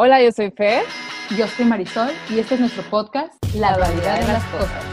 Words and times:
Hola, 0.00 0.22
yo 0.22 0.30
soy 0.30 0.52
Fer. 0.52 0.84
Yo 1.36 1.48
soy 1.48 1.64
Marisol 1.64 2.10
y 2.30 2.38
este 2.38 2.54
es 2.54 2.60
nuestro 2.60 2.84
podcast, 2.84 3.34
La 3.56 3.76
Dualidad 3.76 4.20
de 4.20 4.32
las 4.32 4.44
Cosas. 4.44 4.84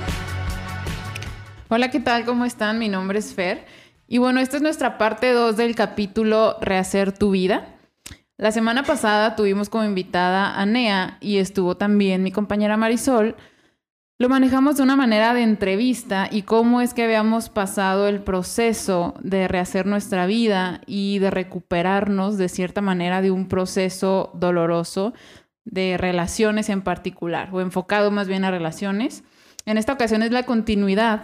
Hola, 1.69 1.91
¿qué 1.91 1.99
tal? 1.99 2.25
¿Cómo 2.25 2.43
están? 2.43 2.79
Mi 2.79 2.89
nombre 2.89 3.19
es 3.19 3.35
Fer. 3.35 3.67
Y 4.07 4.17
bueno, 4.17 4.39
esta 4.39 4.57
es 4.57 4.63
nuestra 4.63 4.97
parte 4.97 5.31
2 5.31 5.57
del 5.57 5.75
capítulo 5.75 6.57
Rehacer 6.59 7.15
tu 7.15 7.29
vida. 7.29 7.75
La 8.37 8.51
semana 8.51 8.81
pasada 8.81 9.35
tuvimos 9.35 9.69
como 9.69 9.83
invitada 9.83 10.59
a 10.59 10.65
Nea 10.65 11.19
y 11.21 11.37
estuvo 11.37 11.77
también 11.77 12.23
mi 12.23 12.31
compañera 12.31 12.75
Marisol. 12.75 13.35
Lo 14.17 14.29
manejamos 14.29 14.77
de 14.77 14.83
una 14.83 14.95
manera 14.95 15.33
de 15.33 15.41
entrevista 15.41 16.29
y 16.31 16.43
cómo 16.43 16.79
es 16.79 16.93
que 16.93 17.03
habíamos 17.03 17.49
pasado 17.49 18.07
el 18.07 18.21
proceso 18.21 19.13
de 19.19 19.49
rehacer 19.49 19.85
nuestra 19.85 20.25
vida 20.25 20.79
y 20.85 21.19
de 21.19 21.31
recuperarnos 21.31 22.37
de 22.37 22.47
cierta 22.47 22.79
manera 22.79 23.21
de 23.21 23.31
un 23.31 23.49
proceso 23.49 24.31
doloroso 24.33 25.13
de 25.65 25.97
relaciones 25.97 26.69
en 26.69 26.81
particular, 26.81 27.49
o 27.51 27.59
enfocado 27.59 28.09
más 28.09 28.29
bien 28.29 28.45
a 28.45 28.51
relaciones. 28.51 29.25
En 29.65 29.77
esta 29.77 29.91
ocasión 29.91 30.23
es 30.23 30.31
la 30.31 30.43
continuidad 30.43 31.23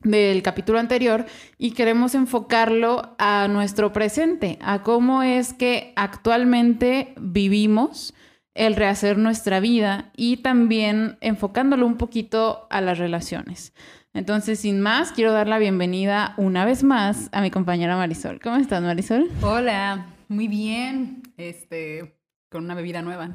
del 0.00 0.42
capítulo 0.42 0.78
anterior 0.78 1.26
y 1.58 1.72
queremos 1.72 2.14
enfocarlo 2.14 3.16
a 3.18 3.48
nuestro 3.48 3.92
presente, 3.92 4.58
a 4.62 4.82
cómo 4.82 5.22
es 5.22 5.52
que 5.52 5.92
actualmente 5.94 7.14
vivimos 7.20 8.14
el 8.54 8.76
rehacer 8.76 9.18
nuestra 9.18 9.60
vida 9.60 10.10
y 10.16 10.38
también 10.38 11.18
enfocándolo 11.20 11.86
un 11.86 11.96
poquito 11.96 12.66
a 12.70 12.80
las 12.80 12.98
relaciones. 12.98 13.72
Entonces, 14.12 14.60
sin 14.60 14.80
más, 14.80 15.10
quiero 15.10 15.32
dar 15.32 15.48
la 15.48 15.58
bienvenida 15.58 16.34
una 16.36 16.64
vez 16.64 16.84
más 16.84 17.28
a 17.32 17.40
mi 17.40 17.50
compañera 17.50 17.96
Marisol. 17.96 18.40
¿Cómo 18.40 18.56
estás, 18.56 18.80
Marisol? 18.80 19.28
Hola, 19.42 20.06
muy 20.28 20.46
bien. 20.46 21.22
Este, 21.36 22.16
con 22.48 22.64
una 22.64 22.76
bebida 22.76 23.02
nueva. 23.02 23.34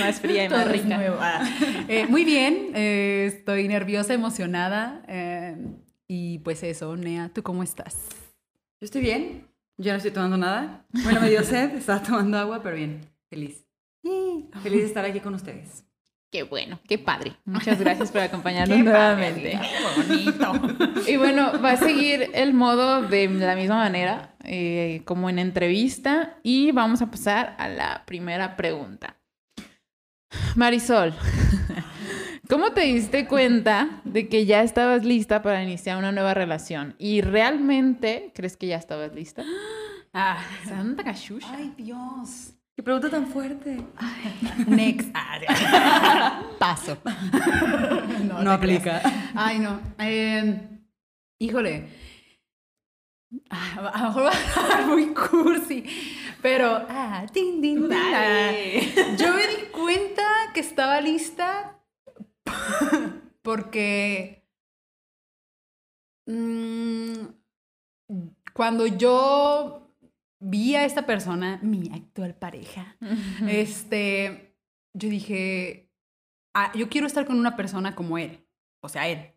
más 0.00 0.20
fría 0.20 0.44
y 0.44 0.48
más 0.50 0.70
rica. 0.70 1.00
Eh, 1.88 2.06
muy 2.06 2.24
bien, 2.26 2.72
eh, 2.74 3.30
estoy 3.34 3.66
nerviosa, 3.68 4.12
emocionada. 4.12 5.02
Eh, 5.08 5.56
y 6.06 6.40
pues 6.40 6.62
eso, 6.62 6.94
Nea, 6.98 7.30
¿tú 7.32 7.42
cómo 7.42 7.62
estás? 7.62 7.96
Yo 8.78 8.84
estoy 8.84 9.00
bien. 9.00 9.53
Yo 9.76 9.90
no 9.90 9.96
estoy 9.96 10.12
tomando 10.12 10.36
nada. 10.36 10.84
Bueno, 11.02 11.20
me 11.20 11.30
dio 11.30 11.42
sed, 11.44 11.74
estaba 11.76 12.02
tomando 12.02 12.38
agua, 12.38 12.62
pero 12.62 12.76
bien, 12.76 13.00
feliz. 13.28 13.66
Feliz 14.62 14.80
de 14.82 14.86
estar 14.86 15.04
aquí 15.04 15.20
con 15.20 15.34
ustedes. 15.34 15.84
Qué 16.30 16.42
bueno, 16.42 16.80
qué 16.88 16.98
padre. 16.98 17.36
Muchas 17.44 17.78
gracias 17.78 18.10
por 18.10 18.20
acompañarnos 18.20 18.78
nuevamente. 18.84 19.52
qué 19.52 20.02
bonito. 20.02 21.00
y 21.08 21.16
bueno, 21.16 21.60
va 21.62 21.72
a 21.72 21.76
seguir 21.76 22.30
el 22.34 22.54
modo 22.54 23.02
de 23.02 23.28
la 23.28 23.54
misma 23.54 23.76
manera, 23.76 24.34
eh, 24.42 25.02
como 25.04 25.30
en 25.30 25.38
entrevista, 25.38 26.38
y 26.42 26.72
vamos 26.72 27.02
a 27.02 27.10
pasar 27.10 27.54
a 27.58 27.68
la 27.68 28.02
primera 28.04 28.56
pregunta. 28.56 29.16
Marisol, 30.56 31.14
¿cómo 32.54 32.70
te 32.70 32.82
diste 32.82 33.26
cuenta 33.26 34.00
de 34.04 34.28
que 34.28 34.46
ya 34.46 34.62
estabas 34.62 35.04
lista 35.04 35.42
para 35.42 35.60
iniciar 35.64 35.98
una 35.98 36.12
nueva 36.12 36.34
relación? 36.34 36.94
¿Y 37.00 37.20
realmente 37.20 38.30
crees 38.32 38.56
que 38.56 38.68
ya 38.68 38.76
estabas 38.76 39.12
lista? 39.12 39.42
Ah, 40.16 40.38
Santa 40.64 41.02
cachucha. 41.02 41.48
ay, 41.50 41.74
Dios. 41.76 42.54
Qué 42.76 42.84
pregunta 42.84 43.10
tan 43.10 43.26
fuerte. 43.26 43.78
Next. 44.68 45.08
Paso. 46.60 46.98
No, 48.22 48.40
te 48.44 48.48
aplica. 48.48 49.00
creas. 49.00 49.14
Ay, 49.34 49.58
no. 49.58 49.80
Eh, 49.98 50.68
híjole. 51.40 51.88
Ah, 53.50 53.90
A 53.92 54.02
lo 54.02 54.06
mejor 54.06 54.24
va 54.26 54.30
a 54.30 54.54
sonar 54.54 54.86
muy 54.86 55.06
cursi, 55.12 55.84
pero. 56.40 56.86
Ah, 56.88 57.24
ah. 57.24 58.52
Yo 59.18 59.34
me 59.34 59.48
di 59.48 59.64
cuenta 59.72 60.22
que 60.54 60.60
estaba 60.60 61.00
lista 61.00 61.73
porque. 63.42 64.44
mm, 66.26 67.26
cuando 68.54 68.86
yo 68.86 69.90
vi 70.40 70.76
a 70.76 70.84
esta 70.84 71.06
persona, 71.06 71.58
mi 71.62 71.90
actual 71.92 72.34
pareja, 72.34 72.96
este, 73.48 74.56
yo 74.94 75.08
dije, 75.08 75.90
"Ah, 76.54 76.70
yo 76.76 76.88
quiero 76.88 77.06
estar 77.06 77.26
con 77.26 77.38
una 77.38 77.56
persona 77.56 77.94
como 77.96 78.18
él, 78.18 78.46
o 78.80 78.88
sea, 78.88 79.08
él. 79.08 79.32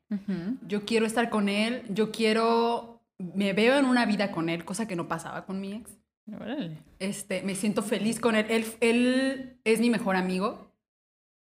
Yo 0.68 0.86
quiero 0.86 1.06
estar 1.06 1.30
con 1.30 1.50
él, 1.50 1.84
yo 1.90 2.12
quiero, 2.12 3.02
me 3.18 3.54
veo 3.54 3.78
en 3.78 3.86
una 3.86 4.06
vida 4.06 4.32
con 4.32 4.50
él, 4.50 4.66
cosa 4.66 4.88
que 4.88 4.96
no 4.96 5.08
pasaba 5.08 5.46
con 5.46 5.60
mi 5.60 5.74
ex. 5.74 5.98
Órale. 6.34 6.78
Este, 7.00 7.42
me 7.42 7.56
siento 7.56 7.82
feliz 7.82 8.20
con 8.20 8.36
él. 8.36 8.46
Él, 8.50 8.66
él 8.82 9.60
es 9.64 9.80
mi 9.80 9.90
mejor 9.90 10.18
amigo 10.18 10.72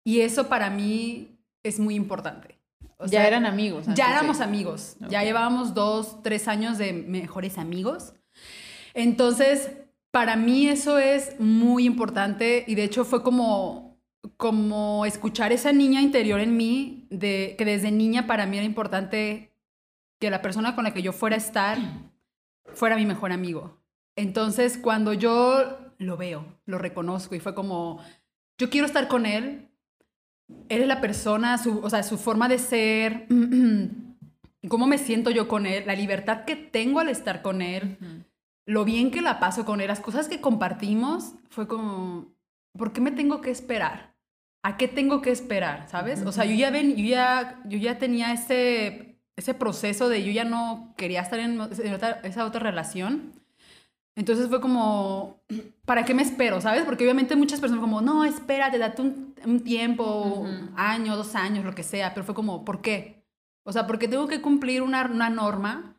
y 0.05 0.21
eso 0.21 0.49
para 0.49 0.71
mí 0.71 1.38
es 1.69 1.79
muy 1.79 1.95
importante. 1.95 2.59
O 2.99 3.05
ya 3.05 3.21
sea, 3.21 3.29
eran 3.29 3.47
amigos. 3.47 3.87
antes 3.87 3.95
ya 3.95 4.11
éramos 4.11 4.41
amigos. 4.41 4.97
Ya 5.09 5.23
llevábamos 5.23 5.75
dos, 5.75 6.23
tres 6.23 6.49
años 6.49 6.79
de 6.79 6.93
mejores 6.93 7.57
amigos. 7.57 8.13
Entonces, 8.95 9.71
para 10.11 10.37
mí 10.37 10.69
eso 10.69 10.99
es 10.99 11.39
muy 11.39 11.85
importante 11.85 12.65
y 12.67 12.75
de 12.75 12.85
hecho 12.85 13.05
fue 13.05 13.23
como, 13.23 13.97
como 14.37 15.07
escuchar 15.07 15.53
esa 15.53 15.73
niña 15.73 16.03
interior 16.03 16.41
en 16.41 16.57
mí, 16.57 17.07
de, 17.11 17.55
que 17.57 17.65
desde 17.65 17.93
niña 17.93 18.27
para 18.27 18.47
mí 18.47 18.57
era 18.57 18.67
importante 18.67 19.53
que 20.19 20.31
la 20.31 20.43
persona 20.43 20.75
con 20.75 20.85
la 20.85 20.93
que 20.93 21.03
yo 21.03 21.13
fuera 21.13 21.37
a 21.37 21.39
estar 21.39 21.79
fuera 22.75 22.97
mi 22.97 23.07
mejor 23.07 23.33
amigo. 23.33 23.79
Entonces, 24.17 24.79
cuando 24.79 25.13
yo 25.13 25.79
lo 25.99 26.17
veo, 26.17 26.45
lo 26.67 26.79
reconozco 26.79 27.35
y 27.35 27.41
fue 27.41 27.55
como, 27.55 28.01
yo 28.59 28.71
quiero 28.71 28.87
estar 28.87 29.09
con 29.09 29.27
él, 29.27 29.68
él 30.69 30.83
es 30.83 30.89
la 30.89 31.01
persona, 31.01 31.59
su, 31.59 31.79
o 31.81 31.91
sea, 31.91 32.03
su 32.03 32.19
forma 32.19 32.49
de 32.49 32.59
ser, 32.59 33.27
cómo 34.69 34.87
me 34.87 34.99
siento 34.99 35.31
yo 35.31 35.49
con 35.49 35.67
él, 35.67 35.85
la 35.87 35.95
libertad 35.95 36.45
que 36.45 36.57
tengo 36.57 37.01
al 37.01 37.09
estar 37.09 37.43
con 37.43 37.63
él, 37.63 37.97
lo 38.67 38.85
bien 38.85 39.11
que 39.11 39.23
la 39.23 39.41
paso 39.41 39.65
con 39.65 39.81
él, 39.81 39.89
las 39.89 40.01
cosas 40.01 40.29
que 40.29 40.41
compartimos, 40.41 41.35
fue 41.51 41.67
como, 41.67 42.27
¿por 42.77 42.93
qué 42.93 43.01
me 43.01 43.11
tengo 43.13 43.41
que 43.41 43.51
esperar? 43.51 44.15
¿A 44.63 44.77
qué 44.77 44.89
tengo 44.89 45.23
que 45.23 45.31
esperar? 45.31 45.87
¿Sabes? 45.89 46.23
O 46.27 46.33
sea, 46.33 46.45
yo 46.45 46.55
ya, 46.55 46.71
ven, 46.71 46.97
yo 46.97 47.05
ya, 47.05 47.61
yo 47.65 47.79
ya 47.79 47.99
tenía 47.99 48.33
ese, 48.33 49.19
ese 49.37 49.55
proceso 49.55 50.09
de 50.09 50.25
yo 50.25 50.33
ya 50.33 50.45
no 50.45 50.93
quería 50.97 51.23
estar 51.23 51.39
en, 51.39 51.53
en 51.61 51.95
otra- 51.95 52.21
esa 52.25 52.45
otra 52.45 52.61
relación. 52.61 53.33
Entonces 54.19 54.49
fue 54.49 54.61
como, 54.61 55.45
¿para 55.85 56.05
qué 56.05 56.13
me 56.13 56.23
espero? 56.23 56.61
¿Sabes? 56.61 56.83
Porque 56.83 57.05
obviamente 57.05 57.37
muchas 57.37 57.61
personas 57.61 57.81
como, 57.81 58.01
no, 58.01 58.25
espérate, 58.25 58.77
date 58.77 59.01
un, 59.01 59.33
un 59.47 59.61
tiempo, 59.61 60.41
un 60.41 60.73
año, 60.75 61.17
dos 61.17 61.37
años, 61.37 61.65
lo 61.65 61.73
que 61.73 61.85
sea. 61.85 62.15
Pero 62.15 62.27
fue 62.27 62.35
como, 62.35 62.65
¿por 62.65 62.83
qué? 62.83 63.25
O 63.63 63.73
sea, 63.73 63.87
porque 63.87 64.09
tengo 64.09 64.27
que 64.27 64.43
cumplir 64.43 64.83
una, 64.83 65.07
una 65.07 65.31
norma 65.31 65.95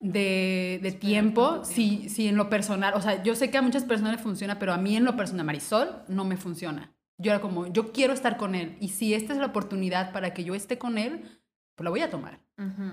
de, 0.00 0.80
de 0.82 0.92
tiempo, 0.92 1.62
si, 1.66 2.08
si 2.08 2.28
en 2.28 2.36
lo 2.36 2.48
personal, 2.48 2.94
o 2.94 3.02
sea, 3.02 3.22
yo 3.22 3.36
sé 3.36 3.50
que 3.50 3.58
a 3.58 3.62
muchas 3.62 3.84
personas 3.84 4.12
le 4.12 4.22
funciona, 4.22 4.58
pero 4.58 4.72
a 4.72 4.78
mí 4.78 4.96
en 4.96 5.04
lo 5.04 5.14
personal, 5.14 5.44
Marisol, 5.44 6.02
no 6.08 6.24
me 6.24 6.38
funciona. 6.38 6.94
Yo 7.18 7.30
era 7.30 7.42
como, 7.42 7.66
yo 7.66 7.92
quiero 7.92 8.14
estar 8.14 8.38
con 8.38 8.54
él 8.54 8.78
y 8.80 8.88
si 8.88 9.12
esta 9.12 9.34
es 9.34 9.38
la 9.38 9.46
oportunidad 9.46 10.12
para 10.12 10.32
que 10.32 10.44
yo 10.44 10.54
esté 10.54 10.78
con 10.78 10.96
él, 10.96 11.42
pues 11.74 11.84
la 11.84 11.90
voy 11.90 12.00
a 12.00 12.08
tomar. 12.08 12.40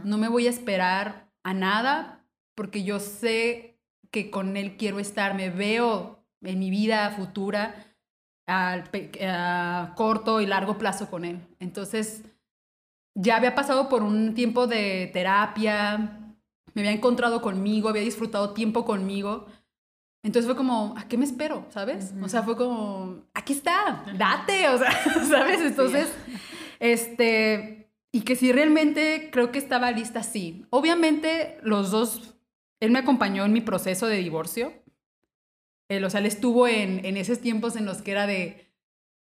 No 0.04 0.18
me 0.18 0.28
voy 0.28 0.48
a 0.48 0.50
esperar 0.50 1.32
a 1.44 1.54
nada 1.54 2.26
porque 2.54 2.84
yo 2.84 3.00
sé 3.00 3.71
que 4.12 4.30
con 4.30 4.58
él 4.58 4.78
quiero 4.78 5.00
estar, 5.00 5.36
me 5.36 5.50
veo 5.50 6.24
en 6.42 6.60
mi 6.60 6.70
vida 6.70 7.12
futura 7.12 7.96
a, 8.48 8.84
a 9.22 9.94
corto 9.96 10.42
y 10.42 10.46
largo 10.46 10.78
plazo 10.78 11.10
con 11.10 11.26
él. 11.26 11.40
Entonces, 11.60 12.24
ya 13.16 13.38
había 13.38 13.56
pasado 13.56 13.90
por 13.90 14.03
un 14.03 14.34
tiempo 14.34 14.68
de 14.68 15.09
terapia, 15.14 16.18
me 16.74 16.82
había 16.82 16.91
encontrado 16.91 17.41
conmigo, 17.41 17.90
había 17.90 18.02
disfrutado 18.02 18.53
tiempo 18.53 18.85
conmigo. 18.85 19.46
Entonces 20.24 20.46
fue 20.46 20.56
como, 20.56 20.94
¿a 20.97 21.08
qué 21.08 21.18
me 21.18 21.26
espero? 21.26 21.66
¿Sabes? 21.70 22.14
O 22.22 22.30
sea, 22.30 22.44
fue 22.44 22.56
como, 22.56 23.24
aquí 23.34 23.53
está, 23.53 24.06
date, 24.18 24.70
o 24.70 24.78
sea, 24.78 24.91
¿sabes? 25.30 25.62
Entonces, 25.62 26.14
este, 26.80 27.91
y 28.12 28.22
que 28.22 28.35
si 28.35 28.52
realmente 28.52 29.30
creo 29.32 29.52
que 29.52 29.59
estaba 29.59 29.91
lista, 29.91 30.22
sí. 30.22 30.66
Obviamente 30.70 31.58
los 31.64 31.91
dos, 31.91 32.35
él 32.82 32.92
me 32.92 33.00
acompañó 33.00 33.46
en 33.46 33.54
mi 33.54 33.62
proceso 33.62 34.08
de 34.08 34.18
divorcio. 34.18 34.74
Él, 35.88 36.04
o 36.04 36.10
sea, 36.10 36.20
él 36.20 36.26
estuvo 36.26 36.68
en, 36.68 37.06
en 37.06 37.16
esos 37.16 37.40
tiempos 37.40 37.76
en 37.76 37.86
los 37.86 38.02
que 38.02 38.12
era 38.12 38.28
de, 38.28 38.72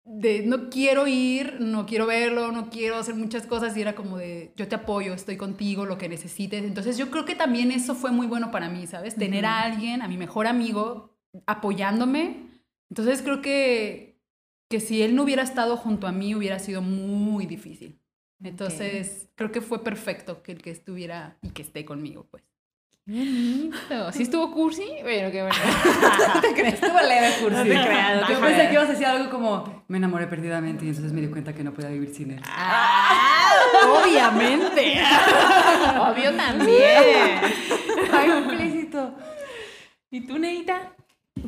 de 0.06 0.44
no 0.46 0.70
quiero 0.70 1.08
ir, 1.08 1.60
no 1.60 1.86
quiero 1.86 2.06
verlo, 2.06 2.52
no 2.52 2.70
quiero 2.70 2.98
hacer 2.98 3.16
muchas 3.16 3.46
cosas 3.46 3.76
y 3.76 3.82
era 3.82 3.96
como 3.96 4.18
de 4.18 4.54
yo 4.56 4.68
te 4.68 4.76
apoyo, 4.76 5.14
estoy 5.14 5.38
contigo, 5.38 5.86
lo 5.86 5.98
que 5.98 6.08
necesites. 6.08 6.64
Entonces 6.64 6.98
yo 6.98 7.10
creo 7.10 7.26
que 7.26 7.36
también 7.36 7.72
eso 7.72 7.96
fue 7.96 8.12
muy 8.12 8.28
bueno 8.28 8.52
para 8.52 8.70
mí, 8.70 8.86
¿sabes? 8.86 9.16
Tener 9.16 9.46
a 9.46 9.62
alguien, 9.62 10.02
a 10.02 10.08
mi 10.08 10.18
mejor 10.18 10.48
amigo, 10.48 11.18
apoyándome. 11.46 12.48
Entonces 12.90 13.22
creo 13.22 13.42
que, 13.42 14.22
que 14.70 14.80
si 14.80 15.02
él 15.02 15.16
no 15.16 15.24
hubiera 15.24 15.44
estado 15.44 15.78
junto 15.78 16.08
a 16.08 16.12
mí 16.12 16.36
hubiera 16.36 16.60
sido 16.60 16.82
muy 16.82 17.46
difícil. 17.48 18.00
Entonces 18.44 19.30
creo 19.36 19.52
que 19.52 19.62
fue 19.62 19.84
perfecto 19.84 20.44
que 20.44 20.52
el 20.52 20.62
que 20.62 20.70
estuviera 20.70 21.40
y 21.42 21.50
que 21.50 21.64
esté 21.64 21.86
conmigo, 21.86 22.28
pues. 22.30 22.44
Bonito. 23.08 24.12
¿Sí 24.12 24.24
estuvo 24.24 24.52
cursi? 24.52 24.86
Bueno, 25.02 25.32
qué 25.32 25.42
bueno. 25.42 25.56
¿Te 26.42 26.54
crees? 26.54 26.74
Estuvo 26.76 27.00
leve 27.00 27.30
cursi. 27.42 27.58
No 27.58 27.64
te 27.64 27.70
creas, 27.70 28.22
no 28.22 28.28
te 28.28 28.34
Yo 28.34 28.40
pensé 28.40 28.56
creas. 28.56 28.68
que 28.68 28.74
ibas 28.74 28.90
a 28.90 28.92
decir 28.92 29.06
algo 29.06 29.30
como, 29.32 29.84
me 29.88 29.98
enamoré 29.98 30.28
perdidamente 30.28 30.86
y 30.86 30.90
entonces 30.90 31.14
me 31.14 31.22
di 31.22 31.28
cuenta 31.30 31.54
que 31.54 31.64
no 31.64 31.74
podía 31.74 31.90
vivir 31.90 32.14
sin 32.14 32.32
él. 32.32 32.42
Obviamente. 34.04 35.02
Obvio 36.00 36.36
también. 36.36 37.42
Ay, 38.12 38.32
implícito. 38.32 39.16
¿Y 40.12 40.22
tú, 40.22 40.38
Neita? 40.38 40.94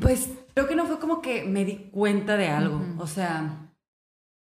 Pues 0.02 0.30
creo 0.54 0.68
que 0.68 0.76
no 0.76 0.86
fue 0.86 1.00
como 1.00 1.22
que 1.22 1.44
me 1.44 1.66
di 1.66 1.90
cuenta 1.92 2.38
de 2.38 2.48
algo. 2.48 2.82
O 3.00 3.08
sea, 3.08 3.70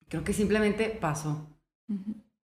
creo 0.07 0.23
que 0.23 0.33
simplemente 0.33 0.89
pasó. 0.89 1.47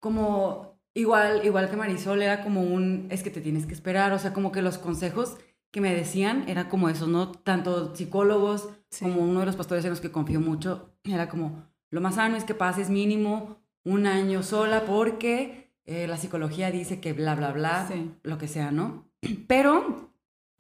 Como 0.01 0.76
igual, 0.97 1.43
igual 1.45 1.71
que 1.71 1.77
Marisol, 1.77 2.23
era 2.23 2.43
como 2.43 2.63
un, 2.63 3.07
es 3.11 3.23
que 3.23 3.31
te 3.31 3.41
tienes 3.41 3.67
que 3.67 3.75
esperar. 3.75 4.13
O 4.13 4.19
sea, 4.19 4.33
como 4.33 4.51
que 4.51 4.63
los 4.63 4.79
consejos 4.79 5.37
que 5.71 5.81
me 5.81 5.95
decían 5.95 6.45
era 6.49 6.69
como 6.69 6.89
esos, 6.89 7.09
¿no? 7.09 7.31
Tanto 7.33 7.95
psicólogos 7.95 8.69
Sí. 8.89 9.05
como 9.05 9.21
uno 9.23 9.41
de 9.41 9.47
los 9.47 9.57
pastores 9.57 9.85
en 9.85 9.91
los 9.91 10.01
que 10.01 10.11
confío 10.13 10.41
mucho, 10.41 10.95
era 11.05 11.29
como, 11.29 11.65
lo 11.91 12.01
más 12.01 12.15
sano 12.15 12.37
es 12.37 12.45
que 12.45 12.55
pases 12.55 12.89
mínimo 12.89 13.59
un 13.85 14.07
año 14.07 14.43
sola 14.43 14.85
porque 14.87 15.73
eh, 15.85 16.07
la 16.09 16.17
psicología 16.17 16.71
dice 16.71 16.99
que 17.01 17.13
bla, 17.13 17.35
bla, 17.35 17.53
bla, 17.53 17.87
Sí. 17.89 18.13
lo 18.23 18.39
que 18.39 18.49
sea, 18.49 18.71
¿no? 18.71 19.07
Pero 19.49 20.11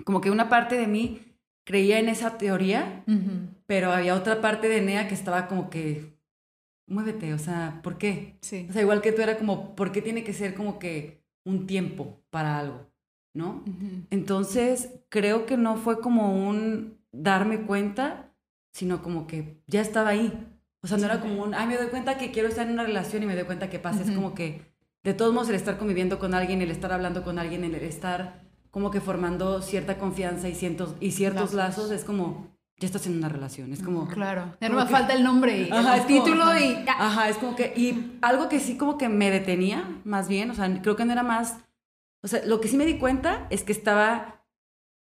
como 0.04 0.20
que 0.20 0.30
una 0.30 0.48
parte 0.48 0.76
de 0.76 0.86
mí 0.86 1.20
creía 1.64 1.98
en 1.98 2.08
esa 2.08 2.36
teoría, 2.38 3.04
pero 3.66 3.90
había 3.90 4.14
otra 4.14 4.40
parte 4.40 4.68
de 4.68 4.80
Nea 4.82 5.08
que 5.08 5.14
estaba 5.14 5.48
como 5.48 5.68
que, 5.70 6.15
muévete, 6.86 7.34
o 7.34 7.38
sea, 7.38 7.80
¿por 7.82 7.98
qué? 7.98 8.36
Sí. 8.40 8.66
O 8.68 8.72
sea, 8.72 8.82
igual 8.82 9.02
que 9.02 9.12
tú 9.12 9.22
era 9.22 9.38
como, 9.38 9.74
¿por 9.74 9.92
qué 9.92 10.02
tiene 10.02 10.24
que 10.24 10.32
ser 10.32 10.54
como 10.54 10.78
que 10.78 11.22
un 11.44 11.66
tiempo 11.66 12.20
para 12.30 12.58
algo? 12.58 12.86
¿No? 13.34 13.62
Ujú. 13.66 14.06
Entonces, 14.10 14.90
creo 15.08 15.44
que 15.46 15.56
no 15.56 15.76
fue 15.76 16.00
como 16.00 16.48
un 16.48 16.98
darme 17.12 17.62
cuenta, 17.62 18.32
sino 18.72 19.02
como 19.02 19.26
que 19.26 19.60
ya 19.66 19.80
estaba 19.80 20.10
ahí. 20.10 20.32
O 20.82 20.86
sea, 20.86 20.98
no 20.98 21.04
era 21.04 21.20
como 21.20 21.42
un, 21.42 21.54
ay, 21.54 21.66
me 21.66 21.76
doy 21.76 21.88
cuenta 21.88 22.16
que 22.18 22.30
quiero 22.30 22.48
estar 22.48 22.66
en 22.66 22.72
una 22.74 22.84
relación 22.84 23.22
y 23.22 23.26
me 23.26 23.34
doy 23.34 23.44
cuenta 23.44 23.68
que 23.68 23.78
pasa. 23.78 24.02
Es 24.02 24.08
Ujú. 24.08 24.16
como 24.16 24.34
que, 24.34 24.62
de 25.02 25.14
todos 25.14 25.34
modos, 25.34 25.48
el 25.48 25.54
estar 25.56 25.78
conviviendo 25.78 26.18
con 26.18 26.34
alguien, 26.34 26.62
el 26.62 26.70
estar 26.70 26.92
hablando 26.92 27.24
con 27.24 27.38
alguien, 27.38 27.64
el 27.64 27.74
estar 27.74 28.42
como 28.70 28.90
que 28.90 29.00
formando 29.00 29.62
cierta 29.62 29.98
confianza 29.98 30.48
y, 30.48 30.54
cientos, 30.54 30.94
y 31.00 31.12
ciertos 31.12 31.54
lazos. 31.54 31.84
Lazos. 31.84 31.90
es 31.90 32.04
como, 32.04 32.55
ya 32.78 32.86
estás 32.86 33.06
en 33.06 33.16
una 33.16 33.28
relación. 33.28 33.72
Es 33.72 33.82
como, 33.82 34.06
Claro. 34.08 34.54
Ya 34.60 34.68
no 34.68 34.76
me 34.76 34.86
falta 34.86 35.14
el 35.14 35.24
nombre 35.24 35.62
y 35.62 35.70
Ajá, 35.70 35.94
el 35.94 36.00
es 36.00 36.06
título 36.06 36.44
y 36.58 36.84
ya. 36.84 36.94
Ajá, 36.98 37.28
es 37.28 37.38
como 37.38 37.56
que, 37.56 37.72
y 37.76 38.18
algo 38.20 38.48
que 38.48 38.60
sí 38.60 38.76
como 38.76 38.98
que 38.98 39.08
me 39.08 39.30
detenía, 39.30 40.00
más 40.04 40.28
bien, 40.28 40.50
o 40.50 40.54
sea, 40.54 40.82
creo 40.82 40.96
que 40.96 41.04
no 41.04 41.12
era 41.12 41.22
más, 41.22 41.56
o 42.22 42.28
sea, 42.28 42.44
lo 42.44 42.60
que 42.60 42.68
sí 42.68 42.76
me 42.76 42.84
di 42.86 42.98
cuenta 42.98 43.46
es 43.50 43.62
que 43.62 43.72
estaba 43.72 44.44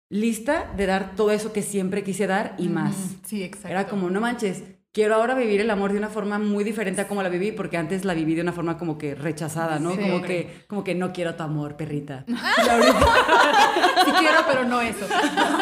lista 0.09 0.71
de 0.77 0.85
dar 0.85 1.15
todo 1.15 1.31
eso 1.31 1.51
que 1.51 1.61
siempre 1.61 2.03
quise 2.03 2.27
dar 2.27 2.55
y 2.57 2.69
más. 2.69 2.95
Sí, 3.25 3.43
exacto. 3.43 3.67
Era 3.69 3.87
como, 3.87 4.09
no 4.09 4.21
manches, 4.21 4.63
quiero 4.93 5.15
ahora 5.15 5.35
vivir 5.35 5.61
el 5.61 5.69
amor 5.69 5.91
de 5.91 5.99
una 5.99 6.09
forma 6.09 6.39
muy 6.39 6.63
diferente 6.63 7.01
a 7.01 7.07
como 7.07 7.21
la 7.21 7.29
viví, 7.29 7.51
porque 7.51 7.77
antes 7.77 8.03
la 8.05 8.13
viví 8.13 8.33
de 8.35 8.41
una 8.41 8.51
forma 8.53 8.77
como 8.77 8.97
que 8.97 9.13
rechazada, 9.15 9.77
¿no? 9.79 9.91
Sí. 9.91 9.99
Como 10.01 10.21
que, 10.23 10.63
como 10.67 10.83
que 10.83 10.95
no 10.95 11.13
quiero 11.13 11.35
tu 11.35 11.43
amor, 11.43 11.75
perrita. 11.77 12.25
Y 12.27 12.69
ahorita- 12.69 13.05
Sí 14.05 14.11
quiero, 14.19 14.39
pero 14.47 14.63
no 14.65 14.81
eso. 14.81 15.05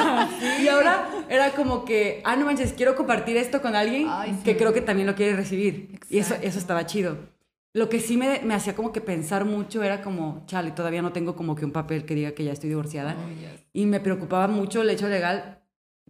Y 0.62 0.68
ahora 0.68 1.10
era 1.30 1.52
como 1.52 1.84
que, 1.86 2.22
ah, 2.24 2.36
no 2.36 2.46
manches, 2.46 2.74
quiero 2.74 2.96
compartir 2.96 3.38
esto 3.38 3.62
con 3.62 3.76
alguien 3.76 4.08
Ay, 4.10 4.34
sí. 4.36 4.44
que 4.44 4.56
creo 4.58 4.74
que 4.74 4.82
también 4.82 5.08
lo 5.08 5.16
quiere 5.16 5.36
recibir. 5.36 6.00
Y 6.10 6.20
eso, 6.20 6.30
Exacto. 6.34 6.48
eso 6.48 6.60
estaba 6.60 6.86
chido. 6.86 7.18
Lo 7.74 7.90
que 7.90 8.00
sí 8.00 8.16
me, 8.16 8.40
me 8.44 8.54
hacía 8.54 8.74
como 8.74 8.94
que 8.94 9.02
pensar 9.02 9.44
mucho 9.44 9.84
era 9.84 10.02
como, 10.02 10.44
chale, 10.48 10.72
todavía 10.72 11.02
no 11.02 11.12
tengo 11.12 11.36
como 11.36 11.56
que 11.56 11.66
un 11.66 11.72
papel 11.74 12.06
que 12.06 12.16
diga 12.16 12.32
que 12.32 12.46
ya 12.46 12.54
estoy 12.54 12.70
divorciada. 12.70 13.16
Y 13.74 13.86
me 13.86 14.00
preocupaba 14.00 14.48
mucho 14.48 14.82
el 14.82 14.90
hecho 14.90 15.10
legal 15.10 15.60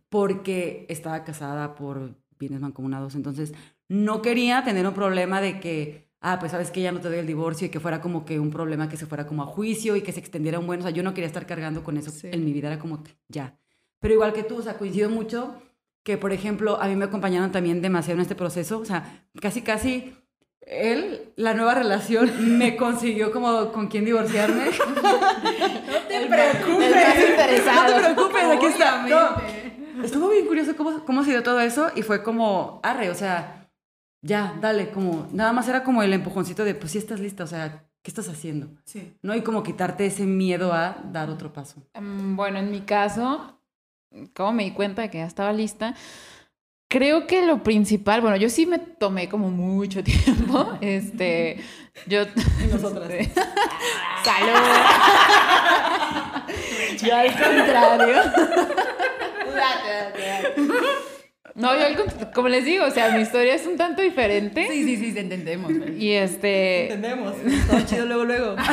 porque 0.09 0.85
estaba 0.89 1.23
casada 1.23 1.73
por 1.73 2.13
bienes 2.39 2.59
mancomunados. 2.61 3.15
Entonces, 3.15 3.53
no 3.87 4.21
quería 4.21 4.63
tener 4.63 4.87
un 4.87 4.93
problema 4.93 5.41
de 5.41 5.59
que, 5.59 6.07
ah, 6.21 6.37
pues 6.39 6.51
sabes 6.51 6.71
que 6.71 6.81
ya 6.81 6.91
no 6.91 6.99
te 7.01 7.09
doy 7.09 7.19
el 7.19 7.27
divorcio 7.27 7.67
y 7.67 7.69
que 7.69 7.79
fuera 7.79 8.01
como 8.01 8.25
que 8.25 8.39
un 8.39 8.51
problema 8.51 8.89
que 8.89 8.97
se 8.97 9.05
fuera 9.05 9.27
como 9.27 9.43
a 9.43 9.45
juicio 9.47 9.95
y 9.95 10.01
que 10.01 10.11
se 10.11 10.19
extendiera 10.19 10.59
un 10.59 10.67
buen. 10.67 10.79
O 10.79 10.83
sea, 10.83 10.91
yo 10.91 11.03
no 11.03 11.13
quería 11.13 11.27
estar 11.27 11.45
cargando 11.45 11.83
con 11.83 11.97
eso 11.97 12.11
Sí. 12.11 12.29
en 12.31 12.43
mi 12.45 12.53
vida. 12.53 12.67
Era 12.67 12.79
como 12.79 13.03
que 13.03 13.11
ya. 13.27 13.57
Pero 13.99 14.13
igual 14.13 14.33
que 14.33 14.43
tú, 14.43 14.57
o 14.57 14.61
sea, 14.61 14.77
coincido 14.77 15.09
mucho 15.09 15.55
que, 16.03 16.17
por 16.17 16.31
ejemplo, 16.31 16.79
a 16.81 16.87
mí 16.87 16.95
me 16.95 17.05
acompañaron 17.05 17.51
también 17.51 17.81
demasiado 17.81 18.15
en 18.17 18.21
este 18.21 18.35
proceso. 18.35 18.79
O 18.79 18.85
sea, 18.85 19.25
casi, 19.41 19.61
casi 19.61 20.13
él, 20.61 21.31
la 21.35 21.53
nueva 21.53 21.75
relación, 21.75 22.29
me 22.57 22.75
consiguió 22.75 23.31
como 23.31 23.71
con 23.71 23.88
quién 23.88 24.05
divorciarme. 24.05 24.65
no 24.65 25.97
te 26.07 26.25
preocupes. 26.27 26.95
el. 27.49 27.65
No 27.65 27.85
te 27.85 27.93
preocupes, 28.01 28.43
aquí 28.43 28.65
está. 28.67 29.07
No. 29.07 29.64
Estuvo 30.03 30.30
bien 30.30 30.45
curioso 30.47 30.75
cómo, 30.75 31.03
cómo 31.06 31.24
se 31.24 31.31
dio 31.31 31.44
todo 31.44 31.59
eso 31.59 31.92
y 31.95 32.01
fue 32.01 32.24
como, 32.24 32.80
arre, 32.83 33.09
o 33.09 33.15
sea, 33.15 33.69
ya, 34.21 34.56
dale, 34.59 34.89
como, 34.92 35.27
nada 35.31 35.53
más 35.53 35.68
era 35.68 35.83
como 35.83 36.03
el 36.03 36.13
empujoncito 36.13 36.63
de, 36.65 36.75
pues 36.75 36.92
sí 36.92 36.97
estás 36.97 37.19
lista, 37.19 37.44
o 37.44 37.47
sea, 37.47 37.83
¿qué 38.01 38.12
estás 38.12 38.27
haciendo? 38.30 38.68
Sí. 38.86 39.13
¿No? 39.21 39.36
Y 39.36 39.42
como 39.42 39.63
quitarte 39.63 40.06
ese 40.06 40.25
miedo 40.25 40.74
a 40.74 40.97
dar 41.12 41.30
otro 41.30 41.53
paso. 41.53 41.81
Mm, 42.00 42.36
Bueno, 42.36 42.59
en 42.59 42.71
mi 42.71 42.81
caso, 42.81 43.59
como 44.33 44.53
me 44.53 44.63
di 44.63 44.71
cuenta 44.71 45.01
de 45.03 45.09
que 45.09 45.19
ya 45.19 45.25
estaba 45.25 45.53
lista, 45.53 45.95
creo 46.89 47.27
que 47.27 47.45
lo 47.45 47.63
principal, 47.63 48.21
bueno, 48.21 48.38
yo 48.38 48.50
sí 48.50 48.65
me 48.65 48.80
tomé 48.80 49.30
como 49.30 49.50
mucho 49.51 50.03
tiempo, 50.03 50.77
este, 50.81 51.59
yo... 52.07 52.24
nosotras. 52.71 53.09
¡Salud! 54.24 54.59
yo 57.03 57.15
al 57.15 57.27
contrario. 57.31 58.21
No, 61.55 61.73
yo 61.73 62.03
como 62.33 62.49
les 62.49 62.65
digo, 62.65 62.85
o 62.85 62.91
sea, 62.91 63.11
mi 63.11 63.21
historia 63.21 63.55
es 63.55 63.65
un 63.65 63.77
tanto 63.77 64.01
diferente. 64.01 64.67
Sí, 64.69 64.83
sí, 64.83 64.97
sí, 64.97 65.13
te 65.13 65.21
entendemos. 65.21 65.71
Y 65.97 66.11
este, 66.11 66.91
Entendemos, 66.91 67.35
todo 67.69 67.81
chido 67.81 68.05
luego, 68.05 68.25
luego. 68.25 68.55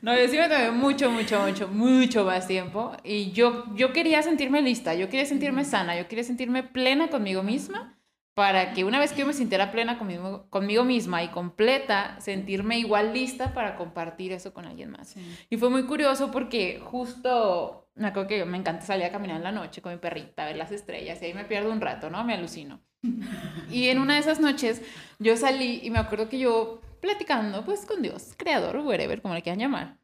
No, 0.00 0.16
yo 0.16 0.28
sí 0.28 0.36
me 0.36 0.48
tomé 0.48 0.70
mucho, 0.70 1.10
mucho, 1.10 1.40
mucho, 1.40 1.66
mucho 1.66 2.24
más 2.24 2.46
tiempo. 2.46 2.92
Y 3.02 3.32
yo, 3.32 3.64
yo 3.74 3.92
quería 3.92 4.22
sentirme 4.22 4.62
lista, 4.62 4.94
yo 4.94 5.08
quería 5.08 5.26
sentirme 5.26 5.64
sana, 5.64 5.98
yo 5.98 6.06
quería 6.06 6.22
sentirme 6.22 6.62
plena 6.62 7.08
conmigo 7.08 7.42
misma 7.42 7.97
para 8.38 8.72
que 8.72 8.84
una 8.84 9.00
vez 9.00 9.10
que 9.10 9.18
yo 9.18 9.26
me 9.26 9.32
sintiera 9.32 9.72
plena 9.72 9.98
conmigo, 9.98 10.46
conmigo 10.48 10.84
misma 10.84 11.24
y 11.24 11.28
completa, 11.30 12.16
sentirme 12.20 12.78
igual 12.78 13.12
lista 13.12 13.52
para 13.52 13.74
compartir 13.74 14.30
eso 14.30 14.54
con 14.54 14.64
alguien 14.64 14.92
más. 14.92 15.16
Y 15.50 15.56
fue 15.56 15.70
muy 15.70 15.86
curioso 15.86 16.30
porque 16.30 16.80
justo, 16.80 17.90
me 17.96 18.06
acuerdo 18.06 18.28
que 18.28 18.44
me 18.44 18.56
encanta 18.56 18.86
salir 18.86 19.06
a 19.06 19.10
caminar 19.10 19.38
en 19.38 19.42
la 19.42 19.50
noche 19.50 19.82
con 19.82 19.90
mi 19.90 19.98
perrita, 19.98 20.44
ver 20.44 20.54
las 20.54 20.70
estrellas 20.70 21.20
y 21.20 21.24
ahí 21.24 21.34
me 21.34 21.46
pierdo 21.46 21.72
un 21.72 21.80
rato, 21.80 22.10
¿no? 22.10 22.22
Me 22.22 22.34
alucino. 22.34 22.80
Y 23.72 23.88
en 23.88 23.98
una 23.98 24.14
de 24.14 24.20
esas 24.20 24.38
noches 24.38 24.82
yo 25.18 25.36
salí 25.36 25.80
y 25.82 25.90
me 25.90 25.98
acuerdo 25.98 26.28
que 26.28 26.38
yo 26.38 26.80
platicando 27.00 27.64
pues 27.64 27.86
con 27.86 28.02
Dios, 28.02 28.34
creador, 28.36 28.76
whatever, 28.76 29.20
como 29.20 29.34
le 29.34 29.42
quieran 29.42 29.58
llamar. 29.58 29.98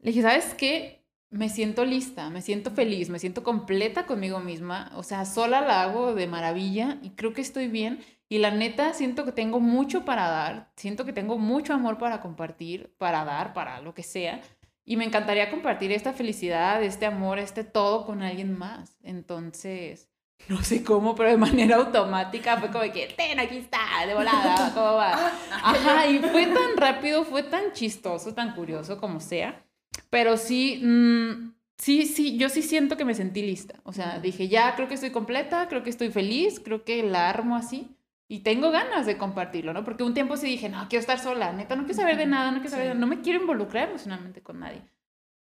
Le 0.00 0.10
dije, 0.10 0.20
¿sabes 0.20 0.52
qué? 0.52 1.01
Me 1.32 1.48
siento 1.48 1.86
lista, 1.86 2.28
me 2.28 2.42
siento 2.42 2.70
feliz, 2.70 3.08
me 3.08 3.18
siento 3.18 3.42
completa 3.42 4.04
conmigo 4.04 4.38
misma. 4.40 4.92
O 4.96 5.02
sea, 5.02 5.24
sola 5.24 5.62
la 5.62 5.80
hago 5.80 6.14
de 6.14 6.26
maravilla 6.26 6.98
y 7.00 7.10
creo 7.10 7.32
que 7.32 7.40
estoy 7.40 7.68
bien. 7.68 8.04
Y 8.28 8.36
la 8.36 8.50
neta, 8.50 8.92
siento 8.92 9.24
que 9.24 9.32
tengo 9.32 9.58
mucho 9.58 10.04
para 10.04 10.28
dar, 10.28 10.70
siento 10.76 11.06
que 11.06 11.14
tengo 11.14 11.38
mucho 11.38 11.72
amor 11.72 11.96
para 11.96 12.20
compartir, 12.20 12.94
para 12.98 13.24
dar, 13.24 13.54
para 13.54 13.80
lo 13.80 13.94
que 13.94 14.02
sea. 14.02 14.42
Y 14.84 14.98
me 14.98 15.06
encantaría 15.06 15.50
compartir 15.50 15.90
esta 15.90 16.12
felicidad, 16.12 16.82
este 16.82 17.06
amor, 17.06 17.38
este 17.38 17.64
todo 17.64 18.04
con 18.04 18.22
alguien 18.22 18.58
más. 18.58 18.98
Entonces, 19.02 20.10
no 20.48 20.62
sé 20.62 20.84
cómo, 20.84 21.14
pero 21.14 21.30
de 21.30 21.38
manera 21.38 21.76
automática 21.76 22.58
fue 22.58 22.70
como 22.70 22.92
que, 22.92 23.06
ten, 23.16 23.40
aquí 23.40 23.56
está, 23.56 24.06
de 24.06 24.12
volada, 24.12 24.70
¿cómo 24.74 24.96
va? 24.96 25.12
Ajá, 25.50 26.06
y 26.08 26.18
fue 26.18 26.46
tan 26.46 26.76
rápido, 26.76 27.24
fue 27.24 27.42
tan 27.42 27.72
chistoso, 27.72 28.34
tan 28.34 28.54
curioso 28.54 29.00
como 29.00 29.18
sea. 29.18 29.64
Pero 30.10 30.36
sí, 30.36 30.80
mm, 30.82 31.54
sí, 31.78 32.06
sí, 32.06 32.36
yo 32.36 32.48
sí 32.48 32.62
siento 32.62 32.96
que 32.96 33.04
me 33.04 33.14
sentí 33.14 33.42
lista. 33.42 33.80
O 33.84 33.92
sea, 33.92 34.18
dije, 34.20 34.48
ya 34.48 34.74
creo 34.76 34.88
que 34.88 34.94
estoy 34.94 35.10
completa, 35.10 35.68
creo 35.68 35.82
que 35.82 35.90
estoy 35.90 36.10
feliz, 36.10 36.60
creo 36.60 36.84
que 36.84 37.02
la 37.02 37.28
armo 37.28 37.56
así. 37.56 37.96
Y 38.28 38.40
tengo 38.40 38.70
ganas 38.70 39.04
de 39.04 39.18
compartirlo, 39.18 39.74
¿no? 39.74 39.84
Porque 39.84 40.04
un 40.04 40.14
tiempo 40.14 40.36
sí 40.38 40.46
dije, 40.46 40.68
no, 40.70 40.88
quiero 40.88 41.00
estar 41.00 41.18
sola, 41.18 41.52
neta, 41.52 41.76
no 41.76 41.82
quiero 41.84 42.00
saber 42.00 42.16
de 42.16 42.26
nada, 42.26 42.50
no 42.50 42.58
quiero 42.58 42.70
saber 42.70 42.88
de 42.88 42.94
Sí. 42.94 42.98
no 42.98 43.06
me 43.06 43.20
quiero 43.20 43.40
involucrar 43.40 43.90
emocionalmente 43.90 44.42
con 44.42 44.60
nadie. 44.60 44.82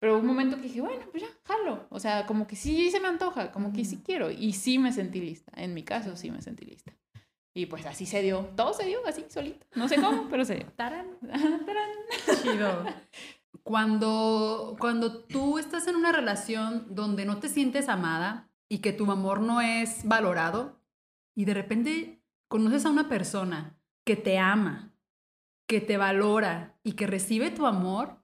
Pero 0.00 0.18
un 0.18 0.26
momento 0.26 0.56
que 0.56 0.62
dije, 0.62 0.80
bueno, 0.80 1.04
pues 1.10 1.22
ya, 1.22 1.28
jalo. 1.44 1.86
O 1.90 2.00
sea, 2.00 2.26
como 2.26 2.46
que 2.46 2.56
sí 2.56 2.90
se 2.90 3.00
me 3.00 3.08
antoja, 3.08 3.52
como 3.52 3.72
que 3.72 3.84
sí 3.84 4.00
quiero. 4.04 4.30
Y 4.30 4.54
sí 4.54 4.78
me 4.78 4.92
sentí 4.92 5.20
lista. 5.20 5.52
En 5.56 5.74
mi 5.74 5.84
caso, 5.84 6.16
sí 6.16 6.30
me 6.30 6.40
sentí 6.42 6.64
lista. 6.64 6.92
Y 7.54 7.66
pues 7.66 7.84
así 7.86 8.06
se 8.06 8.22
dio. 8.22 8.50
Todo 8.56 8.72
se 8.72 8.86
dio 8.86 9.06
así, 9.06 9.26
solito. 9.28 9.66
No 9.74 9.88
sé 9.88 9.96
cómo, 9.96 10.28
pero 10.30 10.44
se 10.44 10.56
dio. 10.56 10.66
Tarán, 10.74 11.06
tarán. 11.20 11.90
Chido. 12.42 12.84
Cuando, 13.62 14.76
cuando 14.78 15.18
tú 15.24 15.58
estás 15.58 15.86
en 15.86 15.96
una 15.96 16.12
relación 16.12 16.86
donde 16.90 17.24
no 17.24 17.38
te 17.38 17.48
sientes 17.48 17.88
amada 17.88 18.50
y 18.68 18.78
que 18.78 18.92
tu 18.92 19.10
amor 19.10 19.40
no 19.40 19.60
es 19.60 20.06
valorado 20.06 20.80
y 21.34 21.44
de 21.44 21.54
repente 21.54 22.22
conoces 22.48 22.84
a 22.86 22.90
una 22.90 23.08
persona 23.08 23.76
que 24.04 24.16
te 24.16 24.38
ama, 24.38 24.92
que 25.68 25.80
te 25.80 25.96
valora 25.96 26.78
y 26.82 26.92
que 26.92 27.06
recibe 27.06 27.50
tu 27.50 27.66
amor, 27.66 28.20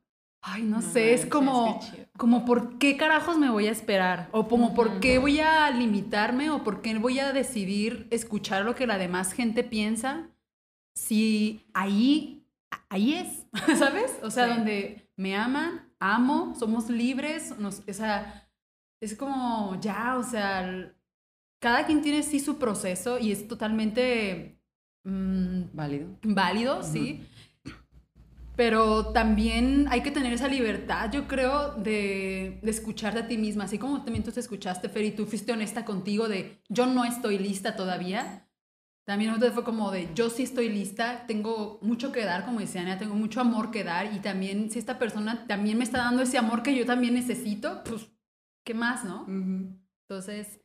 Ay, 0.48 0.62
no, 0.62 0.76
No 0.76 0.82
sé, 0.82 1.12
es 1.12 1.26
como, 1.26 1.80
como 2.16 2.44
por 2.44 2.78
qué 2.78 2.96
carajos 2.96 3.36
me 3.36 3.50
voy 3.50 3.66
a 3.66 3.72
esperar, 3.72 4.28
o 4.30 4.46
como 4.46 4.74
por 4.74 5.00
qué 5.00 5.18
voy 5.18 5.40
a 5.40 5.68
limitarme, 5.70 6.50
o 6.50 6.62
por 6.62 6.82
qué 6.82 6.96
voy 6.98 7.18
a 7.18 7.32
decidir 7.32 8.06
escuchar 8.10 8.64
lo 8.64 8.76
que 8.76 8.86
la 8.86 8.96
demás 8.96 9.32
gente 9.32 9.64
piensa, 9.64 10.28
si 10.94 11.66
ahí, 11.74 12.46
ahí 12.88 13.14
es, 13.14 13.46
¿sabes? 13.78 14.18
O 14.22 14.30
sea, 14.30 14.46
Sí. 14.46 14.54
donde 14.54 15.05
me 15.16 15.36
aman, 15.36 15.92
amo, 15.98 16.54
somos 16.58 16.88
libres, 16.90 17.58
nos, 17.58 17.82
o 17.88 17.92
sea, 17.92 18.48
es 19.00 19.14
como 19.16 19.78
ya, 19.80 20.16
o 20.18 20.22
sea, 20.22 20.94
cada 21.60 21.86
quien 21.86 22.02
tiene 22.02 22.22
sí 22.22 22.40
su 22.40 22.58
proceso 22.58 23.18
y 23.18 23.32
es 23.32 23.48
totalmente 23.48 24.60
mm, 25.04 25.62
Válido. 25.72 26.18
válido, 26.22 26.82
sí. 26.82 27.26
Pero 28.56 29.12
también 29.12 29.86
hay 29.90 30.02
que 30.02 30.10
tener 30.10 30.32
esa 30.32 30.48
libertad, 30.48 31.10
yo 31.12 31.28
creo, 31.28 31.72
de, 31.74 32.58
de 32.62 32.70
escucharte 32.70 33.20
a 33.20 33.28
ti 33.28 33.36
misma. 33.36 33.64
Así 33.64 33.78
como 33.78 34.02
también 34.02 34.24
tú 34.24 34.32
te 34.32 34.40
escuchaste, 34.40 34.88
Fer, 34.88 35.04
y 35.04 35.10
tú 35.10 35.26
fuiste 35.26 35.52
honesta 35.52 35.84
contigo 35.84 36.26
de 36.26 36.62
yo 36.70 36.86
no 36.86 37.04
estoy 37.04 37.38
lista 37.38 37.76
todavía. 37.76 38.45
También 39.06 39.30
nosotros 39.30 39.54
fue 39.54 39.62
como 39.62 39.92
de 39.92 40.10
yo 40.14 40.30
sí 40.30 40.42
estoy 40.42 40.68
lista, 40.68 41.26
tengo 41.28 41.78
mucho 41.80 42.10
que 42.10 42.24
dar, 42.24 42.44
como 42.44 42.58
decía 42.58 42.82
Ana, 42.82 42.98
tengo 42.98 43.14
mucho 43.14 43.40
amor 43.40 43.70
que 43.70 43.84
dar. 43.84 44.12
Y 44.12 44.18
también, 44.18 44.68
si 44.68 44.80
esta 44.80 44.98
persona 44.98 45.46
también 45.46 45.78
me 45.78 45.84
está 45.84 45.98
dando 45.98 46.22
ese 46.22 46.38
amor 46.38 46.64
que 46.64 46.74
yo 46.74 46.84
también 46.84 47.14
necesito, 47.14 47.84
pues, 47.84 48.08
¿qué 48.64 48.74
más, 48.74 49.04
no? 49.04 49.24
Entonces, 50.08 50.60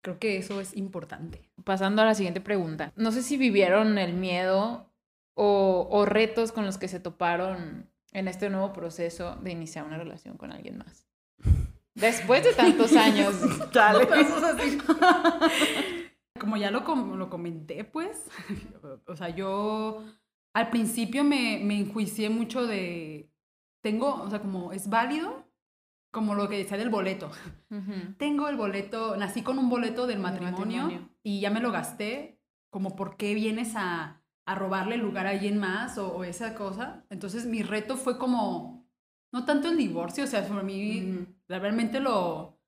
creo 0.00 0.20
que 0.20 0.38
eso 0.38 0.60
es 0.60 0.76
importante. 0.76 1.50
Pasando 1.64 2.02
a 2.02 2.04
la 2.04 2.14
siguiente 2.14 2.40
pregunta. 2.40 2.92
No 2.94 3.10
sé 3.10 3.20
si 3.20 3.36
vivieron 3.36 3.98
el 3.98 4.14
miedo 4.14 4.88
o, 5.34 5.88
o 5.90 6.06
retos 6.06 6.52
con 6.52 6.64
los 6.64 6.78
que 6.78 6.86
se 6.86 7.00
toparon 7.00 7.90
en 8.12 8.28
este 8.28 8.48
nuevo 8.48 8.72
proceso 8.72 9.34
de 9.42 9.50
iniciar 9.50 9.86
una 9.86 9.98
relación 9.98 10.36
con 10.36 10.52
alguien 10.52 10.78
más. 10.78 11.08
Después 11.94 12.44
de 12.44 12.52
tantos 12.52 12.92
años. 12.96 13.34
Chale. 13.72 14.08
Como 16.42 16.56
ya 16.56 16.72
lo, 16.72 16.82
com- 16.82 17.14
lo 17.16 17.30
comenté, 17.30 17.84
pues, 17.84 18.26
o 19.06 19.14
sea, 19.14 19.28
yo 19.28 20.02
al 20.54 20.70
principio 20.70 21.22
me, 21.22 21.60
me 21.62 21.78
enjuicié 21.78 22.30
mucho 22.30 22.66
de, 22.66 23.30
tengo, 23.80 24.14
o 24.22 24.28
sea, 24.28 24.40
como 24.42 24.72
es 24.72 24.90
válido, 24.90 25.46
como 26.10 26.34
lo 26.34 26.48
que 26.48 26.58
decía 26.58 26.76
del 26.76 26.90
boleto. 26.90 27.30
Tengo 28.18 28.48
el 28.48 28.56
boleto, 28.56 29.16
nací 29.16 29.42
con 29.42 29.58
un 29.58 29.70
boleto 29.70 30.06
del 30.08 30.18
matrimonio, 30.18 30.82
matrimonio. 30.82 31.08
y 31.22 31.40
ya 31.40 31.50
me 31.50 31.60
lo 31.60 31.70
gasté, 31.70 32.40
como 32.70 32.96
por 32.96 33.16
qué 33.16 33.34
vienes 33.34 33.74
a, 33.76 34.20
a 34.44 34.54
robarle 34.56 34.96
el 34.96 35.00
lugar 35.00 35.26
a 35.26 35.30
alguien 35.30 35.58
más 35.58 35.96
o, 35.96 36.12
o 36.16 36.24
esa 36.24 36.54
cosa. 36.56 37.06
Entonces 37.08 37.46
mi 37.46 37.62
reto 37.62 37.96
fue 37.96 38.18
como, 38.18 38.84
no 39.32 39.44
tanto 39.44 39.68
el 39.70 39.78
divorcio, 39.78 40.24
o 40.24 40.26
sea, 40.26 40.46
para 40.46 40.62
mí 40.64 41.24
realmente 41.48 41.98
lo, 42.00 42.58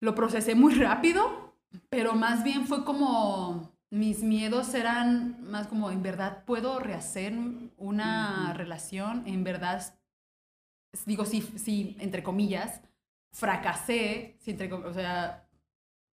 lo 0.00 0.14
procesé 0.14 0.54
muy 0.54 0.74
rápido, 0.74 1.43
pero 1.88 2.14
más 2.14 2.44
bien 2.44 2.66
fue 2.66 2.84
como 2.84 3.72
mis 3.90 4.22
miedos 4.22 4.74
eran 4.74 5.42
más 5.42 5.66
como, 5.68 5.90
en 5.90 6.02
verdad 6.02 6.44
puedo 6.44 6.80
rehacer 6.80 7.32
una 7.76 8.52
relación, 8.54 9.22
en 9.26 9.44
verdad, 9.44 9.82
digo, 11.06 11.24
sí, 11.24 11.42
sí, 11.56 11.96
entre 12.00 12.22
comillas, 12.22 12.80
fracasé, 13.32 14.36
sí, 14.40 14.52
entre 14.52 14.72
o 14.72 14.92
sea, 14.92 15.48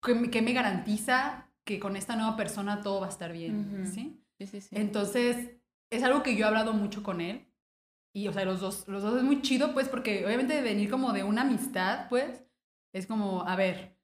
¿qué, 0.02 0.14
me- 0.14 0.31
qué 0.31 0.43
me 0.43 0.52
garantiza 0.52 1.49
que 1.64 1.79
con 1.79 1.97
esta 1.97 2.17
nueva 2.17 2.37
persona 2.37 2.83
todo 2.83 3.00
va 3.00 3.07
a 3.07 3.11
estar 3.11 3.33
bien? 3.33 3.83
Ujú. 3.83 3.87
¿Sí? 3.87 4.23
Sí, 4.38 4.47
sí, 4.47 4.61
sí. 4.61 4.69
Entonces, 4.76 5.50
es 5.90 6.02
algo 6.02 6.23
que 6.23 6.35
yo 6.37 6.45
he 6.45 6.49
hablado 6.49 6.73
mucho 6.73 7.02
con 7.02 7.21
él. 7.21 7.47
Y, 8.12 8.26
o 8.26 8.33
sea, 8.33 8.45
los 8.45 8.61
dos, 8.61 8.88
los 8.88 9.02
dos 9.02 9.19
es 9.19 9.23
muy 9.23 9.40
chido, 9.43 9.73
pues, 9.73 9.88
porque 9.88 10.25
obviamente 10.26 10.55
de 10.55 10.62
venir 10.62 10.90
como 10.90 11.12
de 11.12 11.23
una 11.23 11.43
amistad, 11.43 12.09
pues, 12.09 12.43
es 12.93 13.07
como, 13.07 13.47
a 13.47 13.55
ver, 13.55 13.97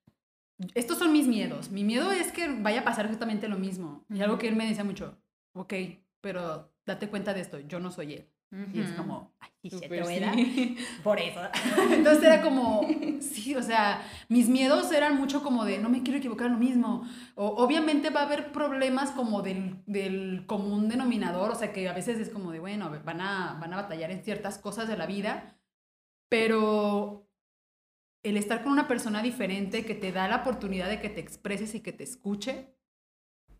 estos 0.75 0.99
son 0.99 1.13
mis 1.13 1.27
miedos. 1.27 1.71
Mi 1.71 1.85
miedo 1.85 2.11
es 2.13 2.33
que 2.33 2.49
vaya 2.49 2.81
a 2.81 2.85
pasar 2.85 3.05
exactamente 3.05 3.49
lo 3.49 3.59
mismo. 3.59 4.05
Y 4.09 4.21
algo 4.21 4.39
que 4.39 4.49
él 4.49 4.57
me 4.57 4.67
decía 4.67 4.85
mucho, 4.85 5.19
ok, 5.53 5.75
pero 6.21 6.73
date 6.85 7.09
cuenta 7.09 7.35
de 7.35 7.41
esto, 7.41 7.61
yo 7.61 7.81
no 7.81 7.91
soy 7.91 8.15
él. 8.15 8.29
Y 8.73 8.81
es 8.81 8.93
como, 8.93 9.35
ay, 9.41 9.51
era. 10.17 10.33
sí. 10.33 10.79
Por 11.03 11.21
eso. 11.21 11.41
Entonces 11.91 12.25
era 12.25 12.41
como, 12.41 12.89
sí, 13.21 13.55
o 13.55 13.63
sea, 13.63 14.03
mis 14.29 14.49
miedos 14.49 14.91
eran 14.93 15.17
mucho 15.17 15.43
como 15.43 15.65
de, 15.65 15.79
no 15.79 15.91
me 15.91 16.03
quiero 16.03 16.19
equivocar 16.19 16.51
lo 16.51 16.57
mismo. 16.57 17.07
O, 17.35 17.49
obviamente 17.63 18.09
va 18.11 18.21
a 18.21 18.27
haber 18.27 18.53
problemas 18.53 19.11
como 19.11 19.43
del, 19.43 19.83
del 19.87 20.45
común 20.47 20.89
denominador, 20.89 21.51
o 21.51 21.55
sea, 21.55 21.73
que 21.73 21.89
a 21.89 21.93
veces 21.93 22.19
es 22.19 22.31
como 22.31 22.53
de, 22.53 22.61
bueno, 22.61 22.91
van 23.05 23.21
a, 23.21 23.59
van 23.61 23.73
a 23.75 23.77
batallar 23.77 24.11
en 24.11 24.23
ciertas 24.23 24.59
cosas 24.59 24.89
de 24.89 24.97
la 24.97 25.07
vida, 25.07 25.59
pero 26.31 27.26
el 28.29 28.37
estar 28.37 28.63
con 28.63 28.73
una 28.73 28.89
persona 28.89 29.23
diferente 29.23 29.85
que 29.85 29.95
te 29.95 30.13
da 30.13 30.29
la 30.29 30.37
oportunidad 30.37 30.89
de 30.89 31.01
que 31.01 31.09
te 31.09 31.21
expreses 31.21 31.75
y 31.75 31.81
que 31.81 31.93
te 31.93 32.05
escuche, 32.05 32.75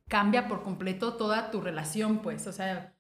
cambia 0.09 0.49
por 0.49 0.63
completo 0.63 1.15
toda 1.15 1.51
tu 1.51 1.61
relación, 1.61 2.19
pues, 2.19 2.47
o 2.47 2.53
sea, 2.53 2.97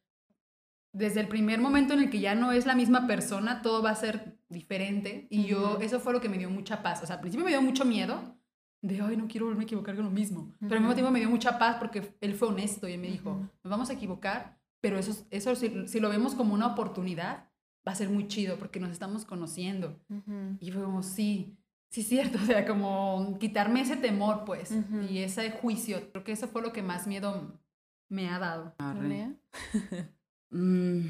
desde 0.92 1.20
el 1.20 1.28
primer 1.28 1.60
momento 1.60 1.92
en 1.94 2.00
el 2.00 2.10
que 2.10 2.20
ya 2.20 2.34
no 2.34 2.52
es 2.52 2.66
la 2.66 2.74
misma 2.74 3.06
persona, 3.06 3.62
todo 3.62 3.82
va 3.82 3.90
a 3.90 3.96
ser 3.96 4.38
diferente. 4.48 5.26
Y 5.28 5.44
yo, 5.44 5.78
eso 5.80 6.00
fue 6.00 6.12
lo 6.12 6.20
que 6.20 6.28
me 6.28 6.38
dio 6.38 6.48
mucha 6.48 6.82
paz. 6.82 7.02
O 7.02 7.06
sea, 7.06 7.16
al 7.16 7.20
principio 7.20 7.44
me 7.44 7.50
dio 7.50 7.60
mucho 7.60 7.84
miedo 7.84 8.38
de, 8.80 9.02
ay, 9.02 9.16
no 9.16 9.28
quiero 9.28 9.46
volverme 9.46 9.64
a 9.64 9.66
equivocar 9.66 9.94
con 9.94 10.06
lo 10.06 10.10
mismo. 10.10 10.54
Pero 10.60 10.76
al 10.76 10.80
mismo 10.80 10.94
tiempo 10.94 11.10
me 11.10 11.18
dio 11.18 11.28
mucha 11.28 11.58
paz 11.58 11.76
porque 11.78 12.16
él 12.20 12.34
fue 12.34 12.48
honesto 12.48 12.88
y 12.88 12.92
él 12.92 13.00
me 13.00 13.08
dijo, 13.08 13.40
nos 13.62 13.70
vamos 13.70 13.90
a 13.90 13.92
equivocar, 13.92 14.58
pero 14.80 14.98
eso, 14.98 15.26
eso 15.30 15.54
si, 15.54 15.86
si 15.86 16.00
lo 16.00 16.08
vemos 16.08 16.34
como 16.34 16.54
una 16.54 16.68
oportunidad, 16.68 17.50
va 17.86 17.92
a 17.92 17.94
ser 17.96 18.08
muy 18.08 18.26
chido 18.28 18.58
porque 18.58 18.80
nos 18.80 18.90
estamos 18.90 19.24
conociendo. 19.24 19.98
Ujú. 20.08 20.56
Y 20.60 20.70
fue 20.70 20.82
como, 20.82 21.02
sí, 21.02 21.56
sí 21.90 22.00
es 22.00 22.08
cierto. 22.08 22.38
O 22.42 22.46
sea, 22.46 22.66
como 22.66 23.36
quitarme 23.38 23.80
ese 23.82 23.96
temor, 23.96 24.44
pues, 24.44 24.70
Ujú. 24.72 25.02
y 25.10 25.18
ese 25.18 25.50
juicio. 25.50 26.10
Creo 26.12 26.24
que 26.24 26.32
eso 26.32 26.48
fue 26.48 26.62
lo 26.62 26.72
que 26.72 26.82
más 26.82 27.06
miedo 27.06 27.60
me 28.08 28.28
ha 28.28 28.38
dado. 28.38 28.74
Mm, 30.50 31.08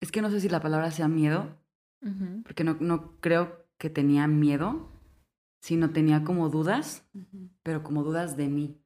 es 0.00 0.10
que 0.10 0.20
no 0.20 0.30
sé 0.30 0.40
si 0.40 0.48
la 0.48 0.60
palabra 0.60 0.90
sea 0.90 1.06
miedo, 1.06 1.56
Ujú. 2.02 2.42
porque 2.42 2.64
no, 2.64 2.76
no 2.80 3.20
creo 3.20 3.64
que 3.78 3.88
tenía 3.88 4.26
miedo, 4.26 4.90
sino 5.60 5.90
tenía 5.90 6.24
como 6.24 6.48
dudas, 6.48 7.06
pero 7.62 7.84
como 7.84 8.02
dudas 8.02 8.36
de 8.36 8.48
mí. 8.48 8.76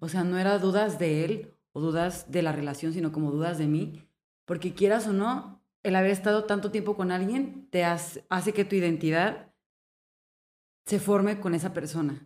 O 0.00 0.08
sea, 0.08 0.24
no 0.24 0.38
era 0.38 0.58
dudas 0.58 0.98
de 0.98 1.24
él 1.26 1.54
o 1.72 1.80
dudas 1.82 2.30
de 2.30 2.40
la 2.42 2.52
relación, 2.52 2.94
sino 2.94 3.12
como 3.12 3.30
dudas 3.30 3.58
de 3.58 3.66
mí. 3.66 4.02
Porque 4.46 4.72
quieras 4.72 5.06
o 5.06 5.12
no, 5.12 5.55
el 5.86 5.94
haber 5.94 6.10
estado 6.10 6.44
tanto 6.44 6.72
tiempo 6.72 6.96
con 6.96 7.12
alguien 7.12 7.68
te 7.70 7.84
hace, 7.84 8.24
hace 8.28 8.52
que 8.52 8.64
tu 8.64 8.74
identidad 8.74 9.52
se 10.84 10.98
forme 10.98 11.38
con 11.38 11.54
esa 11.54 11.72
persona. 11.72 12.22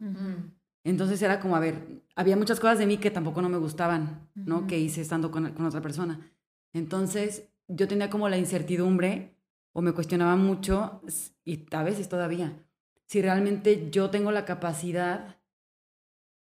Entonces 0.83 1.21
era 1.21 1.41
como, 1.41 1.57
a 1.57 1.61
ver, 1.61 2.03
había 2.17 2.37
muchas 2.37 2.59
cosas 2.59 2.79
de 2.79 2.87
mí 2.87 2.97
que 2.97 3.11
tampoco 3.11 3.43
no 3.43 3.51
me 3.51 3.59
gustaban, 3.59 4.31
¿no? 4.35 4.67
Que 4.67 4.79
hice 4.79 5.03
estando 5.03 5.31
con, 5.31 5.53
con 5.53 5.67
otra 5.67 5.83
persona. 5.83 6.33
Entonces 6.73 7.51
yo 7.69 7.87
tenía 7.87 8.09
como 8.09 8.31
la 8.31 8.39
incertidumbre 8.39 9.37
o 9.73 9.83
me 9.83 9.93
cuestionaba 9.93 10.37
mucho, 10.37 11.03
y 11.45 11.67
a 11.71 11.83
veces 11.83 12.09
todavía, 12.09 12.67
si 13.07 13.21
realmente 13.21 13.91
yo 13.91 14.11
tengo 14.11 14.33
la 14.33 14.45
capacidad 14.45 15.37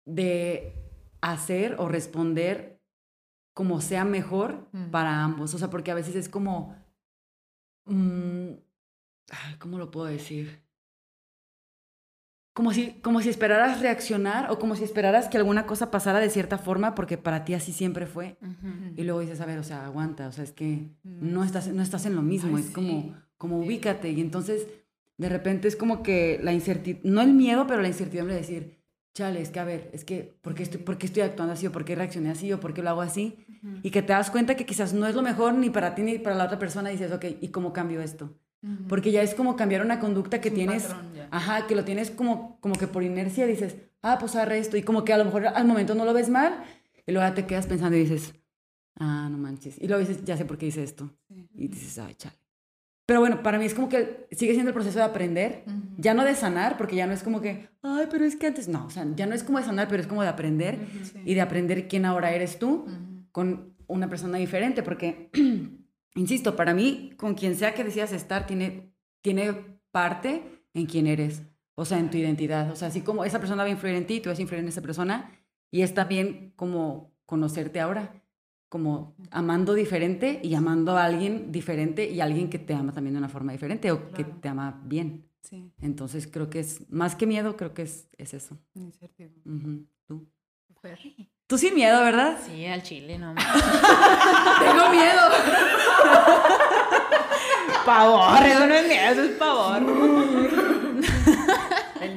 de 0.05 0.73
hacer 1.21 1.75
o 1.79 1.87
responder 1.87 2.81
como 3.53 3.81
sea 3.81 4.05
mejor 4.05 4.69
para 4.91 5.23
ambos. 5.23 5.53
O 5.55 5.57
sea, 5.57 5.71
porque 5.71 5.89
a 5.91 5.95
veces 5.95 6.15
es 6.15 6.29
como... 6.29 6.78
mm, 7.89 8.51
¿Cómo 9.59 9.77
lo 9.77 9.91
puedo 9.91 10.07
decir? 10.07 10.61
Como 12.53 12.73
si, 12.73 12.93
como 13.01 13.21
si 13.21 13.29
esperaras 13.29 13.79
reaccionar 13.79 14.51
o 14.51 14.59
como 14.59 14.75
si 14.75 14.83
esperaras 14.83 15.29
que 15.29 15.37
alguna 15.37 15.65
cosa 15.65 15.91
pasara 15.91 16.19
de 16.19 16.29
cierta 16.29 16.57
forma 16.57 16.93
porque 16.95 17.17
para 17.17 17.45
ti 17.45 17.53
así 17.53 17.71
siempre 17.71 18.05
fue. 18.05 18.37
Y 18.97 19.03
luego 19.03 19.21
dices, 19.21 19.39
a 19.39 19.45
ver, 19.45 19.59
o 19.59 19.63
sea, 19.63 19.85
aguanta, 19.85 20.27
o 20.27 20.31
sea, 20.31 20.43
es 20.43 20.51
que 20.51 20.89
Mm. 21.03 21.31
no 21.33 21.43
estás, 21.43 21.67
no 21.69 21.81
estás 21.81 22.05
en 22.05 22.15
lo 22.15 22.21
mismo, 22.21 22.57
Ay, 22.57 22.63
es 22.63 22.67
sí. 22.67 22.73
como, 22.73 23.15
como 23.37 23.59
ubícate. 23.59 24.09
Y 24.09 24.19
entonces, 24.19 24.67
de 25.17 25.29
repente 25.29 25.67
es 25.69 25.75
como 25.77 26.03
que 26.03 26.39
la 26.43 26.51
incertidumbre, 26.51 27.09
no 27.09 27.21
el 27.21 27.33
miedo, 27.33 27.65
pero 27.67 27.81
la 27.81 27.87
incertidumbre 27.87 28.33
de 28.35 28.41
decir, 28.41 28.78
chale, 29.13 29.41
es 29.41 29.49
que 29.49 29.59
a 29.59 29.65
ver, 29.65 29.89
es 29.93 30.05
que, 30.05 30.35
¿por 30.41 30.55
qué 30.55 30.63
estoy, 30.63 30.81
por 30.81 30.97
qué 30.97 31.05
estoy 31.05 31.23
actuando 31.23 31.53
así 31.53 31.67
o 31.67 31.71
por 31.71 31.85
qué 31.85 31.95
reaccioné 31.95 32.29
así 32.29 32.51
o 32.53 32.59
por 32.59 32.73
qué 32.73 32.81
lo 32.81 32.89
hago 32.89 33.01
así? 33.01 33.45
Y 33.83 33.91
que 33.91 34.01
te 34.01 34.13
das 34.13 34.31
cuenta 34.31 34.55
que 34.55 34.65
quizás 34.65 34.93
no 34.93 35.05
es 35.07 35.15
lo 35.15 35.21
mejor 35.21 35.53
ni 35.53 35.69
para 35.69 35.93
ti 35.95 36.01
ni 36.01 36.17
para 36.19 36.35
la 36.35 36.45
otra 36.45 36.57
persona 36.59 36.91
y 36.91 36.97
dices, 36.97 37.11
ok, 37.11 37.25
¿y 37.41 37.49
cómo 37.49 37.73
cambio 37.73 38.01
esto? 38.01 38.33
Porque 38.87 39.11
ya 39.11 39.21
es 39.21 39.35
como 39.35 39.55
cambiar 39.55 39.81
una 39.83 39.99
conducta 39.99 40.41
que 40.41 40.49
un 40.49 40.55
tienes, 40.55 40.83
patrón 40.83 41.11
ajá, 41.31 41.67
que 41.67 41.75
lo 41.75 41.85
tienes 41.85 42.11
como, 42.11 42.59
como 42.59 42.75
que 42.75 42.87
por 42.87 43.03
inercia 43.03 43.45
dices, 43.45 43.77
ah, 44.01 44.17
pues 44.19 44.35
arre 44.35 44.59
esto, 44.59 44.77
y 44.77 44.83
como 44.83 45.03
que 45.03 45.13
a 45.13 45.17
lo 45.17 45.25
mejor 45.25 45.47
al 45.47 45.65
momento 45.65 45.95
no 45.95 46.05
lo 46.05 46.13
ves 46.13 46.29
mal, 46.29 46.63
y 47.05 47.11
luego 47.11 47.27
ya 47.27 47.33
te 47.33 47.45
quedas 47.45 47.67
pensando 47.67 47.97
y 47.97 48.01
dices, 48.01 48.33
ah, 48.95 49.27
no 49.31 49.37
manches, 49.37 49.77
y 49.79 49.87
luego 49.87 50.05
dices, 50.05 50.23
ya 50.23 50.35
sé 50.37 50.45
por 50.45 50.57
qué 50.57 50.67
hice 50.67 50.83
esto, 50.83 51.09
y 51.53 51.67
dices, 51.67 51.99
ay, 51.99 52.15
chale. 52.15 52.38
Pero 53.09 53.21
bueno, 53.21 53.41
para 53.41 53.57
mí 53.57 53.65
es 53.65 53.73
como 53.73 53.89
que 53.89 54.27
sigue 54.31 54.53
siendo 54.53 54.69
el 54.69 54.75
proceso 54.75 54.99
de 54.99 55.05
aprender, 55.05 55.63
ya 55.97 56.13
no 56.13 56.23
de 56.23 56.35
sanar, 56.35 56.77
porque 56.77 56.95
ya 56.95 57.07
no 57.07 57.13
es 57.13 57.23
como 57.23 57.41
que, 57.41 57.67
ay, 57.81 58.05
pero 58.11 58.23
es 58.23 58.35
que 58.35 58.45
antes, 58.45 58.67
no, 58.67 58.85
o 58.85 58.91
sea, 58.91 59.03
ya 59.15 59.25
no 59.25 59.33
es 59.33 59.41
como 59.41 59.57
de 59.57 59.63
sanar, 59.65 59.87
pero 59.87 59.99
es 59.99 60.07
como 60.07 60.21
de 60.21 60.27
aprender, 60.27 60.77
Sí. 61.03 61.19
y 61.25 61.33
de 61.33 61.41
aprender 61.41 61.87
quién 61.87 62.05
ahora 62.05 62.31
eres 62.33 62.59
tú 62.59 62.85
con 63.31 63.73
una 63.87 64.07
persona 64.09 64.37
diferente, 64.37 64.83
porque 64.83 65.31
insisto, 66.13 66.55
para 66.55 66.75
mí, 66.75 67.13
con 67.17 67.33
quien 67.33 67.55
sea 67.55 67.73
que 67.73 67.83
decidas 67.83 68.11
estar, 68.11 68.45
tiene, 68.45 68.93
tiene 69.23 69.55
parte 69.89 70.43
en 70.75 70.85
quién 70.85 71.07
eres, 71.07 71.41
o 71.73 71.85
sea, 71.85 71.97
en 71.97 72.11
tu 72.11 72.17
identidad. 72.17 72.69
O 72.69 72.75
sea, 72.75 72.89
así 72.89 73.01
como 73.01 73.25
esa 73.25 73.39
persona 73.39 73.63
va 73.63 73.69
a 73.69 73.71
influir 73.71 73.95
en 73.95 74.05
ti, 74.05 74.19
tú 74.19 74.29
vas 74.29 74.37
a 74.37 74.41
influir 74.43 74.61
en 74.61 74.69
esa 74.69 74.81
persona, 74.83 75.31
y 75.71 75.81
es 75.81 75.95
también 75.95 76.53
como 76.55 77.11
conocerte 77.25 77.79
ahora, 77.79 78.21
como 78.69 79.15
amando 79.31 79.73
diferente 79.73 80.39
y 80.43 80.53
amando 80.53 80.95
a 80.95 81.03
alguien 81.03 81.51
diferente 81.51 82.09
y 82.09 82.21
alguien 82.21 82.49
que 82.49 82.59
te 82.59 82.73
ama 82.75 82.93
también 82.93 83.15
de 83.15 83.19
una 83.19 83.29
forma 83.29 83.51
diferente 83.51 83.91
o 83.91 84.11
que 84.11 84.23
te 84.23 84.47
ama 84.47 84.79
bien. 84.85 85.25
Sí. 85.41 85.71
Entonces 85.81 86.27
creo 86.27 86.49
que 86.49 86.59
es, 86.59 86.89
más 86.91 87.15
que 87.15 87.25
miedo, 87.25 87.57
creo 87.57 87.73
que 87.73 87.81
es, 87.81 88.07
es 88.17 88.33
eso. 88.35 88.57
Incertidumbre. 88.75 89.85
Tú. 90.07 90.27
Super. 90.67 90.99
Tú 91.47 91.57
sin 91.57 91.73
miedo, 91.73 91.99
¿verdad? 92.03 92.37
Sí, 92.45 92.63
al 92.67 92.83
chile, 92.83 93.17
no. 93.17 93.33
Tengo 94.59 94.89
miedo. 94.91 95.21
pavor, 97.85 98.45
eso 98.45 98.67
no 98.67 98.73
es 98.75 98.87
miedo, 98.87 99.11
eso 99.11 99.23
es 99.23 99.31
pavor. 99.31 99.81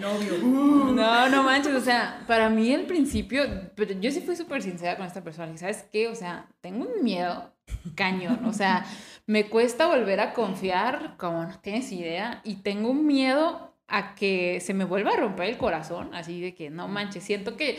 Novio. 0.03 0.39
No, 0.39 1.29
no 1.29 1.43
manches, 1.45 1.75
o 1.75 1.81
sea, 1.81 2.23
para 2.27 2.51
mí 2.51 2.75
al 2.75 2.87
principio, 2.87 3.45
pero 3.75 3.95
yo 3.95 4.11
sí 4.11 4.21
fui 4.21 4.37
súper 4.37 4.61
sincera 4.61 4.97
con 4.97 5.07
esta 5.07 5.23
persona, 5.23 5.53
y 5.53 5.59
¿sabes 5.59 5.87
qué? 5.91 6.09
O 6.09 6.15
sea, 6.15 6.49
tengo 6.61 6.85
un 6.85 7.03
miedo 7.03 7.55
cañón, 7.95 8.45
o 8.45 8.53
sea, 8.53 8.85
me 9.27 9.49
cuesta 9.49 9.87
volver 9.87 10.21
a 10.21 10.35
confiar, 10.35 11.17
como 11.17 11.45
no 11.45 11.59
tienes 11.61 11.91
idea, 11.93 12.43
y 12.45 12.57
tengo 12.57 12.91
un 12.91 13.07
miedo 13.07 13.75
a 13.87 14.15
que 14.15 14.61
se 14.61 14.75
me 14.75 14.85
vuelva 14.85 15.13
a 15.13 15.17
romper 15.17 15.49
el 15.51 15.59
corazón, 15.59 16.15
así 16.15 16.41
de 16.41 16.55
que 16.55 16.71
no 16.71 16.89
manches, 16.89 17.25
siento 17.25 17.57
que, 17.57 17.79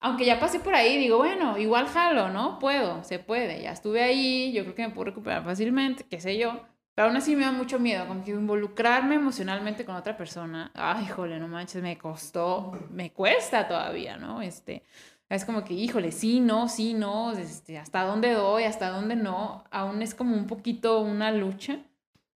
aunque 0.00 0.24
ya 0.24 0.40
pasé 0.40 0.60
por 0.60 0.74
ahí, 0.74 0.98
digo, 0.98 1.18
bueno, 1.18 1.58
igual 1.58 1.86
jalo, 1.86 2.30
¿no? 2.30 2.58
Puedo, 2.58 3.04
se 3.04 3.18
puede, 3.18 3.62
ya 3.62 3.72
estuve 3.72 4.02
ahí, 4.02 4.52
yo 4.52 4.62
creo 4.64 4.74
que 4.74 4.88
me 4.88 4.94
puedo 4.94 5.06
recuperar 5.06 5.44
fácilmente, 5.44 6.04
qué 6.08 6.20
sé 6.20 6.38
yo, 6.38 6.62
pero 6.94 7.08
aún 7.08 7.16
así 7.16 7.36
me 7.36 7.44
da 7.44 7.52
mucho 7.52 7.78
miedo, 7.78 8.06
como 8.06 8.24
que 8.24 8.32
involucrarme 8.32 9.14
emocionalmente 9.14 9.84
con 9.84 9.96
otra 9.96 10.16
persona. 10.16 10.70
Ay, 10.74 11.04
híjole, 11.04 11.38
no 11.38 11.48
manches, 11.48 11.82
me 11.82 11.96
costó, 11.96 12.72
me 12.90 13.12
cuesta 13.12 13.66
todavía, 13.68 14.16
¿no? 14.16 14.42
Este, 14.42 14.82
es 15.28 15.44
como 15.44 15.64
que, 15.64 15.74
híjole, 15.74 16.12
sí, 16.12 16.40
no, 16.40 16.68
sí, 16.68 16.92
no, 16.94 17.32
este, 17.32 17.78
hasta 17.78 18.02
dónde 18.02 18.32
doy, 18.32 18.64
hasta 18.64 18.90
dónde 18.90 19.16
no. 19.16 19.64
Aún 19.70 20.02
es 20.02 20.14
como 20.14 20.34
un 20.36 20.46
poquito 20.46 21.00
una 21.00 21.30
lucha. 21.30 21.78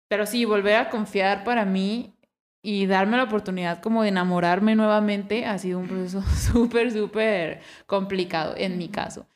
Pero 0.08 0.26
sí, 0.26 0.44
volver 0.44 0.76
a 0.76 0.90
confiar 0.90 1.44
para 1.44 1.64
mí 1.64 2.14
y 2.62 2.86
darme 2.86 3.16
la 3.16 3.24
oportunidad 3.24 3.82
como 3.82 4.02
de 4.02 4.08
enamorarme 4.10 4.74
nuevamente 4.74 5.44
ha 5.44 5.58
sido 5.58 5.78
un 5.80 5.88
proceso 5.88 6.22
súper, 6.52 6.92
súper 6.92 7.60
complicado 7.86 8.54
en 8.56 8.78
mi 8.78 8.88
caso. 8.88 9.26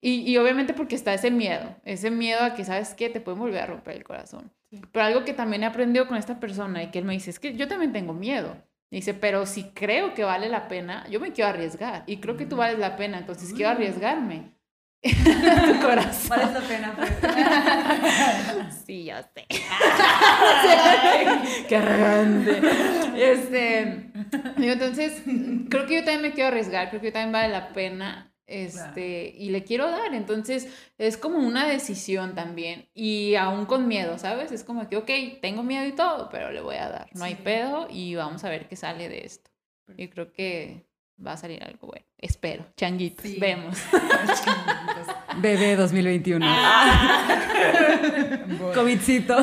Y, 0.00 0.30
y 0.30 0.38
obviamente 0.38 0.72
porque 0.72 0.94
está 0.94 1.12
ese 1.12 1.30
miedo, 1.30 1.76
ese 1.84 2.10
miedo 2.10 2.42
a 2.42 2.54
que, 2.54 2.64
¿sabes 2.64 2.94
qué? 2.94 3.10
Te 3.10 3.20
pueden 3.20 3.40
volver 3.40 3.62
a 3.62 3.66
romper 3.66 3.96
el 3.96 4.04
corazón. 4.04 4.50
Pero 4.92 5.04
algo 5.04 5.24
que 5.24 5.34
también 5.34 5.62
he 5.62 5.66
aprendido 5.66 6.06
con 6.06 6.16
esta 6.16 6.40
persona 6.40 6.82
y 6.82 6.90
que 6.90 7.00
él 7.00 7.04
me 7.04 7.12
dice, 7.12 7.30
es 7.30 7.38
que 7.40 7.56
yo 7.56 7.68
también 7.68 7.92
tengo 7.92 8.14
miedo. 8.14 8.56
Dice, 8.90 9.14
pero 9.14 9.46
si 9.46 9.64
creo 9.70 10.14
que 10.14 10.24
vale 10.24 10.48
la 10.48 10.66
pena, 10.66 11.06
yo 11.08 11.20
me 11.20 11.32
quiero 11.32 11.50
arriesgar. 11.50 12.02
Y 12.06 12.16
creo 12.16 12.36
que 12.36 12.46
tú 12.46 12.56
vales 12.56 12.78
la 12.78 12.96
pena, 12.96 13.18
entonces 13.18 13.52
quiero 13.52 13.70
arriesgarme. 13.70 14.52
tu 15.02 15.80
corazón. 15.80 16.28
Vale 16.28 16.52
la 16.52 16.60
pena, 16.60 16.94
pues. 16.96 17.10
Sí, 18.86 19.04
ya 19.04 19.22
sé. 19.22 19.46
Qué 21.68 21.76
arrogante. 21.76 22.60
Este, 23.16 24.10
digo, 24.56 24.72
entonces, 24.72 25.22
creo 25.68 25.86
que 25.86 25.94
yo 25.94 26.04
también 26.04 26.22
me 26.22 26.32
quiero 26.32 26.48
arriesgar, 26.48 26.88
creo 26.88 27.00
que 27.00 27.08
yo 27.08 27.12
también 27.12 27.32
vale 27.32 27.48
la 27.48 27.72
pena. 27.72 28.29
Este, 28.50 29.32
y 29.36 29.50
le 29.50 29.64
quiero 29.64 29.90
dar. 29.90 30.14
Entonces, 30.14 30.68
es 30.98 31.16
como 31.16 31.38
una 31.38 31.66
decisión 31.66 32.34
también. 32.34 32.88
Y 32.92 33.36
aún 33.36 33.66
con 33.66 33.88
miedo, 33.88 34.18
¿sabes? 34.18 34.52
Es 34.52 34.64
como 34.64 34.88
que, 34.88 34.96
ok, 34.96 35.40
tengo 35.40 35.62
miedo 35.62 35.86
y 35.86 35.92
todo, 35.92 36.28
pero 36.30 36.50
le 36.52 36.60
voy 36.60 36.76
a 36.76 36.88
dar. 36.88 37.08
No 37.14 37.24
hay 37.24 37.36
pedo 37.36 37.86
y 37.88 38.14
vamos 38.16 38.44
a 38.44 38.50
ver 38.50 38.68
qué 38.68 38.76
sale 38.76 39.08
de 39.08 39.24
esto. 39.24 39.50
Y 39.96 40.08
creo 40.08 40.32
que 40.32 40.89
va 41.24 41.32
a 41.32 41.36
salir 41.36 41.62
algo 41.62 41.86
bueno. 41.88 42.04
Espero. 42.18 42.64
Changuitos. 42.76 43.22
Sí. 43.24 43.36
Vemos. 43.40 43.76
Bebé 45.38 45.76
2021. 45.76 46.46
Covidcito. 48.74 49.36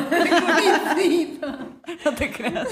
No 2.04 2.14
te 2.14 2.30
creas. 2.30 2.68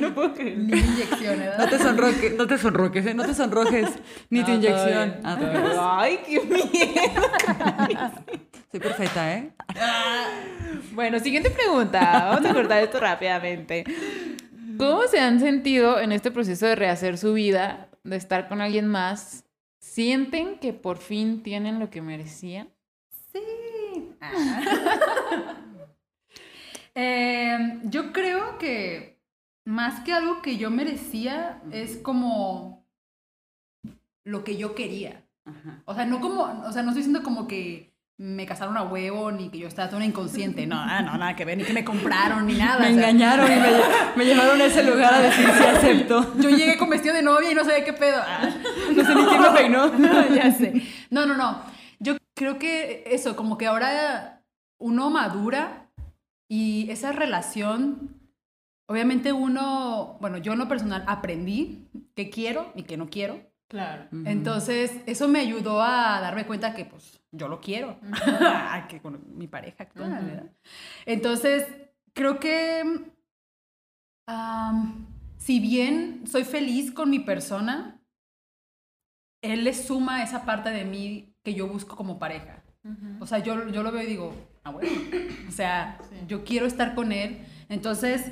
no 0.00 0.14
puedo 0.14 0.34
creer. 0.34 0.58
Ni 0.58 0.78
inyección, 0.78 1.38
No 1.38 1.44
¿verdad? 1.44 1.70
te 1.70 1.78
sonroques, 1.78 2.36
no 2.36 2.46
te 2.46 2.58
sonroques, 2.58 3.06
¿eh? 3.06 3.14
no 3.14 3.24
te 3.24 3.34
sonrojes. 3.34 3.88
Ni 4.30 4.42
tu 4.42 4.50
No, 4.50 4.54
inyección. 4.56 5.16
Ah, 5.24 5.36
te. 5.38 5.46
Ay, 5.80 6.18
qué 6.26 6.40
miedo. 6.40 7.22
Soy 8.70 8.80
perfecta, 8.80 9.32
¿eh? 9.34 9.50
Bueno, 10.92 11.18
siguiente 11.20 11.50
pregunta. 11.50 12.30
Vamos 12.34 12.50
a 12.50 12.54
cortar 12.54 12.82
esto 12.82 12.98
rápidamente. 13.00 13.84
¿Cómo 14.78 15.02
se 15.08 15.20
han 15.20 15.40
sentido 15.40 16.00
en 16.00 16.12
este 16.12 16.30
proceso 16.30 16.66
de 16.66 16.76
rehacer 16.76 17.18
su 17.18 17.32
vida, 17.32 17.88
de 18.04 18.16
estar 18.16 18.48
con 18.48 18.60
alguien 18.60 18.86
más? 18.86 19.44
¿Sienten 19.78 20.58
que 20.58 20.72
por 20.72 20.98
fin 20.98 21.42
tienen 21.42 21.78
lo 21.78 21.90
que 21.90 22.02
merecían? 22.02 22.68
Sí. 23.32 24.14
Eh, 26.94 27.80
yo 27.84 28.12
creo 28.12 28.58
que 28.58 29.20
más 29.64 30.00
que 30.00 30.12
algo 30.12 30.42
que 30.42 30.56
yo 30.56 30.70
merecía, 30.70 31.62
es 31.72 31.96
como 31.96 32.86
lo 34.24 34.44
que 34.44 34.56
yo 34.56 34.74
quería. 34.74 35.24
Ajá. 35.44 35.82
O 35.84 35.94
sea, 35.94 36.06
no 36.06 36.20
como, 36.20 36.42
o 36.42 36.72
sea, 36.72 36.82
no 36.82 36.90
estoy 36.90 37.02
diciendo 37.02 37.22
como 37.22 37.46
que 37.46 37.95
me 38.18 38.46
casaron 38.46 38.76
a 38.78 38.82
huevo, 38.82 39.30
ni 39.30 39.50
que 39.50 39.58
yo 39.58 39.68
estaba 39.68 39.90
toda 39.90 40.04
inconsciente. 40.04 40.66
No, 40.66 40.76
ah, 40.78 41.02
no, 41.02 41.18
nada 41.18 41.36
que 41.36 41.44
ver, 41.44 41.58
ni 41.58 41.64
que 41.64 41.72
me 41.74 41.84
compraron, 41.84 42.46
ni 42.46 42.54
nada. 42.58 42.78
Me 42.80 42.86
o 42.86 42.94
sea, 42.94 43.10
engañaron 43.10 43.46
y 43.46 43.56
me, 43.56 43.68
lle- 43.70 44.16
me 44.16 44.24
llevaron 44.24 44.60
a 44.60 44.64
ese 44.64 44.82
lugar 44.84 45.12
a 45.14 45.20
decir 45.20 45.46
si 45.46 45.64
acepto. 45.64 46.34
Yo 46.38 46.48
llegué 46.50 46.78
con 46.78 46.88
vestido 46.88 47.14
de 47.14 47.22
novia 47.22 47.50
y 47.50 47.54
no 47.54 47.64
sabía 47.64 47.84
qué 47.84 47.92
pedo. 47.92 48.20
Ah. 48.24 48.48
No 48.96 49.04
sé 49.04 49.14
ni 49.14 49.24
quién 49.26 49.42
me 49.42 49.50
peinó. 49.50 49.98
ya 50.34 50.50
sé. 50.52 50.82
No, 51.10 51.26
no, 51.26 51.36
no. 51.36 51.60
Yo 51.98 52.16
creo 52.34 52.58
que 52.58 53.04
eso, 53.10 53.36
como 53.36 53.58
que 53.58 53.66
ahora 53.66 54.42
uno 54.78 55.10
madura 55.10 55.90
y 56.48 56.88
esa 56.90 57.12
relación, 57.12 58.16
obviamente 58.88 59.32
uno, 59.34 60.16
bueno, 60.20 60.38
yo 60.38 60.52
en 60.54 60.58
lo 60.60 60.68
personal 60.68 61.04
aprendí 61.06 61.88
qué 62.14 62.30
quiero 62.30 62.72
y 62.74 62.84
qué 62.84 62.96
no 62.96 63.08
quiero. 63.10 63.40
Claro. 63.68 64.06
Entonces, 64.24 64.92
eso 65.06 65.26
me 65.26 65.40
ayudó 65.40 65.82
a 65.82 66.20
darme 66.20 66.46
cuenta 66.46 66.72
que, 66.74 66.84
pues, 66.84 67.20
yo 67.32 67.48
lo 67.48 67.60
quiero. 67.60 67.98
Ah, 68.40 68.86
que 68.88 69.00
con 69.00 69.36
mi 69.36 69.48
pareja 69.48 69.82
actual, 69.84 70.12
Ujú. 70.12 70.24
¿verdad? 70.26 70.50
Entonces, 71.04 71.66
creo 72.12 72.38
que, 72.38 73.10
si 75.38 75.60
bien 75.60 76.24
soy 76.26 76.44
feliz 76.44 76.92
con 76.92 77.10
mi 77.10 77.18
persona, 77.18 78.00
él 79.42 79.64
le 79.64 79.74
suma 79.74 80.22
esa 80.22 80.44
parte 80.44 80.70
de 80.70 80.84
mí 80.84 81.34
que 81.42 81.54
yo 81.54 81.66
busco 81.68 81.96
como 81.96 82.18
pareja. 82.18 82.62
O 83.18 83.26
sea, 83.26 83.40
yo, 83.40 83.66
yo 83.68 83.82
lo 83.82 83.90
veo 83.90 84.02
y 84.02 84.06
digo, 84.06 84.32
ah, 84.62 84.70
bueno. 84.70 84.88
O 85.48 85.50
sea, 85.50 85.98
Sí. 86.08 86.16
yo 86.28 86.44
quiero 86.44 86.66
estar 86.66 86.94
con 86.94 87.10
él. 87.10 87.44
Entonces, 87.68 88.30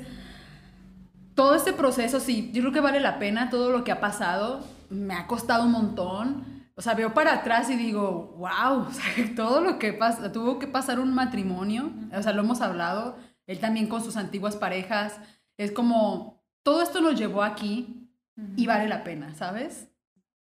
todo 1.33 1.55
este 1.55 1.73
proceso, 1.73 2.21
sí, 2.21 2.51
yo 2.53 2.61
creo 2.61 2.71
que 2.71 2.79
vale 2.79 3.01
la 3.01 3.19
pena 3.19 3.49
todo 3.49 3.69
lo 3.69 3.83
que 3.83 3.91
ha 3.91 3.99
pasado. 3.99 4.65
Me 4.89 5.13
ha 5.13 5.27
costado 5.27 5.65
un 5.65 5.71
montón. 5.71 6.65
O 6.75 6.81
sea, 6.81 6.93
veo 6.93 7.13
para 7.13 7.33
atrás 7.33 7.69
y 7.69 7.75
digo, 7.75 8.35
wow, 8.37 8.87
o 8.87 8.91
sea, 8.91 9.05
todo 9.35 9.61
lo 9.61 9.79
que 9.79 9.93
pasa, 9.93 10.31
tuvo 10.31 10.59
que 10.59 10.67
pasar 10.67 10.99
un 10.99 11.13
matrimonio. 11.13 11.91
O 12.13 12.21
sea, 12.21 12.33
lo 12.33 12.41
hemos 12.41 12.61
hablado. 12.61 13.17
Él 13.47 13.59
también 13.59 13.87
con 13.87 14.03
sus 14.03 14.17
antiguas 14.17 14.55
parejas. 14.55 15.19
Es 15.57 15.71
como, 15.71 16.43
todo 16.63 16.81
esto 16.81 17.01
nos 17.01 17.17
llevó 17.17 17.43
aquí 17.43 18.09
y 18.57 18.65
vale 18.67 18.87
la 18.87 19.03
pena, 19.03 19.33
¿sabes? 19.35 19.87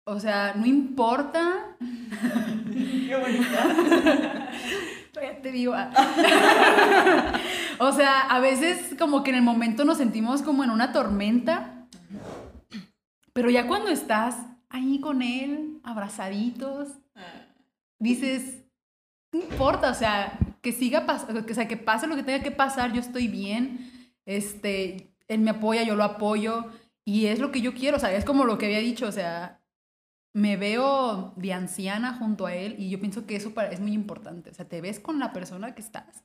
O 0.04 0.20
sea, 0.20 0.54
no 0.54 0.66
importa. 0.66 1.76
Qué 2.72 3.16
bonita. 3.16 4.50
Te 5.42 5.52
digo. 5.52 5.74
ah. 5.74 5.90
o 7.78 7.92
sea, 7.92 8.20
a 8.20 8.40
veces 8.40 8.94
como 8.98 9.22
que 9.22 9.30
en 9.30 9.36
el 9.36 9.42
momento 9.42 9.84
nos 9.84 9.98
sentimos 9.98 10.42
como 10.42 10.64
en 10.64 10.70
una 10.70 10.92
tormenta, 10.92 11.86
pero 13.34 13.50
ya 13.50 13.66
cuando 13.66 13.90
estás 13.90 14.36
ahí 14.70 15.00
con 15.00 15.20
él, 15.20 15.80
abrazaditos, 15.82 16.88
dices, 17.98 18.64
no 19.32 19.40
importa, 19.40 19.90
o 19.90 19.94
sea, 19.94 20.38
que 20.62 20.72
siga 20.72 21.04
pasando, 21.04 21.44
o 21.46 21.54
sea, 21.54 21.68
que 21.68 21.76
pase 21.76 22.06
lo 22.06 22.16
que 22.16 22.22
tenga 22.22 22.42
que 22.42 22.50
pasar, 22.50 22.92
yo 22.92 23.00
estoy 23.00 23.28
bien, 23.28 23.90
este, 24.24 25.14
él 25.28 25.40
me 25.40 25.50
apoya, 25.50 25.82
yo 25.82 25.96
lo 25.96 26.04
apoyo, 26.04 26.70
y 27.04 27.26
es 27.26 27.40
lo 27.40 27.50
que 27.50 27.60
yo 27.60 27.74
quiero, 27.74 27.98
o 27.98 28.00
sea, 28.00 28.14
es 28.14 28.24
como 28.24 28.44
lo 28.44 28.56
que 28.56 28.66
había 28.66 28.78
dicho, 28.78 29.06
o 29.06 29.12
sea, 29.12 29.60
me 30.32 30.56
veo 30.56 31.34
de 31.36 31.52
anciana 31.52 32.14
junto 32.14 32.46
a 32.46 32.54
él 32.54 32.76
y 32.78 32.90
yo 32.90 32.98
pienso 32.98 33.26
que 33.26 33.36
eso 33.36 33.52
es 33.70 33.80
muy 33.80 33.92
importante. 33.92 34.50
O 34.50 34.54
sea, 34.54 34.68
te 34.68 34.80
ves 34.80 34.98
con 34.98 35.20
la 35.20 35.32
persona 35.32 35.74
que 35.74 35.80
estás 35.80 36.24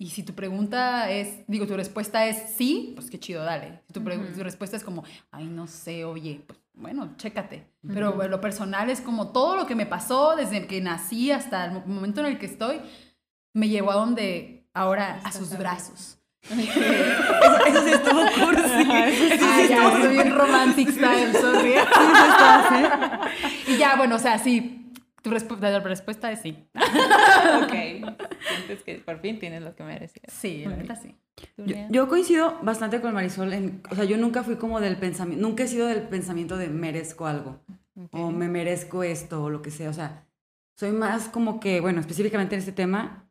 Y 0.00 0.08
si 0.08 0.22
tu 0.22 0.32
pregunta 0.32 1.10
es, 1.10 1.28
digo, 1.46 1.66
tu 1.66 1.76
respuesta 1.76 2.24
es 2.24 2.54
sí, 2.56 2.92
pues 2.94 3.10
qué 3.10 3.20
chido, 3.20 3.44
dale. 3.44 3.82
Si 3.86 3.92
tu, 3.92 4.02
pre- 4.02 4.16
Ujú. 4.16 4.32
tu 4.38 4.42
respuesta 4.42 4.74
es 4.78 4.82
como, 4.82 5.04
ay, 5.30 5.44
no 5.44 5.66
sé, 5.66 6.06
oye, 6.06 6.40
pues 6.46 6.58
bueno, 6.72 7.10
chécate. 7.18 7.66
Pero 7.86 8.14
bueno, 8.14 8.30
lo 8.30 8.40
personal 8.40 8.88
es 8.88 9.02
como 9.02 9.28
todo 9.28 9.56
lo 9.56 9.66
que 9.66 9.74
me 9.74 9.84
pasó 9.84 10.36
desde 10.36 10.66
que 10.66 10.80
nací 10.80 11.30
hasta 11.30 11.66
el 11.66 11.72
mo- 11.72 11.82
momento 11.84 12.20
en 12.20 12.28
el 12.28 12.38
que 12.38 12.46
estoy, 12.46 12.80
me 13.52 13.68
llevó 13.68 13.90
a 13.90 13.96
donde 13.96 14.64
ahora, 14.72 15.20
a 15.22 15.32
sus 15.32 15.50
brazos. 15.58 16.16
Eso, 16.50 16.80
eso 17.66 17.84
sí 17.84 17.90
estuvo 17.90 18.22
cursi. 18.22 18.90
Ay, 18.90 19.68
ya, 19.68 19.92
estoy 19.92 20.08
bien 20.14 20.34
romantic 20.34 20.88
style, 20.90 21.34
sorry. 21.38 21.74
y 23.66 23.76
ya, 23.76 23.96
bueno, 23.96 24.16
o 24.16 24.18
sea, 24.18 24.38
sí, 24.38 24.79
tu 25.22 25.30
respu- 25.30 25.58
la 25.58 25.80
respuesta 25.80 26.30
es 26.32 26.40
sí. 26.40 26.68
ok. 26.74 27.72
Sientes 27.72 28.82
que 28.84 28.94
por 29.04 29.20
fin 29.20 29.38
tienes 29.38 29.62
lo 29.62 29.74
que 29.74 29.82
merecías. 29.82 30.32
Sí, 30.32 30.64
la 30.64 30.76
neta 30.76 30.96
sí. 30.96 31.16
¿Tú, 31.56 31.64
Yo, 31.90 32.08
coincido 32.08 32.58
bastante 32.62 33.00
con 33.00 33.14
Marisol. 33.14 33.52
En, 33.52 33.82
o 33.90 33.94
sea, 33.94 34.04
yo 34.04 34.16
nunca 34.18 34.42
fui 34.42 34.56
como 34.56 34.80
del 34.80 34.96
pensamiento, 34.96 35.46
nunca 35.46 35.62
he 35.64 35.68
sido 35.68 35.86
del 35.86 36.02
pensamiento 36.02 36.56
de 36.56 36.68
merezco 36.68 37.26
algo 37.26 37.60
o 38.12 38.30
me 38.30 38.48
merezco 38.48 39.02
esto 39.02 39.44
o 39.44 39.50
lo 39.50 39.62
que 39.62 39.70
sea. 39.70 39.90
O 39.90 39.94
sea, 39.94 40.26
soy 40.76 40.92
más 40.92 41.28
como 41.28 41.60
que, 41.60 41.80
bueno, 41.80 42.00
específicamente 42.00 42.54
en 42.54 42.60
este 42.60 42.72
tema, 42.72 43.26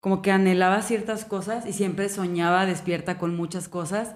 como 0.00 0.22
que 0.22 0.30
anhelaba 0.30 0.82
ciertas 0.82 1.24
cosas 1.24 1.66
y 1.66 1.72
siempre 1.72 2.08
soñaba 2.08 2.66
despierta 2.66 3.18
con 3.18 3.34
muchas 3.36 3.68
cosas 3.68 4.14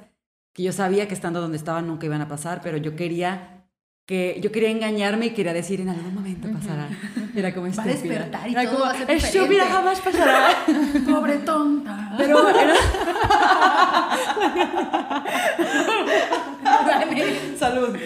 que 0.52 0.62
yo 0.64 0.72
sabía 0.72 1.08
que 1.08 1.14
estando 1.14 1.40
donde 1.40 1.56
estaba 1.56 1.82
nunca 1.82 2.06
iban 2.06 2.20
a 2.20 2.28
pasar, 2.28 2.60
pero 2.62 2.76
yo 2.76 2.94
quería 2.96 3.57
que 4.08 4.40
yo 4.42 4.50
quería 4.50 4.70
engañarme 4.70 5.26
y 5.26 5.30
quería 5.34 5.52
decir 5.52 5.82
en 5.82 5.90
algún 5.90 6.14
momento 6.14 6.48
pasará. 6.50 6.88
Era 7.36 7.52
como 7.52 7.66
Va 7.66 7.82
a 7.82 7.86
estúpida. 7.86 8.14
despertar 8.14 8.48
y 8.48 8.52
Era 8.52 8.62
todo 8.62 8.72
como, 8.72 8.84
va 8.86 8.90
a 8.90 8.94
ser 8.96 9.10
estúpida 9.10 9.42
diferente". 9.48 9.72
jamás 9.74 10.00
pasará. 10.00 10.48
Pobre 11.10 11.36
tonta. 11.38 12.14
Pero 12.16 12.48
era 12.48 12.74
salud. 17.58 17.96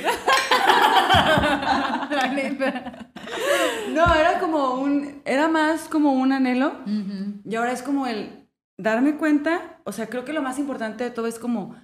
No, 3.94 4.14
era 4.14 4.38
como 4.40 4.74
un, 4.74 5.22
era 5.24 5.46
más 5.48 5.82
como 5.88 6.12
un 6.14 6.32
anhelo 6.32 6.72
y 7.44 7.54
ahora 7.54 7.70
es 7.72 7.82
como 7.82 8.06
el 8.08 8.48
darme 8.76 9.16
cuenta, 9.16 9.78
o 9.84 9.92
sea, 9.92 10.08
creo 10.08 10.24
que 10.24 10.32
lo 10.32 10.42
más 10.42 10.58
importante 10.58 11.04
de 11.04 11.10
todo 11.10 11.28
es 11.28 11.38
como, 11.38 11.76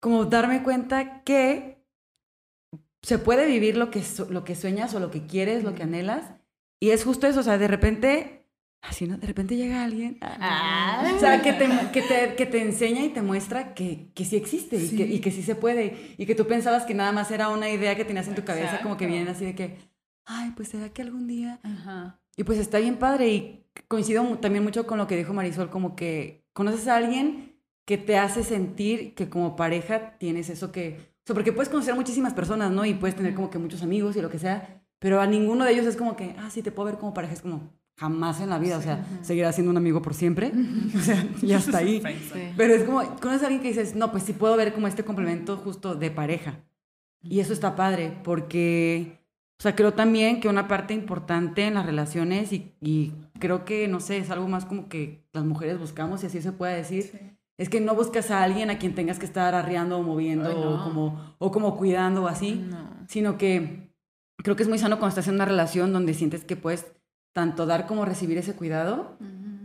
como 0.00 0.26
darme 0.26 0.62
cuenta 0.62 1.22
que 1.22 1.71
se 3.02 3.18
puede 3.18 3.46
vivir 3.46 3.76
lo 3.76 3.90
que, 3.90 4.02
lo 4.30 4.44
que 4.44 4.54
sueñas 4.54 4.94
o 4.94 5.00
lo 5.00 5.10
que 5.10 5.26
quieres, 5.26 5.64
lo 5.64 5.74
que 5.74 5.82
anhelas 5.82 6.24
y 6.80 6.90
es 6.90 7.04
justo 7.04 7.28
eso, 7.28 7.38
o 7.38 7.42
sea, 7.44 7.58
de 7.58 7.68
repente, 7.68 8.44
así, 8.80 9.06
¿no? 9.06 9.16
De 9.16 9.28
repente 9.28 9.54
llega 9.54 9.84
alguien. 9.84 10.18
Ah. 10.20 11.12
O 11.14 11.20
sea, 11.20 11.40
que 11.40 11.52
te, 11.52 11.68
que 11.92 12.02
te, 12.02 12.34
que 12.34 12.44
te 12.44 12.60
enseña 12.60 13.04
y 13.04 13.10
te 13.10 13.22
muestra 13.22 13.72
que, 13.72 14.08
que 14.14 14.24
sí 14.24 14.34
existe 14.34 14.76
y, 14.76 14.88
que, 14.90 15.06
Sí. 15.06 15.12
y 15.14 15.20
que 15.20 15.30
sí 15.30 15.44
se 15.44 15.54
puede. 15.54 16.14
Y 16.18 16.26
que 16.26 16.34
tú 16.34 16.48
pensabas 16.48 16.84
que 16.84 16.94
nada 16.94 17.12
más 17.12 17.30
era 17.30 17.50
una 17.50 17.70
idea 17.70 17.94
que 17.94 18.04
tenías 18.04 18.26
en 18.26 18.34
tu 18.34 18.44
cabeza, 18.44 18.80
como 18.82 18.96
que 18.96 19.06
vienen 19.06 19.28
así 19.28 19.44
de 19.44 19.54
que, 19.54 19.78
ay, 20.24 20.52
pues 20.56 20.70
será 20.70 20.88
que 20.88 21.02
algún 21.02 21.28
día. 21.28 21.60
Ajá. 21.62 22.18
Y 22.36 22.42
pues 22.42 22.58
está 22.58 22.80
bien 22.80 22.96
padre 22.96 23.28
y 23.28 23.66
coincido 23.86 24.24
también 24.38 24.64
mucho 24.64 24.84
con 24.84 24.98
lo 24.98 25.06
que 25.06 25.16
dijo 25.16 25.32
Marisol, 25.32 25.70
como 25.70 25.94
que 25.94 26.44
conoces 26.52 26.88
a 26.88 26.96
alguien 26.96 27.54
que 27.84 27.96
te 27.96 28.16
hace 28.18 28.42
sentir 28.42 29.14
que 29.14 29.28
como 29.28 29.54
pareja 29.54 30.18
tienes 30.18 30.50
eso 30.50 30.72
que... 30.72 31.11
O 31.22 31.26
sea, 31.26 31.34
porque 31.34 31.52
puedes 31.52 31.68
conocer 31.68 31.92
a 31.92 31.96
muchísimas 31.96 32.34
personas, 32.34 32.72
¿no? 32.72 32.84
Y 32.84 32.94
puedes 32.94 33.14
tener 33.14 33.34
como 33.34 33.48
que 33.48 33.58
muchos 33.58 33.82
amigos 33.82 34.16
y 34.16 34.20
lo 34.20 34.28
que 34.28 34.40
sea, 34.40 34.82
pero 34.98 35.20
a 35.20 35.26
ninguno 35.26 35.64
de 35.64 35.72
ellos 35.72 35.86
es 35.86 35.96
como 35.96 36.16
que, 36.16 36.34
ah, 36.38 36.50
sí, 36.50 36.62
te 36.62 36.72
puedo 36.72 36.86
ver 36.86 36.98
como 36.98 37.14
pareja, 37.14 37.34
es 37.34 37.42
como 37.42 37.70
jamás 37.96 38.40
en 38.40 38.50
la 38.50 38.58
vida, 38.58 38.78
o 38.78 38.82
sea, 38.82 39.06
seguirás 39.22 39.54
siendo 39.54 39.70
un 39.70 39.76
amigo 39.76 40.02
por 40.02 40.14
siempre, 40.14 40.52
o 40.96 41.00
sea, 41.00 41.24
ya 41.42 41.58
está 41.58 41.78
ahí. 41.78 42.02
Sí. 42.32 42.52
Pero 42.56 42.74
es 42.74 42.84
como, 42.84 43.02
conoces 43.20 43.42
a 43.42 43.46
alguien 43.46 43.62
que 43.62 43.68
dices, 43.68 43.94
no, 43.94 44.10
pues 44.10 44.24
sí 44.24 44.32
puedo 44.32 44.56
ver 44.56 44.72
como 44.72 44.88
este 44.88 45.04
complemento 45.04 45.56
justo 45.56 45.94
de 45.94 46.10
pareja. 46.10 46.60
Y 47.22 47.38
eso 47.38 47.52
está 47.52 47.76
padre, 47.76 48.16
porque, 48.24 49.20
o 49.60 49.62
sea, 49.62 49.76
creo 49.76 49.94
también 49.94 50.40
que 50.40 50.48
una 50.48 50.66
parte 50.66 50.92
importante 50.92 51.66
en 51.66 51.74
las 51.74 51.86
relaciones, 51.86 52.52
y, 52.52 52.72
y 52.80 53.12
creo 53.38 53.64
que, 53.64 53.86
no 53.86 54.00
sé, 54.00 54.18
es 54.18 54.30
algo 54.30 54.48
más 54.48 54.64
como 54.64 54.88
que 54.88 55.24
las 55.32 55.44
mujeres 55.44 55.78
buscamos, 55.78 56.20
si 56.20 56.26
así 56.26 56.42
se 56.42 56.50
puede 56.50 56.76
decir, 56.76 57.36
es 57.62 57.68
que 57.68 57.80
no 57.80 57.94
buscas 57.94 58.30
a 58.30 58.42
alguien 58.42 58.70
a 58.70 58.78
quien 58.78 58.94
tengas 58.94 59.18
que 59.18 59.26
estar 59.26 59.54
arreando 59.54 59.98
o 59.98 60.02
moviendo 60.02 60.48
Ay, 60.48 60.54
no. 60.56 60.74
o, 60.80 60.84
como, 60.84 61.34
o 61.38 61.50
como 61.52 61.76
cuidando 61.76 62.24
o 62.24 62.26
así, 62.28 62.54
No. 62.68 62.90
sino 63.08 63.38
que 63.38 63.94
creo 64.38 64.56
que 64.56 64.62
es 64.64 64.68
muy 64.68 64.78
sano 64.78 64.96
cuando 64.98 65.10
estás 65.10 65.28
en 65.28 65.34
una 65.36 65.44
relación 65.44 65.92
donde 65.92 66.14
sientes 66.14 66.44
que 66.44 66.56
puedes 66.56 66.92
tanto 67.32 67.64
dar 67.66 67.86
como 67.86 68.04
recibir 68.04 68.36
ese 68.38 68.54
cuidado 68.54 69.16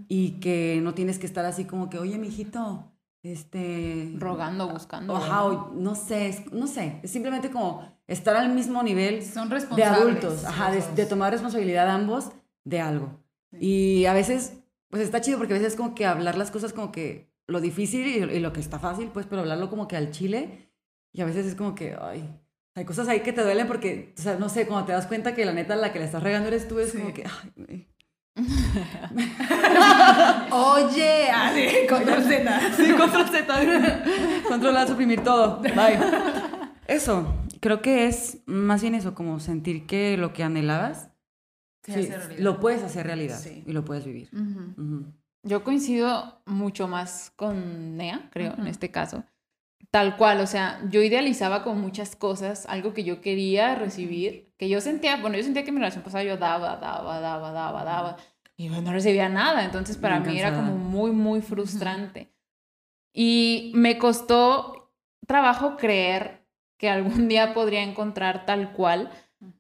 y 0.08 0.40
que 0.40 0.80
no 0.84 0.94
tienes 0.94 1.20
que 1.20 1.26
estar 1.26 1.44
así 1.46 1.66
como 1.66 1.90
que, 1.90 1.98
oye, 2.00 2.18
mijito, 2.18 2.92
este... 3.24 4.14
Rogando, 4.18 4.70
buscando. 4.70 5.16
Ajá, 5.16 5.44
o 5.46 5.74
no 5.74 5.96
sé, 5.96 6.46
no 6.52 6.68
sé, 6.68 7.00
es 7.04 7.12
simplemente 7.12 7.50
como 7.52 7.82
estar 8.08 8.36
al 8.36 8.50
mismo 8.54 8.84
nivel 8.84 9.24
Son 9.24 9.50
de 9.50 9.56
responsables. 9.56 10.00
adultos, 10.02 10.46
ajá, 10.46 10.72
de, 10.72 10.84
de 10.96 11.06
tomar 11.06 11.32
responsabilidad 11.34 11.90
ambos 11.90 12.30
de 12.64 12.80
algo. 12.80 13.20
Y 13.60 14.06
a 14.06 14.14
veces, 14.14 14.54
pues 14.90 15.04
está 15.04 15.20
chido 15.22 15.38
porque 15.38 15.54
a 15.54 15.58
veces 15.58 15.74
es 15.74 15.78
como 15.78 15.94
que 15.96 16.06
hablar 16.06 16.38
las 16.38 16.52
cosas 16.52 16.72
como 16.74 16.92
que 16.92 17.30
lo 17.48 17.62
difícil 17.62 18.08
y, 18.08 18.18
y 18.36 18.40
lo 18.40 18.54
que 18.54 18.60
está 18.60 18.80
fácil, 18.80 19.10
pues, 19.14 19.26
pero 19.26 19.42
hablarlo 19.42 19.70
como 19.70 19.88
que 19.88 19.96
al 19.98 20.12
chile. 20.12 20.72
Y 21.14 21.22
a 21.22 21.26
veces 21.26 21.46
es 21.46 21.56
como 21.56 21.74
que, 21.76 21.96
ay, 22.00 22.30
hay 22.76 22.86
cosas 22.86 23.08
ahí 23.08 23.22
que 23.22 23.34
te 23.34 23.42
duelen 23.42 23.68
porque, 23.68 24.14
o 24.18 24.22
sea, 24.22 24.36
no 24.36 24.50
sé, 24.50 24.68
cuando 24.68 24.86
te 24.86 24.92
das 24.92 25.08
cuenta 25.08 25.34
que 25.34 25.46
la 25.46 25.54
neta 25.54 25.76
la 25.76 25.92
que 25.94 26.00
le 26.00 26.06
estás 26.06 26.22
regando 26.22 26.50
eres 26.50 26.68
tú, 26.68 26.80
es 26.80 26.92
Sí. 26.92 26.98
como 27.00 27.14
que, 27.14 27.24
ay. 27.70 27.88
Oye, 30.52 31.30
Ale, 31.32 31.88
control 31.88 32.24
Z. 32.24 32.74
Sí, 32.76 32.92
control 32.94 33.28
Z. 33.30 34.04
Control 34.48 34.78
A, 34.78 34.88
suprimir 34.88 35.24
todo. 35.24 35.62
Bye. 35.62 36.00
Eso, 36.88 37.34
creo 37.60 37.82
que 37.82 38.08
es 38.08 38.40
más 38.46 38.82
bien 38.82 38.96
eso, 38.96 39.14
como 39.16 39.40
sentir 39.40 39.86
que 39.88 40.18
lo 40.18 40.34
que 40.34 40.44
anhelabas, 40.44 41.10
sí, 41.84 42.10
lo 42.38 42.60
puedes 42.60 42.84
hacer 42.84 43.08
realidad 43.08 43.40
Sí. 43.40 43.64
y 43.66 43.72
lo 43.74 43.84
puedes 43.84 44.06
vivir. 44.06 44.30
Ujú. 44.34 44.82
Ujú. 44.82 45.06
Yo 45.48 45.64
coincido 45.64 46.42
mucho 46.46 46.88
más 46.88 47.32
con 47.36 47.96
Nea, 47.96 48.30
creo, 48.32 48.54
en 48.58 48.68
este 48.68 48.92
caso. 48.92 49.24
Tal 49.92 50.18
cual, 50.18 50.42
o 50.42 50.48
sea, 50.48 50.82
yo 50.90 51.02
idealizaba 51.02 51.64
con 51.64 51.80
muchas 51.80 52.18
cosas, 52.18 52.66
algo 52.68 52.94
que 52.94 53.06
yo 53.06 53.22
quería 53.22 53.76
recibir, 53.76 54.54
que 54.58 54.68
yo 54.68 54.82
sentía, 54.82 55.16
bueno, 55.18 55.38
yo 55.38 55.44
sentía 55.44 55.64
que 55.64 55.70
en 55.70 55.76
mi 55.76 55.80
relación 55.80 56.04
pasada 56.04 56.26
yo 56.26 56.36
daba, 56.36 56.76
daba, 56.76 57.22
daba, 57.22 57.52
daba, 57.52 57.84
daba, 57.86 58.18
y 58.58 58.70
pues 58.70 58.82
no 58.82 58.92
recibía 58.92 59.30
nada, 59.30 59.64
entonces 59.64 59.98
para 59.98 60.20
mí 60.20 60.38
era 60.38 60.54
como 60.54 60.76
muy, 60.76 61.12
muy 61.12 61.42
frustrante. 61.42 62.34
Y 63.14 63.72
me 63.76 63.98
costó 64.00 64.92
trabajo 65.28 65.78
creer 65.78 66.46
que 66.78 66.90
algún 66.90 67.28
día 67.30 67.54
podría 67.54 67.84
encontrar 67.84 68.46
tal 68.46 68.74
cual 68.74 69.12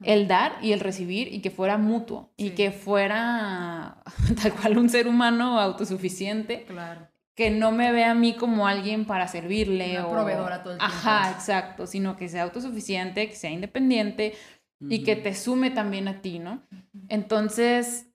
el 0.03 0.27
dar 0.27 0.53
y 0.61 0.71
el 0.71 0.79
recibir 0.79 1.31
y 1.33 1.41
que 1.41 1.51
fuera 1.51 1.77
mutuo 1.77 2.31
y 2.35 2.51
que 2.51 2.71
fuera 2.71 4.03
tal 4.41 4.53
cual 4.53 4.77
un 4.77 4.89
ser 4.89 5.07
humano 5.07 5.59
autosuficiente 5.59 6.63
Claro. 6.65 7.07
que 7.35 7.51
no 7.51 7.71
me 7.71 7.91
vea 7.91 8.11
a 8.11 8.15
mí 8.15 8.33
como 8.33 8.67
alguien 8.67 9.05
para 9.05 9.27
servirle 9.27 9.91
Una 9.99 10.07
o 10.07 10.11
proveedora 10.11 10.63
todo 10.63 10.73
el 10.73 10.79
tiempo. 10.79 10.95
Ajá, 10.95 11.31
exacto, 11.31 11.85
sino 11.85 12.17
que 12.17 12.27
sea 12.29 12.43
autosuficiente, 12.43 13.29
que 13.29 13.35
sea 13.35 13.51
independiente 13.51 14.33
y 14.79 15.03
que 15.03 15.15
te 15.15 15.33
sume 15.33 15.71
también 15.71 16.07
a 16.07 16.21
ti, 16.21 16.37
¿no? 16.39 16.61
Entonces, 17.09 18.07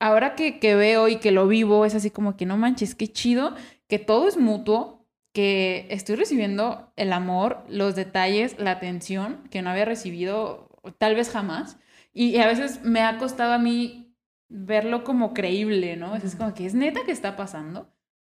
ahora 0.00 0.34
que, 0.34 0.58
que 0.58 0.74
veo 0.74 1.08
y 1.08 1.16
que 1.16 1.30
lo 1.30 1.46
vivo, 1.46 1.84
es 1.84 1.94
así 1.94 2.10
como 2.10 2.36
que 2.36 2.46
no 2.46 2.56
manches, 2.56 2.94
qué 2.94 3.08
chido, 3.08 3.54
que 3.88 3.98
todo 3.98 4.26
es 4.28 4.36
mutuo, 4.36 5.06
que 5.32 5.86
estoy 5.90 6.16
recibiendo 6.16 6.92
el 6.96 7.12
amor, 7.12 7.64
los 7.68 7.94
detalles, 7.94 8.58
la 8.58 8.72
atención 8.72 9.44
que 9.50 9.62
no 9.62 9.70
había 9.70 9.84
recibido 9.84 10.67
tal 10.98 11.14
vez 11.14 11.30
jamás. 11.30 11.78
Y 12.12 12.38
a 12.38 12.46
veces 12.46 12.82
me 12.82 13.00
ha 13.00 13.18
costado 13.18 13.52
a 13.52 13.58
mí 13.58 14.16
verlo 14.48 15.04
como 15.04 15.34
creíble, 15.34 15.96
¿no? 15.96 16.16
Es 16.16 16.36
como 16.36 16.54
que 16.54 16.66
es 16.66 16.74
neta 16.74 17.04
que 17.04 17.12
está 17.12 17.36
pasando. 17.36 17.92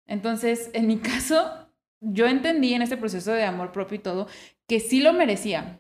Entonces, 0.07 0.69
en 0.73 0.87
mi 0.87 0.97
caso, 0.99 1.69
yo 2.01 2.27
entendí 2.27 2.73
en 2.73 2.81
este 2.81 2.97
proceso 2.97 3.31
de 3.31 3.43
amor 3.43 3.71
propio 3.71 3.95
y 3.95 3.99
todo 3.99 4.27
que 4.67 4.79
sí 4.79 5.01
lo 5.01 5.11
merecía, 5.11 5.79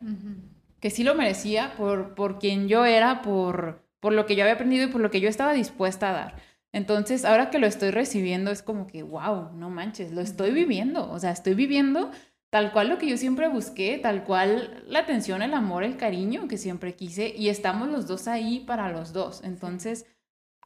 que 0.81 0.89
sí 0.89 1.05
lo 1.05 1.15
merecía 1.15 1.75
por, 1.77 2.13
por 2.13 2.39
quien 2.39 2.67
yo 2.67 2.83
era, 2.83 3.21
por, 3.21 3.87
por 4.01 4.11
lo 4.11 4.25
que 4.25 4.35
yo 4.35 4.43
había 4.43 4.55
aprendido 4.55 4.85
y 4.85 4.91
por 4.91 4.99
lo 4.99 5.09
que 5.09 5.21
yo 5.21 5.29
estaba 5.29 5.53
dispuesta 5.53 6.09
a 6.09 6.11
dar. 6.11 6.35
Entonces, 6.73 7.23
ahora 7.23 7.49
que 7.49 7.59
lo 7.59 7.67
estoy 7.67 7.91
recibiendo, 7.91 8.51
es 8.51 8.61
como 8.61 8.87
que, 8.87 9.03
wow, 9.03 9.53
no 9.53 9.69
manches, 9.69 10.11
lo 10.11 10.19
estoy 10.19 10.51
viviendo. 10.51 11.09
O 11.09 11.19
sea, 11.19 11.31
estoy 11.31 11.53
viviendo 11.53 12.11
tal 12.51 12.71
cual 12.71 12.89
lo 12.89 12.97
que 12.99 13.07
yo 13.09 13.17
siempre 13.17 13.47
busqué, 13.47 13.97
tal 13.97 14.23
cual 14.23 14.83
la 14.87 14.99
atención, 14.99 15.41
el 15.41 15.53
amor, 15.55 15.83
el 15.83 15.97
cariño 15.97 16.47
que 16.47 16.57
siempre 16.57 16.95
quise 16.95 17.33
y 17.35 17.49
estamos 17.49 17.87
los 17.89 18.05
dos 18.07 18.27
ahí 18.27 18.59
para 18.67 18.91
los 18.91 19.13
dos. 19.13 19.41
Entonces, 19.43 20.05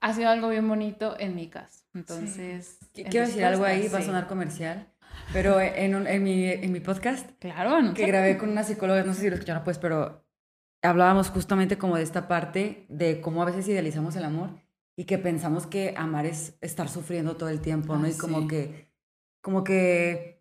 ha 0.01 0.13
sido 0.13 0.29
algo 0.29 0.49
bien 0.49 0.67
bonito 0.67 1.15
en 1.19 1.35
mi 1.35 1.47
caso. 1.47 1.83
Entonces, 1.93 2.79
en 2.95 3.07
Quiero 3.09 3.27
decir 3.27 3.45
algo 3.45 3.63
ahí, 3.63 3.83
respuesta, 3.83 3.93
va 3.97 3.99
a 3.99 4.01
sí. 4.01 4.07
sonar 4.07 4.27
comercial, 4.27 4.87
pero 5.31 5.61
en, 5.61 5.95
un- 5.95 6.07
en, 6.07 6.23
mi, 6.23 6.45
en 6.49 6.71
mi 6.71 6.79
podcast 6.79 7.29
Claro, 7.39 7.81
no 7.81 7.93
que 7.93 8.01
sé. 8.01 8.07
grabé 8.07 8.37
con 8.37 8.49
una 8.49 8.63
psicóloga, 8.63 9.03
no 9.03 9.13
sé 9.13 9.21
si 9.21 9.29
lo 9.29 9.35
escucharon 9.35 9.63
pues, 9.63 9.77
pero 9.77 10.25
hablábamos 10.81 11.29
justamente 11.29 11.77
como 11.77 11.95
de 11.97 12.03
esta 12.03 12.27
parte 12.27 12.85
de 12.89 13.21
cómo 13.21 13.41
a 13.41 13.45
veces 13.45 13.67
idealizamos 13.67 14.15
el 14.15 14.23
amor 14.25 14.49
y 14.97 15.05
que 15.05 15.17
pensamos 15.17 15.65
que 15.67 15.93
amar 15.97 16.25
es 16.25 16.57
estar 16.61 16.89
sufriendo 16.89 17.35
todo 17.37 17.49
el 17.49 17.61
tiempo, 17.61 17.95
¿no? 17.95 18.05
Ah, 18.05 18.09
y 18.09 18.17
como 18.17 18.41
sí. 18.41 18.47
que, 18.47 18.91
como 19.41 19.63
que 19.63 20.34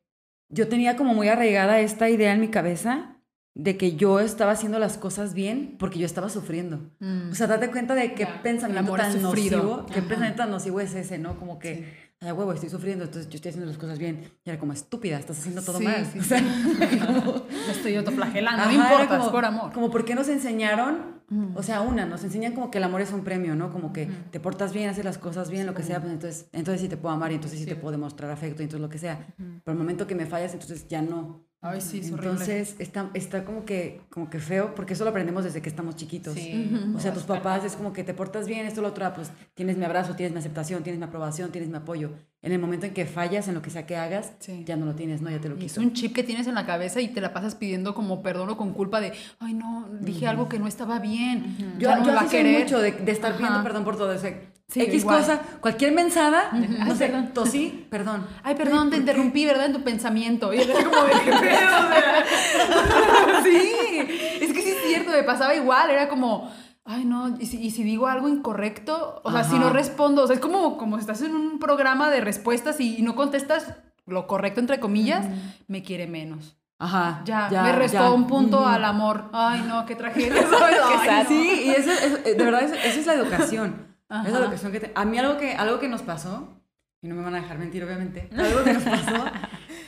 yo 0.49 0.69
tenía 0.69 0.97
como 0.97 1.15
muy 1.15 1.29
arraigada 1.29 1.81
esta 1.81 2.09
idea 2.11 2.33
en 2.33 2.41
mi 2.41 2.49
cabeza 2.49 3.11
de 3.57 3.77
que 3.77 3.95
yo 3.97 4.19
estaba 4.19 4.53
haciendo 4.53 4.79
las 4.81 4.99
cosas 4.99 5.33
bien 5.33 5.77
porque 5.79 5.99
yo 6.01 6.07
estaba 6.07 6.29
sufriendo. 6.29 6.91
Mm. 6.99 7.31
O 7.31 7.35
sea, 7.35 7.47
date 7.47 7.71
cuenta 7.71 7.95
de 7.95 8.15
qué 8.15 8.25
Ya, 8.25 8.43
pensamiento 8.43 8.95
tan 8.97 9.13
sufrido. 9.21 9.59
nocivo, 9.59 9.87
qué 9.87 10.01
Ajá. 10.01 10.09
pensamiento 10.09 10.37
tan 10.43 10.51
nocivo 10.51 10.81
es 10.81 10.95
ese, 10.95 11.19
¿no? 11.19 11.39
Como 11.39 11.61
que, 11.61 11.87
ay, 12.21 12.33
huevo, 12.33 12.53
estoy 12.53 12.69
sufriendo, 12.69 13.05
entonces 13.05 13.31
yo 13.31 13.37
estoy 13.37 13.51
haciendo 13.51 13.69
las 13.71 13.79
cosas 13.79 13.99
bien. 14.01 14.29
Y 14.45 14.51
era 14.51 14.59
como, 14.59 14.73
estúpida, 14.73 15.19
estás 15.21 15.39
haciendo 15.39 15.63
todo 15.63 15.79
Sí, 15.79 15.85
mal. 15.85 16.05
sí, 16.13 16.19
o 16.19 16.23
sea, 16.25 16.43
como- 17.07 17.45
Me 17.67 17.73
estoy 17.73 17.95
autoflagelando, 17.95 18.65
no 18.65 18.73
importa, 18.73 19.07
como- 19.09 19.25
es 19.25 19.31
por 19.31 19.45
amor. 19.45 19.73
Como 19.73 19.91
por 19.91 20.05
qué 20.05 20.15
nos 20.17 20.29
enseñaron. 20.29 21.14
O 21.55 21.63
sea, 21.63 21.81
una, 21.81 22.07
nos 22.07 22.23
enseñan 22.25 22.53
como 22.53 22.71
que 22.71 22.79
el 22.79 22.85
amor 22.85 23.01
es 23.01 23.13
un 23.13 23.25
premio, 23.25 23.55
¿no? 23.55 23.73
Como 23.73 23.93
que 23.93 24.07
te 24.31 24.41
portas 24.41 24.73
bien, 24.73 24.89
haces 24.91 25.05
las 25.05 25.19
cosas 25.19 25.51
bien, 25.51 25.67
lo 25.67 25.75
que 25.75 25.83
sea, 25.83 26.01
pues 26.01 26.13
entonces, 26.13 26.49
entonces 26.53 26.81
sí 26.81 26.89
te 26.89 26.97
puedo 26.97 27.15
amar 27.15 27.33
y 27.33 27.37
entonces 27.37 27.59
sí, 27.59 27.67
te 27.67 27.77
puedo 27.77 27.93
demostrar 27.93 28.31
afecto 28.31 28.63
y 28.63 28.65
entonces 28.65 28.83
lo 28.83 28.89
que 28.89 28.99
sea. 28.99 29.27
Pero 29.37 29.73
el 29.73 29.79
momento 29.79 30.07
que 30.07 30.15
me 30.15 30.27
fallas, 30.27 30.53
entonces 30.53 30.87
ya 30.89 31.03
no. 31.03 31.45
Ay, 31.67 31.81
sí, 31.81 32.01
es. 32.01 32.09
Entonces 32.11 32.77
está, 32.79 33.09
está 33.15 33.45
como, 33.45 33.65
que, 33.65 34.03
como 34.11 34.29
que 34.29 34.39
feo, 34.39 34.75
porque 34.75 34.93
eso 34.93 35.05
lo 35.05 35.11
aprendemos 35.11 35.45
desde 35.45 35.63
que 35.63 35.69
estamos 35.71 35.97
chiquitos. 35.97 36.35
Sí. 36.35 36.71
O 36.95 37.01
sea, 37.01 37.15
tus 37.15 37.23
papás 37.23 37.65
es 37.65 37.75
como 37.75 37.95
que 37.95 38.05
te 38.05 38.13
portas 38.13 38.47
bien, 38.47 38.67
esto, 38.67 38.83
lo 38.83 38.89
otro, 38.89 39.07
ah, 39.07 39.15
pues 39.15 39.31
tienes 39.55 39.79
mi 39.79 39.85
abrazo, 39.85 40.15
tienes 40.15 40.33
mi 40.35 40.41
aceptación, 40.41 40.83
tienes 40.83 40.99
mi 40.99 41.07
aprobación, 41.07 41.51
tienes 41.53 41.71
mi 41.71 41.77
apoyo. 41.77 42.11
En 42.43 42.53
el 42.53 42.59
momento 42.59 42.85
en 42.85 42.93
que 42.93 43.07
fallas 43.07 43.49
en 43.49 43.55
lo 43.55 43.63
que 43.63 43.71
sea 43.71 43.87
que 43.87 43.97
hagas, 43.97 44.33
Sí. 44.41 44.65
ya 44.67 44.77
no 44.77 44.85
lo 44.85 44.95
tienes, 44.95 45.23
¿no? 45.23 45.31
Ya 45.31 45.41
te 45.41 45.49
lo 45.49 45.57
Y 45.57 45.65
es 45.65 45.73
quito. 45.73 45.81
un 45.81 45.95
chip 45.95 46.15
que 46.15 46.23
tienes 46.23 46.47
en 46.47 46.55
la 46.55 46.67
cabeza 46.67 47.01
y 47.01 47.09
te 47.09 47.23
la 47.23 47.33
pasas 47.33 47.55
pidiendo 47.55 47.95
como 47.95 48.23
perdón 48.23 48.51
o 48.51 48.57
con 48.59 48.75
culpa 48.75 49.01
de, 49.01 49.15
ay 49.39 49.55
no, 49.55 49.89
dije 50.03 50.27
algo 50.27 50.51
que 50.51 50.59
no 50.59 50.67
estaba 50.67 50.99
bien. 50.99 51.57
Yo, 51.79 51.89
ya 51.89 51.97
no 51.97 52.03
yo 52.05 52.11
me 52.13 52.17
va 52.17 52.23
a 52.25 52.29
querer. 52.29 52.61
mucho 52.65 52.79
de, 52.79 52.93
de 52.93 53.11
estar 53.13 53.33
pidiendo 53.33 53.55
Ajá. 53.61 53.65
perdón 53.65 53.85
por 53.85 53.97
todo. 53.97 54.15
O 54.15 54.19
sea, 54.19 54.39
Sí, 54.67 54.81
X 54.81 55.03
igual. 55.03 55.19
cosa, 55.21 55.41
cualquier 55.61 55.93
mensada, 55.93 56.49
Ujú. 56.53 56.73
no 56.79 56.85
Ay, 56.93 56.97
sé, 56.97 57.09
tosí, 57.35 57.87
perdón. 57.91 58.27
Ay, 58.43 58.55
perdón, 58.55 58.91
te 58.91 58.97
interrumpí, 58.97 59.45
¿verdad? 59.45 59.67
En 59.67 59.73
tu 59.75 59.83
pensamiento. 59.83 60.53
Y 60.55 60.61
era 60.61 60.75
como 60.83 61.03
de 61.05 61.13
qué 61.25 61.31
pedo, 61.31 61.79
o 61.79 61.89
sea. 61.89 62.25
Sí, 63.45 63.99
es 64.41 64.53
que 64.53 64.63
sí 64.63 64.71
es 64.71 64.83
cierto, 64.87 65.11
me 65.13 65.23
pasaba 65.23 65.55
igual, 65.55 65.91
era 65.91 66.09
como, 66.09 66.51
ay, 66.85 67.05
no, 67.05 67.37
y 67.39 67.47
si, 67.47 67.59
y 67.63 67.71
si 67.71 67.83
digo 67.85 68.07
algo 68.07 68.27
incorrecto, 68.29 69.21
o 69.23 69.31
sea, 69.31 69.45
si 69.45 69.57
Ajá. 69.57 69.65
no 69.67 69.71
respondo, 69.71 70.23
o 70.23 70.27
sea, 70.27 70.35
es 70.35 70.41
como, 70.41 70.79
como 70.79 70.97
si 70.97 71.03
estás 71.03 71.21
en 71.23 71.35
un 71.35 71.59
programa 71.59 72.11
de 72.11 72.21
respuestas 72.23 72.81
y, 72.81 73.03
no 73.03 73.15
contestas 73.15 73.75
lo 74.07 74.27
correcto, 74.27 74.61
entre 74.61 74.81
comillas, 74.81 75.27
me 75.69 75.83
quiere 75.83 76.07
menos. 76.07 76.57
Ajá. 76.79 77.23
Ya, 77.25 77.49
me 77.51 77.73
restó 77.73 77.99
ya. 77.99 78.11
un 78.11 78.27
punto 78.27 78.67
al 78.67 78.85
amor. 78.85 79.31
Ay, 79.33 79.63
no, 79.69 79.87
qué 79.87 79.95
tragedia. 79.95 80.43
¿sabes? 80.43 80.77
Ay, 81.01 81.23
no. 81.23 81.29
Sí, 81.29 81.63
y 81.67 81.71
eso, 81.71 81.91
eso- 81.91 82.19
de 82.19 82.35
verdad, 82.45 82.63
eso, 82.63 82.75
eso 82.75 83.01
es 83.01 83.07
la 83.07 83.15
educación. 83.15 83.94
Ajá. 84.21 84.27
Es 84.29 84.33
la 84.33 84.41
educación 84.41 84.73
que 84.73 84.81
te- 84.81 84.93
A 84.95 85.05
mí 85.05 85.19
algo 85.19 85.37
que, 85.39 85.53
algo 85.55 85.79
que 85.81 85.89
nos 85.89 86.03
pasó, 86.03 86.61
y 87.03 87.09
no 87.09 87.15
me 87.17 87.23
van 87.23 87.35
a 87.35 87.41
dejar 87.41 87.59
mentir, 87.59 87.83
obviamente, 87.85 88.29
algo 88.37 88.63
que 88.65 88.73
nos 88.73 88.83
pasó, 88.85 89.25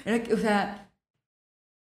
era 0.05 0.23
que, 0.23 0.35
o 0.35 0.39
sea, 0.39 0.91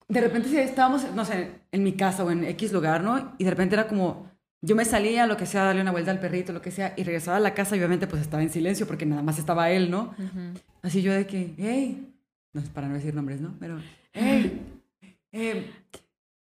de 0.08 0.22
repente 0.22 0.50
si 0.50 0.58
estábamos, 0.58 1.12
no 1.14 1.26
sé, 1.26 1.52
en 1.72 1.84
mi 1.84 1.94
casa 1.94 2.24
o 2.24 2.32
en 2.32 2.44
X 2.46 2.72
lugar, 2.72 3.04
¿no? 3.04 3.34
Y 3.38 3.44
de 3.44 3.50
repente 3.50 3.76
era 3.76 3.88
como, 3.88 4.30
yo 4.62 4.76
me 4.76 4.86
salía, 4.86 5.28
lo 5.28 5.38
que 5.38 5.46
sea, 5.46 5.64
darle 5.64 5.82
una 5.82 5.92
vuelta 5.92 6.12
al 6.12 6.20
perrito, 6.20 6.52
lo 6.54 6.62
que 6.62 6.72
sea, 6.72 6.94
y 6.98 7.04
regresaba 7.04 7.38
a 7.38 7.42
la 7.42 7.54
casa 7.54 7.76
y 7.76 7.80
obviamente 7.80 8.08
pues 8.08 8.22
estaba 8.22 8.42
en 8.42 8.50
silencio 8.50 8.88
porque 8.88 9.06
nada 9.06 9.22
más 9.22 9.38
estaba 9.38 9.70
él, 9.70 9.92
¿no? 9.92 10.16
Ujú. 10.18 10.60
Así 10.82 11.02
yo 11.02 11.14
de 11.14 11.28
que, 11.28 11.54
hey, 11.58 12.12
no 12.54 12.62
es 12.62 12.70
para 12.70 12.88
no 12.88 12.96
decir 12.96 13.14
nombres, 13.14 13.40
¿no? 13.42 13.56
Pero, 13.60 13.80
hey, 14.14 14.62
eh, 15.32 15.72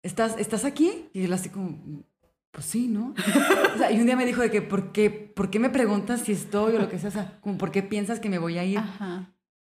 ¿estás, 0.03 0.37
¿estás 0.39 0.65
aquí? 0.65 1.09
Y 1.13 1.25
él 1.25 1.33
así 1.33 1.49
como, 1.49 1.77
pues 2.57 2.65
sí, 2.67 2.89
¿no? 2.89 3.15
O 3.75 3.79
sea, 3.79 3.93
y 3.93 4.01
un 4.01 4.07
día 4.07 4.17
me 4.17 4.25
dijo 4.25 4.41
de 4.41 4.51
que, 4.51 4.63
¿por 4.63 4.91
qué, 4.91 5.11
¿por 5.11 5.51
qué 5.51 5.59
me 5.59 5.69
preguntas 5.69 6.23
si 6.23 6.33
estoy 6.33 6.75
o 6.75 6.79
lo 6.79 6.89
que 6.89 6.99
sea? 6.99 7.11
O 7.11 7.13
sea, 7.13 7.39
como, 7.43 7.59
¿por 7.59 7.71
qué 7.71 7.83
piensas 7.83 8.19
que 8.19 8.31
me 8.31 8.39
voy 8.39 8.57
a 8.57 8.65
ir? 8.65 8.79
Ajá. 8.79 9.31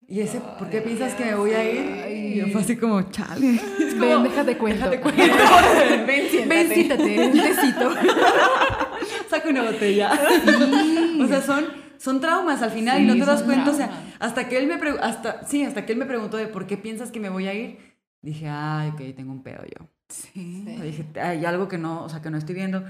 Y 0.07 0.21
ese, 0.21 0.41
¿por 0.41 0.71
qué 0.71 0.81
piensas 0.81 1.15
que 1.15 1.25
me 1.25 1.35
voy 1.35 1.51
a 1.51 1.69
ir? 1.69 2.17
Y 2.17 2.37
yo 2.37 2.47
fue 2.47 2.61
así 2.61 2.77
como, 2.77 3.03
chale. 3.11 3.55
Es 3.81 3.95
como, 3.95 4.07
Ven, 4.07 4.23
déjate 4.23 4.57
cuento. 4.57 4.89
déjate 4.89 5.01
cuento. 5.03 5.23
Ven, 6.07 6.31
siéntate. 6.31 6.47
Ven, 6.47 6.73
siéntate, 6.73 7.27
un 7.27 7.33
tecito. 7.33 7.95
Saca 9.29 9.49
una 9.49 9.63
botella. 9.65 10.13
O 11.21 11.27
sea, 11.27 11.43
son, 11.43 11.65
son 11.97 12.21
traumas 12.21 12.63
al 12.63 12.71
final 12.71 13.03
y 13.03 13.07
no 13.07 13.15
te 13.15 13.25
das 13.25 13.43
cuenta. 13.43 13.73
O 13.73 13.75
sea, 13.75 13.91
hasta 14.21 14.49
que 14.49 14.57
él 14.57 14.69
me 14.69 14.79
hasta 15.01 15.45
sí, 15.45 15.65
hasta 15.65 15.85
que 15.85 15.95
él 15.95 15.99
me 15.99 16.07
preguntó 16.07 16.37
de 16.37 16.47
por 16.47 16.69
qué 16.69 16.77
piensas 16.77 17.11
que 17.11 17.19
me 17.19 17.29
voy 17.29 17.49
a 17.49 17.55
ir, 17.55 17.79
dije, 18.23 18.47
ay, 18.49 18.91
ok, 18.91 19.17
tengo 19.17 19.33
un 19.33 19.43
pedo 19.43 19.65
yo. 19.65 19.89
Sí. 20.09 20.65
O 20.67 20.77
sea, 20.77 20.85
dije, 20.85 21.05
hay 21.21 21.45
algo 21.45 21.69
que 21.69 21.79
no, 21.79 22.05
o 22.05 22.09
sea, 22.09 22.23
que 22.23 22.31
no 22.31 22.39
estoy 22.39 22.55
viendo. 22.55 22.85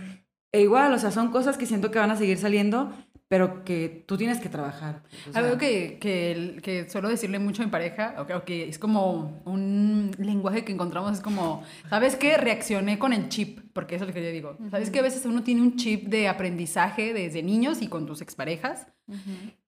E 0.52 0.62
igual, 0.62 0.92
o 0.94 0.98
sea, 0.98 1.10
son 1.10 1.30
cosas 1.30 1.58
que 1.58 1.66
siento 1.66 1.90
que 1.90 1.98
van 1.98 2.10
a 2.10 2.16
seguir 2.16 2.38
saliendo, 2.38 2.92
pero 3.28 3.62
que 3.64 4.04
tú 4.06 4.16
tienes 4.16 4.40
que 4.40 4.48
trabajar. 4.48 5.02
O 5.28 5.32
sea, 5.32 5.42
Algo 5.42 5.58
que, 5.58 5.98
que, 6.00 6.58
que 6.62 6.88
suelo 6.88 7.08
decirle 7.10 7.38
mucho 7.38 7.62
a 7.62 7.66
mi 7.66 7.70
pareja, 7.70 8.14
o 8.18 8.26
que, 8.26 8.34
o 8.34 8.44
que 8.44 8.68
es 8.68 8.78
como 8.78 9.42
un 9.44 10.10
lenguaje 10.18 10.64
que 10.64 10.72
encontramos, 10.72 11.12
es 11.12 11.20
como, 11.20 11.62
¿sabes 11.90 12.16
qué? 12.16 12.38
Reaccioné 12.38 12.98
con 12.98 13.12
el 13.12 13.28
chip, 13.28 13.60
porque 13.74 13.96
eso 13.96 14.04
es 14.04 14.08
lo 14.08 14.14
que 14.14 14.24
yo 14.24 14.32
digo. 14.32 14.56
¿Sabes 14.70 14.88
que 14.88 15.00
a 15.00 15.02
veces 15.02 15.26
uno 15.26 15.42
tiene 15.42 15.60
un 15.60 15.76
chip 15.76 16.08
de 16.08 16.28
aprendizaje 16.28 17.12
desde 17.12 17.42
niños 17.42 17.82
y 17.82 17.88
con 17.88 18.06
tus 18.06 18.22
exparejas? 18.22 18.86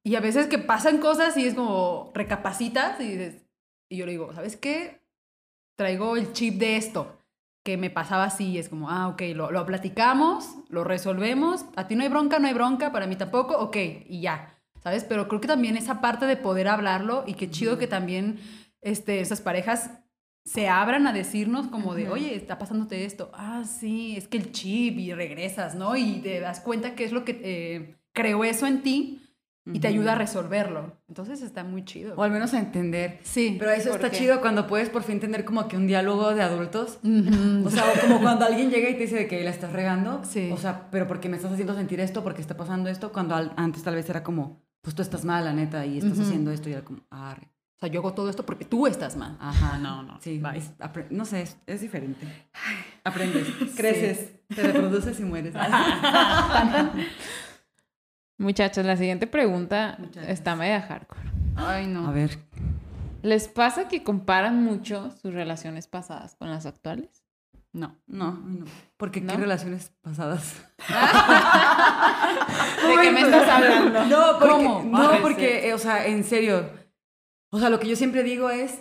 Y 0.02 0.14
a 0.14 0.20
veces 0.20 0.46
que 0.46 0.58
pasan 0.58 0.98
cosas 0.98 1.36
y 1.36 1.46
es 1.46 1.54
como 1.54 2.12
recapacitas 2.14 2.98
y 3.00 3.08
dices, 3.08 3.44
y 3.90 3.98
yo 3.98 4.06
le 4.06 4.12
digo, 4.12 4.32
¿sabes 4.32 4.56
qué? 4.56 5.02
Traigo 5.76 6.16
el 6.16 6.32
chip 6.32 6.58
de 6.58 6.76
esto, 6.76 7.19
que 7.62 7.76
me 7.76 7.90
pasaba 7.90 8.24
así, 8.24 8.58
es 8.58 8.68
como, 8.68 8.90
ah, 8.90 9.08
ok, 9.08 9.22
lo, 9.34 9.50
lo 9.50 9.66
platicamos, 9.66 10.56
lo 10.68 10.84
resolvemos, 10.84 11.66
a 11.76 11.86
ti 11.86 11.94
no 11.94 12.02
hay 12.02 12.08
bronca, 12.08 12.38
no 12.38 12.48
hay 12.48 12.54
bronca, 12.54 12.90
para 12.92 13.06
mí 13.06 13.16
tampoco, 13.16 13.58
ok, 13.58 13.76
y 14.06 14.22
ya, 14.22 14.58
¿sabes? 14.82 15.04
Pero 15.04 15.28
creo 15.28 15.40
que 15.40 15.48
también 15.48 15.76
esa 15.76 16.00
parte 16.00 16.26
de 16.26 16.36
poder 16.36 16.68
hablarlo 16.68 17.24
y 17.26 17.34
qué 17.34 17.50
chido 17.50 17.78
que 17.78 17.86
también 17.86 18.38
este, 18.80 19.20
esas 19.20 19.42
parejas 19.42 19.90
se 20.44 20.68
abran 20.68 21.06
a 21.06 21.12
decirnos 21.12 21.66
como 21.66 21.94
de, 21.94 22.08
oye, 22.08 22.34
está 22.34 22.58
pasándote 22.58 23.04
esto, 23.04 23.30
ah, 23.34 23.64
sí, 23.64 24.16
es 24.16 24.26
que 24.26 24.38
el 24.38 24.52
chip 24.52 24.98
y 24.98 25.12
regresas, 25.12 25.74
¿no? 25.74 25.96
Y 25.96 26.20
te 26.20 26.40
das 26.40 26.60
cuenta 26.60 26.94
qué 26.94 27.04
es 27.04 27.12
lo 27.12 27.26
que 27.26 27.40
eh, 27.44 27.96
creó 28.12 28.42
eso 28.44 28.66
en 28.66 28.82
ti 28.82 29.19
y 29.66 29.78
te 29.78 29.88
ayuda 29.88 30.12
a 30.12 30.14
resolverlo. 30.16 30.96
Entonces 31.08 31.42
está 31.42 31.62
muy 31.64 31.84
chido. 31.84 32.14
O 32.16 32.22
al 32.22 32.30
menos 32.30 32.54
a 32.54 32.58
entender. 32.58 33.20
Sí. 33.22 33.56
Pero 33.58 33.70
eso 33.70 33.90
¿Por 33.90 33.96
está 33.98 34.10
qué? 34.10 34.16
chido 34.18 34.40
cuando 34.40 34.66
puedes 34.66 34.88
por 34.90 35.02
fin 35.02 35.20
tener 35.20 35.44
como 35.44 35.68
que 35.68 35.76
un 35.76 35.86
diálogo 35.86 36.34
de 36.34 36.42
adultos. 36.42 36.98
Ujú. 37.04 37.64
O 37.66 37.70
sea, 37.70 37.84
o 37.84 38.00
como 38.00 38.20
cuando 38.20 38.46
alguien 38.46 38.70
llega 38.70 38.88
y 38.88 38.94
te 38.94 39.00
dice 39.00 39.16
de 39.16 39.28
que 39.28 39.44
la 39.44 39.50
estás 39.50 39.72
regando. 39.72 40.22
Sí. 40.24 40.50
O 40.52 40.56
sea, 40.56 40.88
pero 40.90 41.06
porque 41.06 41.28
me 41.28 41.36
estás 41.36 41.52
haciendo 41.52 41.74
sentir 41.74 42.00
esto, 42.00 42.22
porque 42.24 42.40
está 42.40 42.56
pasando 42.56 42.88
esto, 42.90 43.12
cuando 43.12 43.34
al- 43.34 43.52
antes 43.56 43.82
tal 43.82 43.94
vez 43.94 44.08
era 44.10 44.22
como, 44.22 44.62
pues 44.82 44.96
tú 44.96 45.02
estás 45.02 45.24
mal, 45.24 45.44
la 45.44 45.52
neta, 45.52 45.84
y 45.86 45.98
estás 45.98 46.12
Ujú. 46.12 46.22
haciendo 46.22 46.50
esto, 46.52 46.68
y 46.68 46.72
era 46.72 46.82
como, 46.82 47.00
ah, 47.10 47.36
re- 47.38 47.46
O 47.76 47.80
sea, 47.80 47.88
yo 47.90 48.00
hago 48.00 48.12
todo 48.14 48.28
esto 48.30 48.44
porque 48.44 48.64
tú 48.64 48.86
estás 48.86 49.16
mal. 49.16 49.36
ajá. 49.40 49.78
No, 49.78 50.02
no, 50.08 50.18
Sí, 50.20 50.40
es- 50.54 50.72
no 51.10 51.24
sé, 51.24 51.42
es, 51.42 51.56
es 51.66 51.80
diferente. 51.82 52.26
Aprendes, 53.04 53.46
creces, 53.76 54.30
te 54.54 54.62
reproduces 54.62 55.18
y 55.20 55.24
mueres. 55.24 55.54
Muchachos, 58.40 58.86
la 58.86 58.96
siguiente 58.96 59.26
pregunta 59.26 59.96
Muchachos. 59.98 60.30
está 60.30 60.56
media 60.56 60.80
hardcore. 60.80 61.30
Ay, 61.56 61.86
no. 61.86 62.08
A 62.08 62.10
ver, 62.10 62.38
¿Les 63.22 63.48
pasa 63.48 63.86
que 63.86 64.02
comparan 64.02 64.64
mucho 64.64 65.10
sus 65.20 65.34
relaciones 65.34 65.86
pasadas 65.86 66.36
con 66.36 66.48
las 66.48 66.64
actuales? 66.64 67.22
No. 67.72 67.98
no, 68.06 68.32
no. 68.32 68.64
Porque 68.96 69.20
¿No? 69.20 69.34
qué 69.34 69.38
relaciones 69.40 69.92
pasadas. 70.00 70.54
¿De 72.88 73.02
qué 73.02 73.10
me 73.12 73.20
estás 73.20 73.46
hablando? 73.48 74.06
No, 74.06 74.38
porque, 74.38 74.54
¿Cómo? 74.54 74.82
no, 74.84 75.20
porque, 75.20 75.68
eh, 75.68 75.74
o 75.74 75.78
sea, 75.78 76.06
en 76.06 76.24
serio. 76.24 76.70
O 77.50 77.60
sea, 77.60 77.68
lo 77.68 77.78
que 77.78 77.88
yo 77.88 77.94
siempre 77.94 78.22
digo 78.22 78.48
es, 78.48 78.80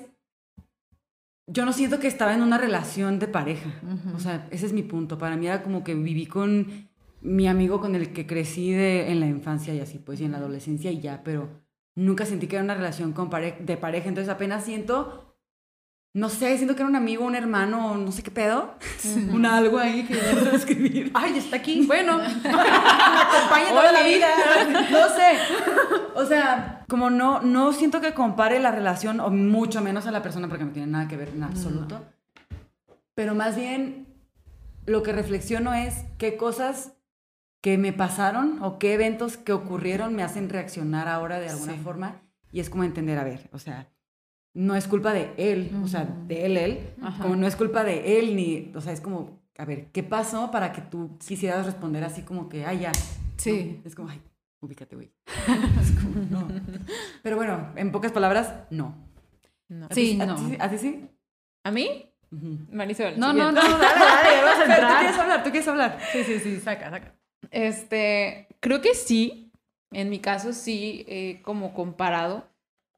yo 1.47 1.65
no 1.65 1.73
siento 1.73 1.99
que 1.99 2.07
estaba 2.07 2.33
en 2.33 2.41
una 2.41 2.57
relación 2.57 3.19
de 3.19 3.27
pareja. 3.27 3.69
O 4.15 4.19
sea, 4.19 4.47
ese 4.51 4.65
es 4.67 4.73
mi 4.73 4.83
punto. 4.83 5.17
Para 5.17 5.35
mí 5.35 5.47
era 5.47 5.61
como 5.63 5.83
que 5.83 5.93
viví 5.95 6.25
con 6.27 6.88
mi 7.21 7.47
amigo 7.47 7.81
con 7.81 7.95
el 7.95 8.13
que 8.13 8.25
crecí 8.27 8.71
de, 8.71 9.11
en 9.11 9.19
la 9.19 9.27
infancia 9.27 9.73
y 9.73 9.79
así, 9.79 9.97
pues, 9.99 10.19
y 10.21 10.25
en 10.25 10.31
la 10.31 10.37
adolescencia 10.37 10.91
y 10.91 10.99
ya, 11.01 11.21
pero 11.23 11.49
nunca 11.95 12.25
sentí 12.25 12.47
que 12.47 12.55
era 12.55 12.63
una 12.63 12.75
relación 12.75 13.11
con 13.13 13.29
pare- 13.29 13.57
de 13.59 13.77
pareja. 13.77 14.07
Entonces 14.07 14.31
apenas 14.31 14.63
siento, 14.63 15.35
no 16.13 16.29
sé, 16.29 16.55
siento 16.55 16.75
que 16.75 16.81
era 16.81 16.89
un 16.89 16.95
amigo, 16.95 17.25
un 17.25 17.35
hermano, 17.35 17.97
no 17.97 18.11
sé 18.11 18.23
qué 18.23 18.31
pedo. 18.31 18.75
un 19.33 19.45
algo 19.45 19.77
ahí 19.79 20.03
que 20.05 20.15
describir. 20.15 21.11
Ay, 21.15 21.37
está 21.37 21.57
aquí. 21.57 21.85
Bueno, 21.85 22.17
me 22.43 22.49
acompaña 22.49 23.69
toda 23.69 23.91
la 23.91 24.03
vida. 24.03 24.27
No 24.91 25.09
sé. 25.09 25.37
O 26.15 26.25
sea, 26.25 26.85
como 26.87 27.09
no, 27.09 27.41
no 27.41 27.73
siento 27.73 27.99
que 28.01 28.13
compare 28.13 28.59
la 28.59 28.71
relación, 28.71 29.19
o 29.19 29.29
mucho 29.29 29.81
menos 29.81 30.07
a 30.07 30.11
la 30.11 30.21
persona, 30.23 30.47
porque 30.47 30.63
no 30.65 30.71
tiene 30.71 30.87
nada 30.91 31.07
que 31.07 31.17
ver 31.17 31.29
en 31.29 31.43
absoluto. 31.43 32.01
Pero 33.13 33.35
más 33.35 33.55
bien, 33.57 34.07
lo 34.85 35.03
que 35.03 35.11
reflexiono 35.11 35.73
es 35.73 36.05
qué 36.17 36.37
cosas 36.37 36.93
que 37.61 37.77
me 37.77 37.91
pasaron 37.93 38.61
o 38.63 38.79
qué 38.79 38.93
eventos 38.93 39.37
que 39.37 39.51
ocurrieron 39.53 40.15
me 40.15 40.23
hacen 40.23 40.49
reaccionar 40.49 41.07
ahora 41.07 41.39
de 41.39 41.49
alguna 41.49 41.73
Sí. 41.73 41.79
forma. 41.79 42.21
Y 42.51 42.59
es 42.61 42.69
como 42.69 42.83
entender, 42.83 43.17
a 43.19 43.23
ver, 43.23 43.49
o 43.51 43.59
sea, 43.59 43.87
no 44.55 44.75
es 44.75 44.87
culpa 44.87 45.13
de 45.13 45.31
él, 45.37 45.71
o 45.83 45.87
sea, 45.87 46.05
de 46.05 46.45
él, 46.45 46.57
él, 46.57 46.79
como 47.21 47.35
no 47.35 47.45
es 47.45 47.55
culpa 47.55 47.83
de 47.83 48.17
él, 48.19 48.35
ni, 48.35 48.71
o 48.75 48.81
sea, 48.81 48.91
es 48.93 49.01
como, 49.01 49.39
a 49.57 49.65
ver, 49.65 49.87
¿qué 49.91 50.01
pasó 50.03 50.49
para 50.51 50.71
que 50.71 50.81
tú 50.81 51.17
quisieras 51.19 51.65
responder 51.65 52.03
así 52.03 52.23
como 52.23 52.49
que, 52.49 52.65
ay, 52.65 52.79
ya? 52.79 52.91
Sí. 53.37 53.79
¿no? 53.83 53.87
Es 53.87 53.93
como, 53.95 54.09
ay, 54.09 54.21
ubícate, 54.61 54.95
güey. 54.95 55.11
Es 55.81 55.91
como, 55.91 56.15
no. 56.29 56.47
Pero 57.21 57.35
bueno, 57.35 57.71
en 57.75 57.91
pocas 57.91 58.11
palabras, 58.11 58.53
no. 58.71 58.95
No. 59.67 59.85
¿A 59.85 59.93
Sí, 59.93 60.17
no. 60.17 60.35
ti- 60.35 60.57
¿A 60.59 60.69
ti 60.69 60.77
sí? 60.79 61.07
¿A 61.63 61.69
mí? 61.71 62.11
Ujú. 62.31 62.57
Marisol. 62.71 63.19
No, 63.19 63.31
no, 63.33 63.51
no, 63.51 63.61
dale, 63.61 63.77
dale, 63.79 64.29
ya 64.35 64.43
vas 64.43 64.59
a 64.59 64.65
Pero 64.67 64.87
tú 64.87 64.93
quieres 64.99 65.17
hablar, 65.19 65.43
tú 65.43 65.49
quieres 65.51 65.67
hablar. 65.67 65.99
Sí, 66.11 66.23
sí, 66.23 66.39
sí, 66.39 66.59
saca, 66.59 66.89
saca. 66.89 67.13
Este, 67.51 68.47
creo 68.59 68.81
que 68.81 68.93
sí. 68.95 69.51
En 69.91 70.09
mi 70.09 70.19
caso 70.19 70.53
sí, 70.53 71.05
eh, 71.07 71.41
como 71.41 71.73
comparado. 71.73 72.47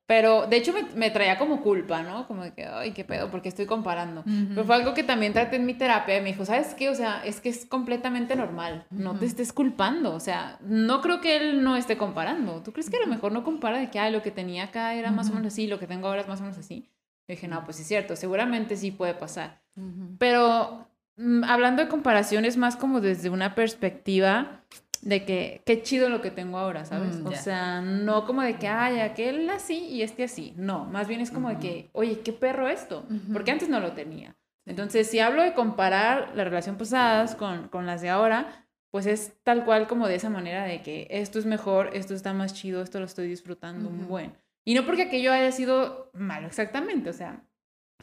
Pero 0.08 0.46
de 0.46 0.58
hecho 0.58 0.74
me, 0.74 0.84
me 0.94 1.10
traía 1.10 1.38
como 1.38 1.62
culpa, 1.62 2.04
¿no? 2.04 2.28
Como 2.28 2.44
de 2.44 2.54
que, 2.54 2.66
ay, 2.66 2.92
qué 2.92 3.06
pedo, 3.06 3.32
porque 3.32 3.48
estoy 3.48 3.66
comparando. 3.66 4.26
Pero 4.26 4.66
fue 4.66 4.76
algo 4.76 4.94
que 4.94 5.04
también 5.04 5.32
traté 5.32 5.56
en 5.56 5.66
mi 5.66 5.74
terapia 5.74 6.18
y 6.18 6.22
me 6.22 6.32
dijo, 6.34 6.44
¿sabes 6.44 6.74
qué? 6.74 6.90
O 6.90 6.96
sea, 6.96 7.24
es 7.24 7.40
que 7.40 7.48
es 7.48 7.66
completamente 7.66 8.36
normal. 8.36 8.86
No 8.90 9.18
te 9.18 9.26
estés 9.26 9.54
culpando. 9.54 10.14
O 10.14 10.20
sea, 10.20 10.60
no 10.60 11.00
creo 11.00 11.22
que 11.22 11.38
él 11.38 11.64
no 11.64 11.78
esté 11.78 11.96
comparando. 11.96 12.62
¿Tú 12.62 12.74
crees 12.74 12.90
que 12.90 12.98
a 12.98 13.00
lo 13.00 13.08
mejor 13.08 13.32
no 13.32 13.46
compara 13.46 13.78
de 13.78 13.90
que, 13.90 14.00
ay, 14.00 14.12
lo 14.12 14.22
que 14.22 14.32
tenía 14.32 14.66
acá 14.66 14.96
era 14.96 15.12
más 15.12 15.30
o 15.30 15.34
menos 15.34 15.54
así, 15.54 15.68
lo 15.68 15.80
que 15.80 15.88
tengo 15.88 16.10
ahora 16.10 16.22
es 16.22 16.28
más 16.28 16.42
o 16.42 16.44
menos 16.44 16.58
así? 16.58 16.90
Yo 17.26 17.36
dije, 17.36 17.48
no, 17.48 17.64
pues 17.64 17.78
sí 17.78 17.84
es 17.84 17.88
cierto, 17.88 18.18
seguramente 18.18 18.76
sí 18.76 18.92
puede 18.92 19.14
pasar. 19.14 19.62
Pero 20.18 20.90
hablando 21.48 21.84
de 21.84 21.90
comparación 21.90 22.46
es 22.46 22.58
más 22.58 22.76
como 22.76 23.02
desde 23.02 23.30
una 23.30 23.56
perspectiva 23.56 24.64
de 25.02 25.26
que 25.26 25.62
qué 25.66 25.82
chido 25.82 26.10
lo 26.10 26.22
que 26.22 26.32
tengo 26.32 26.58
ahora, 26.58 26.86
¿sabes? 26.86 27.20
Mm, 27.22 27.28
o 27.28 27.32
sea, 27.32 27.82
no 27.82 28.26
como 28.26 28.42
de 28.44 28.58
que, 28.58 28.68
ay, 28.68 29.00
aquel 29.00 29.50
así 29.50 29.80
y 29.88 30.04
este 30.04 30.24
así. 30.24 30.54
No, 30.58 30.86
más 30.86 31.08
bien 31.08 31.22
es 31.22 31.32
como 31.32 31.50
de 31.50 31.58
que, 31.58 31.90
oye, 31.94 32.20
qué 32.20 32.34
perro 32.34 32.68
esto, 32.68 33.06
porque 33.34 33.52
antes 33.52 33.70
no 33.70 33.80
lo 33.80 33.94
tenía. 33.94 34.36
Entonces, 34.66 35.08
si 35.10 35.20
hablo 35.20 35.42
de 35.42 35.54
comparar 35.54 36.34
las 36.36 36.46
relaciones 36.46 36.78
pasadas 36.78 37.36
con, 37.36 37.68
con 37.70 37.88
las 37.88 38.02
de 38.02 38.10
ahora, 38.10 38.68
pues 38.92 39.08
es 39.08 39.34
tal 39.44 39.66
cual 39.66 39.88
como 39.88 40.08
de 40.08 40.16
esa 40.16 40.30
manera 40.30 40.64
de 40.66 40.82
que 40.82 41.08
esto 41.10 41.40
es 41.40 41.46
mejor, 41.46 41.90
esto 41.94 42.14
está 42.14 42.34
más 42.34 42.54
chido, 42.54 42.82
esto 42.84 43.00
lo 43.00 43.06
estoy 43.06 43.28
disfrutando 43.28 43.90
un 43.90 44.02
Ujú. 44.02 44.08
buen. 44.08 44.34
Y 44.64 44.76
no 44.76 44.86
porque 44.86 45.04
aquello 45.04 45.34
haya 45.34 45.52
sido 45.52 46.12
malo 46.14 46.46
exactamente, 46.46 47.10
o 47.10 47.14
sea, 47.14 47.42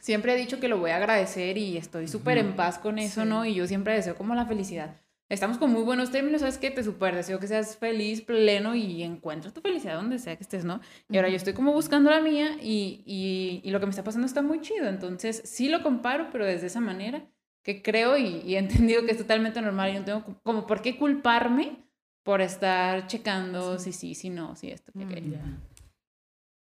siempre 0.01 0.33
he 0.33 0.37
dicho 0.37 0.59
que 0.59 0.67
lo 0.67 0.77
voy 0.77 0.91
a 0.91 0.97
agradecer 0.97 1.57
y 1.57 1.77
estoy 1.77 2.07
súper 2.07 2.37
en 2.37 2.55
paz 2.55 2.77
con 2.79 2.99
eso, 2.99 3.23
Sí. 3.23 3.27
¿no? 3.29 3.45
Y 3.45 3.53
yo 3.55 3.67
siempre 3.67 3.93
deseo 3.93 4.15
como 4.15 4.35
la 4.35 4.45
felicidad. 4.45 4.95
Estamos 5.29 5.59
con 5.59 5.71
muy 5.71 5.83
buenos 5.83 6.09
términos, 6.11 6.41
¿sabes 6.41 6.57
qué? 6.57 6.71
Te 6.71 6.83
súper 6.83 7.15
deseo 7.15 7.39
que 7.39 7.45
seas 7.45 7.77
feliz, 7.77 8.21
pleno 8.21 8.73
y 8.73 9.03
encuentres 9.03 9.53
tu 9.53 9.61
felicidad 9.61 9.95
donde 9.95 10.17
sea 10.17 10.35
que 10.35 10.41
estés, 10.43 10.65
¿no? 10.65 10.81
Y 11.07 11.17
ahora 11.17 11.29
yo 11.29 11.35
estoy 11.35 11.53
como 11.53 11.71
buscando 11.71 12.09
la 12.09 12.19
mía 12.19 12.57
y, 12.59 13.03
y, 13.05 13.61
y 13.63 13.69
lo 13.71 13.79
que 13.79 13.85
me 13.85 13.91
está 13.91 14.03
pasando 14.03 14.25
está 14.25 14.41
muy 14.41 14.59
chido. 14.61 14.87
Entonces, 14.89 15.41
sí 15.45 15.69
lo 15.69 15.83
comparo, 15.83 16.29
pero 16.31 16.45
desde 16.45 16.65
esa 16.65 16.79
manera 16.81 17.21
que 17.63 17.83
creo 17.83 18.17
y, 18.17 18.41
y 18.43 18.55
he 18.55 18.57
entendido 18.57 19.05
que 19.05 19.11
es 19.11 19.17
totalmente 19.19 19.61
normal 19.61 19.91
y 19.93 19.99
no 19.99 20.05
tengo 20.05 20.23
como- 20.43 20.65
por 20.65 20.81
qué 20.81 20.97
culparme 20.97 21.77
por 22.23 22.41
estar 22.41 23.05
checando 23.05 23.77
si 23.77 23.91
sí, 23.93 24.15
si 24.15 24.29
no, 24.31 24.55
si 24.55 24.71
esto, 24.71 24.91
que 24.93 25.05
Mm, 25.05 25.09
aquello. 25.09 25.37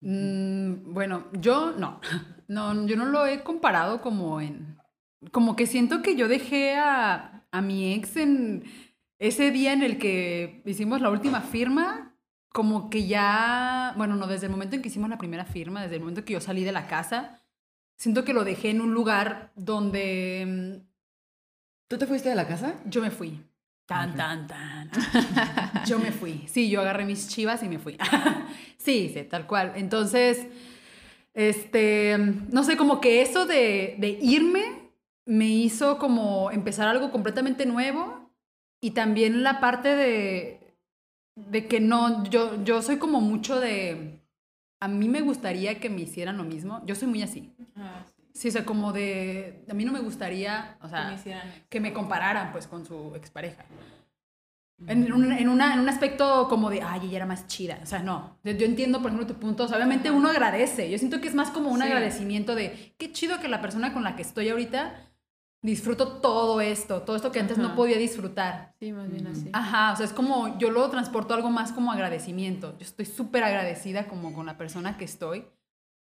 Mm, 0.04 0.94
bueno, 0.94 1.26
yo 1.34 1.72
no. 1.72 2.00
No, 2.48 2.86
yo 2.86 2.98
no 2.98 3.06
lo 3.06 3.26
he 3.26 3.42
comparado 3.44 4.02
como 4.02 4.42
en. 4.42 4.78
Como 5.32 5.56
que 5.56 5.66
siento 5.66 6.02
que 6.02 6.16
yo 6.16 6.28
dejé 6.28 6.76
a, 6.76 7.46
a 7.52 7.62
mi 7.62 7.94
ex 7.94 8.18
en 8.18 8.64
ese 9.18 9.52
día 9.52 9.74
en 9.74 9.82
el 9.82 9.98
que 9.98 10.62
hicimos 10.66 11.02
la 11.02 11.10
última 11.10 11.42
firma. 11.42 12.16
Como 12.50 12.90
que 12.90 13.08
ya. 13.08 13.94
Bueno, 13.98 14.16
no, 14.16 14.28
desde 14.28 14.48
el 14.48 14.52
momento 14.52 14.76
en 14.76 14.82
que 14.82 14.90
hicimos 14.90 15.10
la 15.10 15.18
primera 15.18 15.46
firma, 15.46 15.82
desde 15.82 15.96
el 15.96 16.02
momento 16.02 16.20
en 16.20 16.26
que 16.26 16.34
yo 16.34 16.42
salí 16.42 16.64
de 16.64 16.72
la 16.74 16.88
casa, 16.88 17.42
siento 17.98 18.26
que 18.26 18.34
lo 18.34 18.44
dejé 18.44 18.70
en 18.70 18.82
un 18.82 18.94
lugar 18.94 19.52
donde 19.56 20.82
mm, 20.82 20.94
¿Tú 21.88 21.98
te 21.98 22.08
fuiste 22.08 22.30
de 22.30 22.36
la 22.36 22.48
casa? 22.48 22.76
yo 22.86 23.02
me 23.02 23.12
fui. 23.12 23.40
Tan, 23.86 24.16
tan, 24.16 24.48
tan. 24.48 24.90
Yo 25.86 26.00
me 26.00 26.12
fui. 26.12 26.46
Sí, 26.48 26.70
yo 26.70 26.82
agarré 26.82 27.06
mis 27.06 27.28
chivas 27.28 27.64
y 27.64 27.70
me 27.70 27.80
fui. 27.80 27.98
Sí, 28.78 29.10
sí, 29.14 29.24
tal 29.24 29.48
cual. 29.48 29.72
Entonces, 29.78 30.46
este, 31.34 32.18
no 32.52 32.66
sé, 32.66 32.76
como 32.76 33.00
que 33.00 33.22
eso 33.22 33.46
de, 33.46 33.96
de 33.98 34.20
irme 34.22 34.92
me 35.26 35.48
hizo 35.48 35.98
como 35.98 36.52
empezar 36.52 36.90
algo 36.90 37.10
completamente 37.10 37.66
nuevo 37.66 38.30
y 38.82 38.92
también 38.92 39.42
la 39.42 39.62
parte 39.62 39.96
de, 39.96 40.76
de 41.36 41.68
que 41.70 41.80
no, 41.80 42.26
yo, 42.26 42.62
yo 42.66 42.82
soy 42.82 42.98
como 42.98 43.22
mucho 43.22 43.62
de, 43.62 44.20
a 44.82 44.90
mí 44.90 45.08
me 45.08 45.22
gustaría 45.22 45.80
que 45.80 45.90
me 45.90 46.02
hicieran 46.02 46.36
lo 46.36 46.44
mismo. 46.44 46.82
Yo 46.86 46.94
soy 46.94 47.08
muy 47.08 47.22
así. 47.22 47.54
Sí, 48.34 48.48
o 48.48 48.52
sea, 48.52 48.66
como 48.66 48.92
de, 48.92 49.64
a 49.70 49.74
mí 49.74 49.86
no 49.86 49.92
me 49.92 50.00
gustaría, 50.00 50.78
o 50.82 50.90
sea, 50.90 51.16
que 51.70 51.80
me 51.80 51.94
compararan 51.94 52.52
pues 52.52 52.68
con 52.68 52.86
su 52.86 53.14
expareja. 53.16 53.64
En 54.88 55.14
un, 55.14 55.32
en, 55.32 55.48
una, 55.48 55.74
en 55.76 55.80
un 55.80 55.88
aspecto 55.88 56.48
como 56.50 56.70
de, 56.70 56.82
ay, 56.82 57.02
ella 57.06 57.18
era 57.18 57.26
más 57.26 57.48
chida. 57.48 57.80
O 57.84 57.86
sea, 57.86 58.00
no. 58.00 58.38
Yo 58.44 58.66
entiendo, 58.66 59.02
por 59.02 59.12
ejemplo, 59.12 59.28
tu 59.28 59.40
punto. 59.40 59.64
O 59.64 59.68
sea, 59.68 59.78
obviamente 59.78 60.12
uno 60.12 60.30
agradece. 60.30 60.90
Yo 60.90 60.98
siento 60.98 61.22
que 61.22 61.28
es 61.28 61.36
más 61.36 61.52
como 61.52 61.70
un 61.70 61.80
Sí. 61.80 61.86
agradecimiento 61.86 62.54
de, 62.56 62.94
qué 62.98 63.12
chido 63.12 63.40
que 63.40 63.48
la 63.48 63.62
persona 63.62 63.94
con 63.94 64.04
la 64.04 64.16
que 64.18 64.24
estoy 64.24 64.50
ahorita 64.50 64.94
disfruto 65.62 66.20
todo 66.20 66.60
esto, 66.60 67.04
todo 67.04 67.16
esto 67.16 67.32
que 67.32 67.40
antes 67.40 67.58
no 67.58 67.76
podía 67.76 67.98
disfrutar. 67.98 68.74
Sí, 68.80 68.92
más 68.92 69.10
bien 69.10 69.28
así. 69.28 69.50
Ajá, 69.54 69.94
o 69.94 69.96
sea, 69.96 70.06
es 70.06 70.12
como, 70.12 70.58
yo 70.58 70.70
lo 70.72 70.90
transporto 70.90 71.34
algo 71.34 71.50
más 71.50 71.72
como 71.72 71.92
agradecimiento. 71.94 72.76
Yo 72.78 72.84
estoy 72.84 73.06
súper 73.06 73.44
agradecida 73.46 74.08
como 74.08 74.34
con 74.34 74.46
la 74.46 74.58
persona 74.58 74.98
que 74.98 75.06
estoy, 75.06 75.46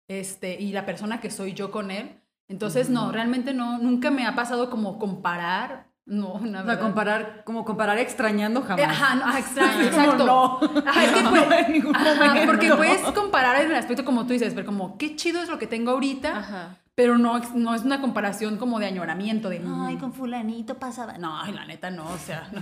este, 0.07 0.59
y 0.59 0.71
la 0.71 0.85
persona 0.85 1.19
que 1.19 1.29
soy 1.31 1.53
yo 1.53 1.71
con 1.71 1.91
él. 1.91 2.21
Entonces, 2.49 2.89
no, 2.89 3.11
realmente 3.11 3.53
no, 3.53 3.77
nunca 3.77 4.09
me 4.09 4.25
ha 4.25 4.33
pasado 4.35 4.69
como 4.69 4.97
comparar, 4.99 5.87
no, 6.05 6.39
la 6.45 6.61
O 6.61 6.65
sea, 6.65 6.79
comparar, 6.79 7.43
como 7.43 7.65
comparar 7.65 7.97
extrañando 7.97 8.61
Eh, 8.61 8.63
jamás. 8.67 8.87
Ajá, 8.89 9.15
no, 9.15 9.25
ajá, 9.25 9.39
exacto, 9.39 9.71
Como 9.73 9.83
exacto. 9.85 10.25
no. 10.25 10.59
Ajá, 10.89 11.03
es 11.03 11.11
que 11.11 11.23
No, 11.23 11.29
pues- 11.31 11.65
en 11.67 11.73
ningún 11.73 11.95
ajá, 11.95 12.25
momento. 12.25 12.45
porque 12.51 12.73
puedes 12.73 13.01
comparar 13.11 13.61
en 13.61 13.71
el 13.71 13.75
aspecto 13.75 14.05
como 14.05 14.25
tú 14.25 14.33
dices, 14.33 14.53
pero 14.53 14.65
como, 14.65 14.97
qué 14.97 15.15
chido 15.17 15.41
es 15.41 15.49
lo 15.49 15.59
que 15.59 15.67
tengo 15.67 15.91
ahorita, 15.91 16.37
Ajá. 16.37 16.77
pero 16.95 17.17
no, 17.17 17.35
es- 17.37 17.53
no 17.53 17.75
es 17.75 17.81
una 17.83 17.99
comparación 17.99 18.55
como 18.55 18.79
de 18.79 18.85
añoramiento, 18.85 19.49
de, 19.49 19.61
ay, 19.85 19.97
con 19.97 20.13
fulanito 20.13 20.75
pasaba. 20.79 21.17
No, 21.17 21.37
ay, 21.41 21.51
la 21.51 21.65
neta 21.65 21.89
no, 21.91 22.05
o 22.09 22.17
sea, 22.17 22.47
no. 22.53 22.61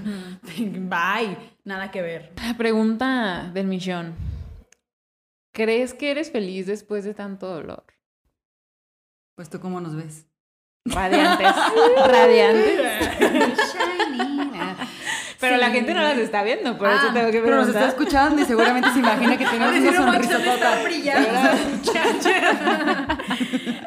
bye, 0.89 1.38
nada 1.63 1.91
que 1.91 2.01
ver. 2.01 2.34
La 2.43 2.58
pregunta 2.58 3.51
del 3.53 3.67
millón. 3.67 4.15
¿Crees 5.56 5.94
que 5.94 6.12
eres 6.12 6.32
feliz 6.32 6.68
después 6.68 7.06
de 7.06 7.13
tanto 7.13 7.48
dolor? 7.48 7.86
Pues 9.38 9.50
tú 9.50 9.62
cómo 9.62 9.80
nos 9.80 9.96
ves. 9.96 10.28
Radiantes. 10.86 11.48
Radiantes. 12.08 12.82
Pero 15.39 15.58
la 15.58 15.70
gente 15.70 15.94
no 15.94 16.02
las 16.02 16.18
está 16.18 16.44
viendo, 16.44 16.78
por 16.78 16.88
Ah, 16.88 16.96
eso 16.96 17.13
tengo 17.13 17.32
que 17.32 17.39
Pero 17.39 17.56
nos 17.58 17.68
está 17.68 17.80
preguntar. 17.80 18.02
escuchando 18.02 18.41
y 18.41 18.46
seguramente 18.46 18.91
se 18.91 19.00
imagina 19.00 19.38
que 19.38 19.46
tenemos 19.46 19.76
una 19.80 20.12
sonrisa 20.12 20.44
total. 20.44 20.86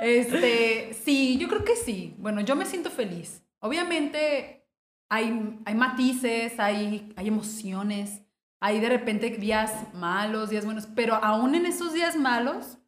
Este, 0.00 0.94
sí, 1.04 1.36
yo 1.38 1.48
creo 1.48 1.64
que 1.64 1.76
sí. 1.76 2.14
Bueno, 2.18 2.40
yo 2.40 2.56
me 2.56 2.64
siento 2.64 2.90
feliz. 2.90 3.42
Obviamente 3.60 4.66
hay, 5.10 5.58
hay 5.64 5.74
matices, 5.74 6.58
hay, 6.58 7.12
hay 7.16 7.28
emociones, 7.28 8.22
hay 8.60 8.80
de 8.80 8.88
repente 8.88 9.30
días 9.30 9.92
malos, 9.94 10.50
días 10.50 10.64
buenos, 10.64 10.86
pero 10.86 11.14
aún 11.14 11.54
en 11.54 11.66
esos 11.66 11.92
días 11.92 12.16
malos 12.16 12.78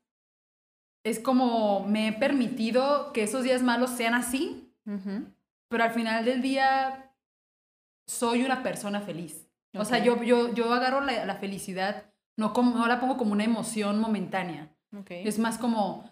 es 1.04 1.18
como 1.18 1.86
me 1.86 2.08
he 2.08 2.12
permitido 2.12 3.12
que 3.12 3.22
esos 3.22 3.44
días 3.44 3.62
malos 3.62 3.90
sean 3.90 4.14
así, 4.14 4.74
pero 5.68 5.84
al 5.84 5.92
final 5.92 6.24
del 6.24 6.42
día 6.42 7.14
soy 8.06 8.42
una 8.42 8.62
persona 8.62 9.00
feliz. 9.00 9.46
O 9.74 9.84
sea, 9.84 10.02
yo, 10.02 10.22
yo, 10.22 10.52
yo 10.52 10.72
agarro 10.72 11.00
la, 11.00 11.24
la 11.24 11.36
felicidad, 11.36 12.12
no, 12.36 12.52
como, 12.52 12.76
no 12.76 12.86
la 12.88 12.98
pongo 12.98 13.16
como 13.16 13.32
una 13.32 13.44
emoción 13.44 14.00
momentánea. 14.00 14.74
Es 15.08 15.38
más 15.38 15.58
como, 15.58 16.10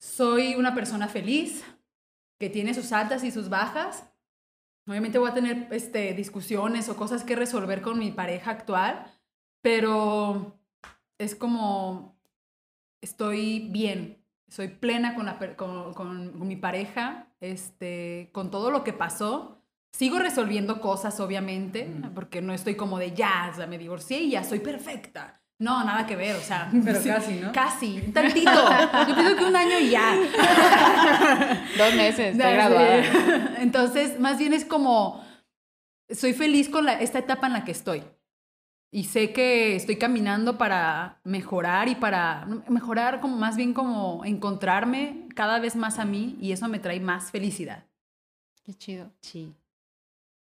soy 0.00 0.54
una 0.54 0.74
persona 0.74 1.08
feliz, 1.08 1.62
que 2.38 2.50
tiene 2.50 2.74
sus 2.74 2.92
altas 2.92 3.24
y 3.24 3.30
sus 3.30 3.48
bajas. 3.48 4.10
Obviamente 4.86 5.18
voy 5.18 5.30
a 5.30 5.34
tener 5.34 5.68
este, 5.72 6.14
discusiones 6.14 6.88
o 6.88 6.96
cosas 6.96 7.24
que 7.24 7.34
resolver 7.36 7.82
con 7.82 7.98
mi 7.98 8.12
pareja 8.12 8.52
actual, 8.52 9.06
pero 9.62 10.58
es 11.18 11.34
como, 11.34 12.16
estoy 13.00 13.68
bien, 13.70 14.24
soy 14.48 14.68
plena 14.68 15.14
con, 15.14 15.26
la 15.26 15.38
con, 15.56 15.92
con- 15.94 16.32
con 16.38 16.48
mi 16.48 16.56
pareja, 16.56 17.28
este, 17.40 18.30
con 18.32 18.50
todo 18.50 18.70
lo 18.70 18.84
que 18.84 18.92
pasó. 18.92 19.62
Sigo 19.92 20.18
resolviendo 20.18 20.80
cosas, 20.80 21.18
obviamente, 21.20 21.88
porque 22.14 22.42
no 22.42 22.52
estoy 22.52 22.76
como 22.76 22.98
de 22.98 23.12
ya, 23.14 23.50
sea, 23.56 23.66
me 23.66 23.78
divorcié 23.78 24.20
y 24.20 24.30
ya 24.32 24.44
soy 24.44 24.60
perfecta. 24.60 25.40
No, 25.58 25.82
nada 25.84 26.06
que 26.06 26.16
ver, 26.16 26.36
o 26.36 26.40
sea. 26.40 26.70
Pero 26.84 27.00
sí, 27.00 27.08
casi, 27.08 27.34
¿no? 27.34 27.52
Casi, 27.52 28.00
un 28.06 28.12
tantito. 28.12 28.50
Yo 29.08 29.14
pienso 29.14 29.36
que 29.36 29.44
un 29.44 29.56
año 29.56 29.78
y 29.78 29.90
ya. 29.90 30.14
Dos 31.78 31.94
meses, 31.94 32.32
estoy 32.32 32.38
Ya, 32.38 32.50
graduada. 32.50 33.54
Entonces, 33.58 34.20
más 34.20 34.38
bien 34.38 34.52
es 34.52 34.64
como, 34.64 35.24
soy 36.10 36.34
feliz 36.34 36.68
con 36.68 36.84
la- 36.84 37.00
esta 37.00 37.18
etapa 37.18 37.46
en 37.46 37.54
la 37.54 37.64
que 37.64 37.72
estoy. 37.72 38.02
Y 38.92 39.04
sé 39.04 39.32
que 39.32 39.76
estoy 39.76 39.96
caminando 39.96 40.56
para 40.58 41.20
mejorar 41.24 41.88
y 41.88 41.96
para 41.96 42.46
mejorar 42.68 43.20
como 43.20 43.36
más 43.36 43.56
bien 43.56 43.74
como 43.74 44.24
encontrarme 44.24 45.26
cada 45.34 45.58
vez 45.58 45.74
más 45.76 45.98
a 45.98 46.04
mí 46.04 46.36
y 46.40 46.52
eso 46.52 46.68
me 46.68 46.78
trae 46.78 47.00
más 47.00 47.30
felicidad. 47.30 47.84
Qué 48.62 48.74
chido. 48.74 49.10
Sí. 49.20 49.52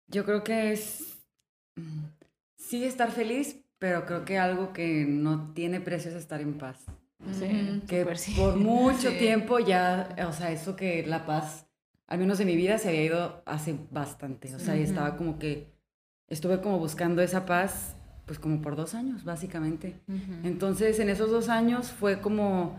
Yo 0.09 0.25
creo 0.25 0.45
que 0.45 0.73
es 0.73 1.19
mm, 1.77 2.05
sí 2.57 2.85
estar 2.85 3.11
feliz, 3.11 3.57
pero 3.79 4.05
creo 4.07 4.25
que 4.25 4.39
algo 4.39 4.73
que 4.73 5.05
no 5.07 5.53
tiene 5.55 5.81
precio 5.81 6.11
es 6.11 6.17
estar 6.17 6.41
en 6.41 6.55
paz. 6.59 6.85
Sí, 7.33 7.83
Que 7.89 8.07
sí. 8.17 8.35
por 8.37 8.57
mucho 8.57 9.11
Sí. 9.11 9.19
tiempo 9.19 9.59
ya, 9.59 10.15
o 10.29 10.33
sea, 10.33 10.53
eso 10.53 10.77
que 10.77 11.05
la 11.07 11.27
paz, 11.27 11.67
al 12.07 12.19
menos 12.21 12.39
en 12.41 12.47
mi 12.47 12.57
vida, 12.57 12.79
se 12.79 12.89
había 12.89 13.05
ido 13.05 13.43
hace 13.45 13.77
bastante. 13.91 14.55
O 14.55 14.59
sea, 14.61 14.77
y 14.77 14.83
estaba 14.83 15.17
como 15.17 15.39
que, 15.39 15.67
estuve 16.29 16.61
como 16.61 16.79
buscando 16.79 17.21
esa 17.23 17.45
paz, 17.45 17.97
pues 18.25 18.39
como 18.39 18.63
por 18.63 18.77
dos 18.77 18.95
años, 18.95 19.25
básicamente. 19.25 19.97
Entonces, 20.45 20.99
en 21.01 21.09
esos 21.09 21.31
dos 21.31 21.49
años 21.49 21.91
fue 21.91 22.21
como, 22.21 22.79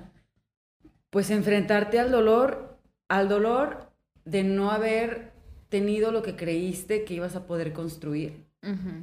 pues, 1.10 1.30
enfrentarte 1.32 2.00
al 2.00 2.12
dolor, 2.12 2.78
al 3.10 3.28
dolor 3.28 3.92
de 4.26 4.44
no 4.44 4.72
haber 4.72 5.32
tenido 5.70 6.12
lo 6.12 6.22
que 6.24 6.36
creíste 6.36 7.04
que 7.04 7.14
ibas 7.16 7.36
a 7.36 7.46
poder 7.46 7.74
construir 7.74 8.46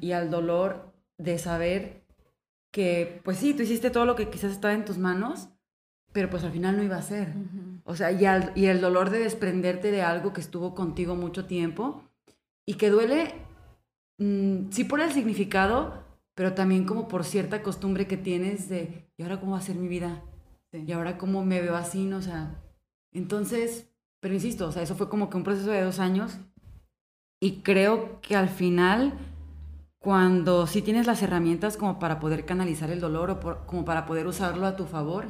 y 0.01 0.13
al 0.13 0.31
dolor 0.31 0.93
de 1.19 1.39
saber 1.39 2.05
que, 2.73 3.21
pues 3.25 3.39
sí, 3.39 3.55
tú 3.55 3.63
hiciste 3.63 3.91
todo 3.91 4.07
lo 4.07 4.17
que 4.17 4.29
quizás 4.31 4.53
estaba 4.53 4.75
en 4.75 4.85
tus 4.85 4.99
manos, 4.99 5.49
pero 6.13 6.31
pues 6.31 6.45
al 6.45 6.53
final 6.53 6.77
no 6.77 6.83
iba 6.83 6.97
a 6.97 7.03
ser. 7.03 7.35
O 7.85 7.97
sea, 7.97 8.13
y, 8.13 8.25
al- 8.27 8.53
y 8.55 8.67
el 8.67 8.81
dolor 8.81 9.11
de 9.11 9.19
desprenderte 9.21 9.91
de 9.91 10.03
algo 10.03 10.33
que 10.33 10.41
estuvo 10.41 10.75
contigo 10.75 11.15
mucho 11.15 11.47
tiempo 11.47 12.03
y 12.67 12.75
que 12.75 12.91
duele, 12.91 13.35
mm, 14.19 14.71
sí 14.71 14.85
por 14.85 15.01
el 15.01 15.13
significado, 15.13 16.05
pero 16.35 16.55
también 16.55 16.85
como 16.85 17.09
por 17.09 17.25
cierta 17.25 17.63
costumbre 17.63 18.07
que 18.07 18.17
tienes 18.17 18.69
de, 18.69 19.09
¿y 19.17 19.23
ahora 19.23 19.41
cómo 19.41 19.53
va 19.53 19.59
a 19.59 19.63
ser 19.63 19.77
mi 19.77 19.89
vida? 19.89 20.23
Sí. 20.73 20.85
¿Y 20.87 20.93
ahora 20.93 21.19
cómo 21.19 21.45
me 21.45 21.61
veo 21.63 21.77
así? 21.77 22.05
¿no? 22.05 22.19
O 22.19 22.23
sea, 22.23 22.63
entonces, 23.13 23.89
pero 24.21 24.35
insisto, 24.35 24.67
o 24.69 24.73
sea, 24.73 24.83
eso 24.83 24.97
fue 24.97 25.09
como 25.09 25.31
que 25.31 25.37
un 25.37 25.45
proceso 25.45 25.71
de 25.71 25.83
dos 25.83 25.99
años 25.99 26.39
y 27.41 27.63
creo 27.63 28.21
que 28.21 28.37
al 28.37 28.49
final, 28.49 29.13
cuando 30.07 30.69
sí 30.69 30.83
tienes 30.83 31.09
las 31.09 31.21
herramientas 31.21 31.77
como 31.77 31.99
para 31.99 32.21
poder 32.21 32.45
canalizar 32.47 32.93
el 32.93 33.01
dolor 33.01 33.29
o 33.29 33.41
por- 33.41 33.67
como 33.67 33.85
para 33.85 34.07
poder 34.07 34.29
usarlo 34.29 34.65
a 34.65 34.77
tu 34.77 34.85
favor, 34.87 35.27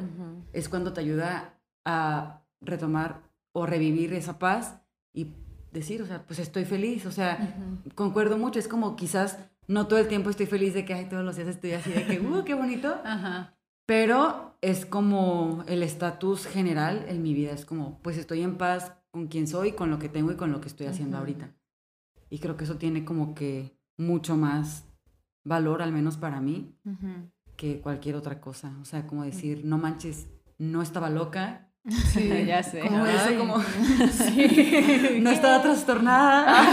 es 0.53 0.69
cuando 0.69 0.93
te 0.93 1.01
ayuda 1.01 1.55
a 1.87 2.43
retomar 2.61 3.23
o 3.53 3.65
revivir 3.65 4.13
esa 4.13 4.39
paz 4.39 4.77
y 5.15 5.29
decir, 5.73 6.03
o 6.03 6.07
sea, 6.07 6.27
pues 6.27 6.41
estoy 6.41 6.67
feliz, 6.67 7.07
o 7.07 7.11
sea, 7.11 7.57
concuerdo 7.95 8.37
mucho, 8.37 8.59
es 8.59 8.69
como 8.69 8.97
quizás 8.97 9.39
no 9.67 9.87
todo 9.87 9.99
el 9.99 10.09
tiempo 10.09 10.29
estoy 10.29 10.45
feliz 10.45 10.75
de 10.75 10.85
que, 10.85 10.93
ay, 10.93 11.07
todos 11.09 11.25
los 11.25 11.37
días 11.37 11.49
estoy 11.49 11.73
así 11.73 11.91
de 11.91 12.05
que, 12.07 12.21
uh, 12.21 12.45
qué 12.45 12.53
bonito, 12.53 12.97
Ajá. 13.03 13.57
pero 13.87 14.59
es 14.61 14.85
como 14.85 15.65
el 15.69 15.83
estatus 15.85 16.45
general 16.45 17.07
en 17.09 17.23
mi 17.23 17.33
vida, 17.33 17.53
es 17.53 17.65
como, 17.65 17.99
pues 18.03 18.19
estoy 18.19 18.43
en 18.43 18.59
paz 18.59 18.93
con 19.11 19.29
quien 19.29 19.47
soy, 19.49 19.73
con 19.73 19.89
lo 19.89 19.99
que 19.99 20.11
tengo 20.11 20.33
y 20.33 20.37
con 20.37 20.53
lo 20.53 20.61
que 20.61 20.69
estoy 20.69 20.87
haciendo 20.87 21.17
ahorita. 21.17 21.55
Y 22.29 22.41
creo 22.41 22.59
que 22.59 22.65
eso 22.65 22.77
tiene 22.77 23.07
como 23.07 23.35
que 23.35 23.76
mucho 23.99 24.37
más 24.37 24.85
valor, 25.45 25.83
al 25.83 25.93
menos 25.93 26.17
para 26.17 26.41
mí, 26.41 26.75
que 27.57 27.81
cualquier 27.81 28.17
otra 28.17 28.41
cosa. 28.41 28.77
O 28.81 28.85
sea, 28.85 29.07
como 29.07 29.25
decir, 29.25 29.63
no 29.65 29.79
manches, 29.79 30.29
no 30.59 30.83
estaba 30.83 31.11
loca. 31.11 31.63
Sí, 32.13 32.29
Ya 32.47 32.65
sé. 32.65 32.81
Como 32.81 33.05
Ay. 33.05 33.15
eso, 33.15 33.39
como 33.39 33.61
Sí. 34.11 35.19
no 35.23 35.31
estaba 35.31 35.63
trastornada. 35.63 36.67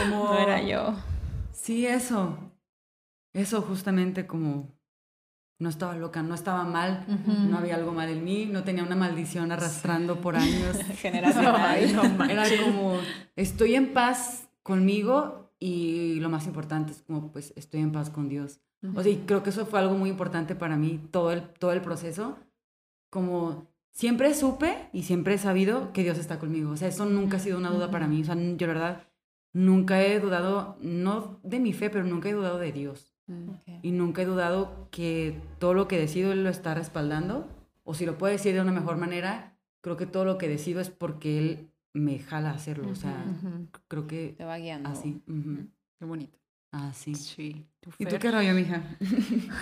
como 0.00 0.24
No 0.24 0.38
era 0.38 0.62
yo. 0.62 0.94
Sí, 1.52 1.86
eso. 1.86 2.38
Eso 3.34 3.60
justamente 3.60 4.26
como 4.26 4.74
no 5.58 5.68
estaba 5.68 5.94
loca, 5.96 6.22
no 6.22 6.34
estaba 6.34 6.64
mal, 6.64 7.04
no 7.26 7.56
había 7.58 7.76
algo 7.76 7.92
mal 7.92 8.08
en 8.10 8.24
mí, 8.24 8.44
no 8.46 8.62
tenía 8.62 8.82
una 8.82 8.96
maldición 8.96 9.52
arrastrando 9.52 10.20
por 10.20 10.36
años. 10.36 10.76
Generacional. 10.98 11.56
Ay, 11.56 11.92
no 11.92 12.24
Era 12.24 12.44
como 12.62 12.98
estoy 13.36 13.74
en 13.74 13.92
paz 13.94 14.45
conmigo 14.66 15.48
y 15.60 16.18
lo 16.18 16.28
más 16.28 16.48
importante 16.48 16.90
es 16.90 17.02
como 17.02 17.30
pues 17.30 17.52
estoy 17.54 17.82
en 17.82 17.92
paz 17.92 18.10
con 18.10 18.28
Dios. 18.28 18.58
O 18.96 19.02
sea, 19.02 19.12
y 19.12 19.18
creo 19.18 19.44
que 19.44 19.50
eso 19.50 19.64
fue 19.64 19.78
algo 19.78 19.94
muy 19.94 20.10
importante 20.10 20.56
para 20.56 20.76
mí, 20.76 21.00
todo 21.12 21.30
el, 21.30 21.42
todo 21.42 21.72
el 21.72 21.80
proceso. 21.80 22.36
Como 23.08 23.68
siempre 23.92 24.34
supe 24.34 24.88
y 24.92 25.04
siempre 25.04 25.34
he 25.34 25.38
sabido 25.38 25.92
que 25.92 26.02
Dios 26.02 26.18
está 26.18 26.40
conmigo. 26.40 26.72
O 26.72 26.76
sea, 26.76 26.88
eso 26.88 27.06
nunca 27.06 27.36
ha 27.36 27.40
sido 27.40 27.58
una 27.58 27.70
duda 27.70 27.92
para 27.92 28.08
mí. 28.08 28.22
O 28.22 28.24
sea, 28.24 28.34
yo 28.34 28.66
la 28.66 28.72
verdad 28.72 29.02
nunca 29.52 30.02
he 30.02 30.18
dudado, 30.18 30.76
no 30.80 31.38
de 31.44 31.60
mi 31.60 31.72
fe, 31.72 31.88
pero 31.88 32.04
nunca 32.04 32.28
he 32.28 32.32
dudado 32.32 32.58
de 32.58 32.72
Dios. 32.72 33.12
Ok. 33.28 33.78
Y 33.82 33.92
nunca 33.92 34.22
he 34.22 34.26
dudado 34.26 34.88
que 34.90 35.40
todo 35.60 35.74
lo 35.74 35.86
que 35.86 35.96
decido 35.96 36.32
Él 36.32 36.42
lo 36.42 36.50
está 36.50 36.74
respaldando. 36.74 37.46
O 37.84 37.94
si 37.94 38.04
lo 38.04 38.18
puedo 38.18 38.32
decir 38.32 38.52
de 38.52 38.60
una 38.60 38.72
mejor 38.72 38.96
manera, 38.96 39.56
creo 39.80 39.96
que 39.96 40.06
todo 40.06 40.24
lo 40.24 40.38
que 40.38 40.48
decido 40.48 40.80
es 40.80 40.90
porque 40.90 41.38
Él 41.38 41.70
me 41.98 42.18
jala 42.18 42.50
hacerlo. 42.50 42.90
O 42.90 42.94
sea, 42.94 43.24
creo 43.88 44.06
que 44.06 44.34
Te 44.36 44.44
va 44.44 44.56
guiando. 44.58 44.88
así. 44.90 45.20
ujú, 45.26 45.66
Qué 45.98 46.04
bonito. 46.04 46.38
Así. 46.72 47.14
Sí. 47.14 47.66
¿Y 47.98 48.04
tú 48.06 48.18
qué 48.18 48.30
rollo, 48.30 48.52
mija? 48.52 48.82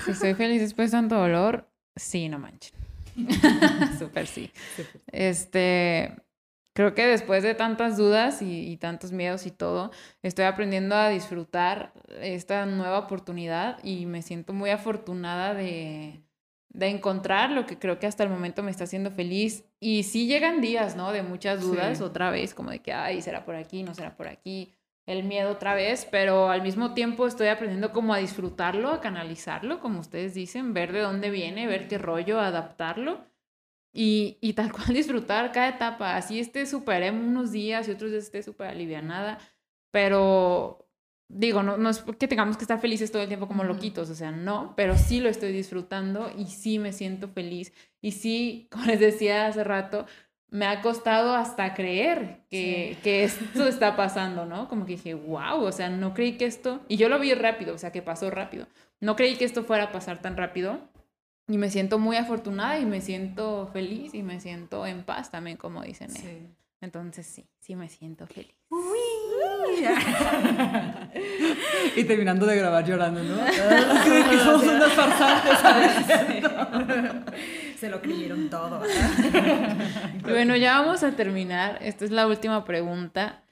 Si 0.05 0.15
soy 0.15 0.35
feliz 0.35 0.61
después 0.61 0.91
de 0.91 0.97
tanto 0.99 1.17
dolor, 1.17 1.69
sí, 1.95 2.29
no 2.29 2.39
manchen. 2.39 2.75
Súper 3.99 4.27
sí. 4.27 4.51
Este, 5.13 6.17
creo 6.73 6.95
que 6.95 7.07
después 7.07 7.43
de 7.45 7.55
tantas 7.55 7.97
dudas 7.97 8.43
y, 8.43 8.69
y 8.69 8.77
tantos 8.79 9.13
miedos 9.13 9.47
y 9.47 9.53
todo, 9.53 9.93
estoy 10.23 10.47
aprendiendo 10.47 10.97
a 10.97 11.09
disfrutar 11.11 11.93
esta 12.21 12.67
nueva 12.67 12.99
oportunidad 12.99 13.79
y 13.85 14.07
me 14.07 14.23
siento 14.23 14.53
muy 14.53 14.71
afortunada 14.71 15.55
de, 15.55 16.24
de 16.75 16.89
encontrar 16.89 17.51
lo 17.53 17.65
que 17.67 17.79
creo 17.79 17.99
que 17.99 18.07
hasta 18.07 18.25
el 18.25 18.29
momento 18.29 18.63
me 18.63 18.71
está 18.71 18.85
haciendo 18.85 19.11
feliz. 19.11 19.65
Y 19.81 20.03
sí 20.03 20.27
llegan 20.27 20.61
días, 20.61 20.97
¿no? 20.97 21.13
De 21.13 21.23
muchas 21.23 21.61
dudas 21.63 21.99
Sí. 21.99 22.05
otra 22.05 22.31
vez, 22.31 22.53
como 22.53 22.71
de 22.71 22.81
que, 22.81 22.93
ay, 22.93 23.23
será 23.23 23.45
por 23.45 23.55
aquí, 23.55 23.83
no 23.83 23.95
será 23.95 24.17
por 24.17 24.27
aquí 24.29 24.75
el 25.07 25.23
miedo 25.25 25.53
otra 25.53 25.75
vez, 25.75 26.07
pero 26.11 26.49
al 26.51 26.63
mismo 26.63 26.93
tiempo 26.93 27.27
estoy 27.27 27.47
aprendiendo 27.49 27.93
como 27.93 28.13
a 28.13 28.19
disfrutarlo, 28.19 28.91
a 28.91 29.01
canalizarlo, 29.01 29.79
como 29.81 30.01
ustedes 30.01 30.35
dicen, 30.35 30.75
ver 30.75 30.93
de 30.93 31.01
dónde 31.01 31.31
viene, 31.31 31.67
ver 31.67 31.87
qué 31.89 31.97
rollo, 31.99 32.41
adaptarlo 32.41 33.25
y, 33.93 34.39
y 34.41 34.55
tal 34.55 34.73
cual 34.73 34.89
disfrutar 34.95 35.53
cada 35.53 35.69
etapa. 35.69 36.17
Así 36.17 36.41
esté 36.41 36.67
súper 36.67 37.03
emo 37.05 37.25
unos 37.27 37.53
días 37.53 37.87
y 37.87 37.93
otros 37.93 38.11
días 38.11 38.25
esté 38.25 38.43
súper 38.43 38.67
alivianada, 38.69 39.39
pero 39.93 40.84
digo, 41.29 41.63
no, 41.63 41.77
no 41.77 41.91
es 41.91 42.05
que 42.19 42.29
tengamos 42.29 42.57
que 42.57 42.65
estar 42.65 42.81
felices 42.81 43.11
todo 43.11 43.23
el 43.23 43.29
tiempo 43.29 43.49
como 43.49 43.65
loquitos, 43.65 44.11
o 44.11 44.15
sea, 44.15 44.31
no, 44.31 44.75
pero 44.77 44.97
sí 44.97 45.21
lo 45.21 45.29
estoy 45.29 45.53
disfrutando 45.53 46.31
y 46.37 46.47
sí 46.47 46.79
me 46.79 46.93
siento 46.93 47.29
feliz 47.29 47.73
y 48.01 48.13
sí, 48.13 48.69
como 48.71 48.87
les 48.87 49.01
decía 49.01 49.47
hace 49.47 49.65
rato, 49.65 50.07
me 50.51 50.67
ha 50.67 50.83
costado 50.83 51.35
hasta 51.35 51.75
creer 51.75 52.43
que, 52.51 52.97
que 53.03 53.25
esto 53.25 53.67
está 53.67 53.97
pasando, 53.97 54.47
¿no? 54.47 54.69
Como 54.69 54.87
que 54.87 54.93
dije, 54.93 55.15
wow, 55.15 55.63
o 55.63 55.73
sea, 55.73 55.89
no 55.89 56.15
creí 56.15 56.37
que 56.37 56.47
esto, 56.47 56.81
y 56.89 56.97
yo 56.97 57.09
lo 57.09 57.19
vi 57.19 57.35
rápido, 57.35 57.75
o 57.75 57.79
sea, 57.79 57.91
que 57.91 58.03
pasó 58.03 58.31
rápido, 58.31 58.67
no 59.01 59.17
creí 59.17 59.37
que 59.37 59.45
esto 59.45 59.65
fuera 59.65 59.85
a 59.85 59.93
pasar 59.93 60.23
tan 60.23 60.37
rápido, 60.37 60.81
y 61.47 61.59
me 61.59 61.71
siento 61.71 61.99
muy 61.99 62.17
afortunada 62.17 62.79
y 62.79 62.87
me 62.87 63.01
siento 63.01 63.69
feliz 63.73 64.15
y 64.15 64.23
me 64.23 64.41
siento 64.41 64.87
en 64.87 65.05
paz 65.05 65.31
también, 65.31 65.57
como 65.57 65.83
dicen. 65.83 66.11
ellos. 66.11 66.23
Sí. 66.23 66.49
Entonces 66.81 67.27
sí, 67.27 67.47
sí 67.61 67.77
me 67.77 67.89
siento 67.89 68.27
feliz. 68.27 68.55
Y 71.97 72.05
terminando 72.05 72.47
de 72.47 72.57
grabar 72.57 72.85
llorando, 72.85 73.23
¿no? 73.23 73.37
que 74.31 74.39
somos 74.39 74.65
unas 74.65 74.93
farsantes, 74.93 75.59
¿sabes? 75.59 75.91
Se 77.79 77.89
lo 77.89 78.01
creyeron 78.01 78.49
todo. 78.51 78.83
Y 80.19 80.23
bueno, 80.31 80.57
ya 80.57 80.81
vamos 80.81 81.03
a 81.03 81.13
terminar. 81.13 81.79
Esta 81.83 82.05
es 82.05 82.11
la 82.11 82.27
última 82.27 82.65
pregunta. 82.65 83.43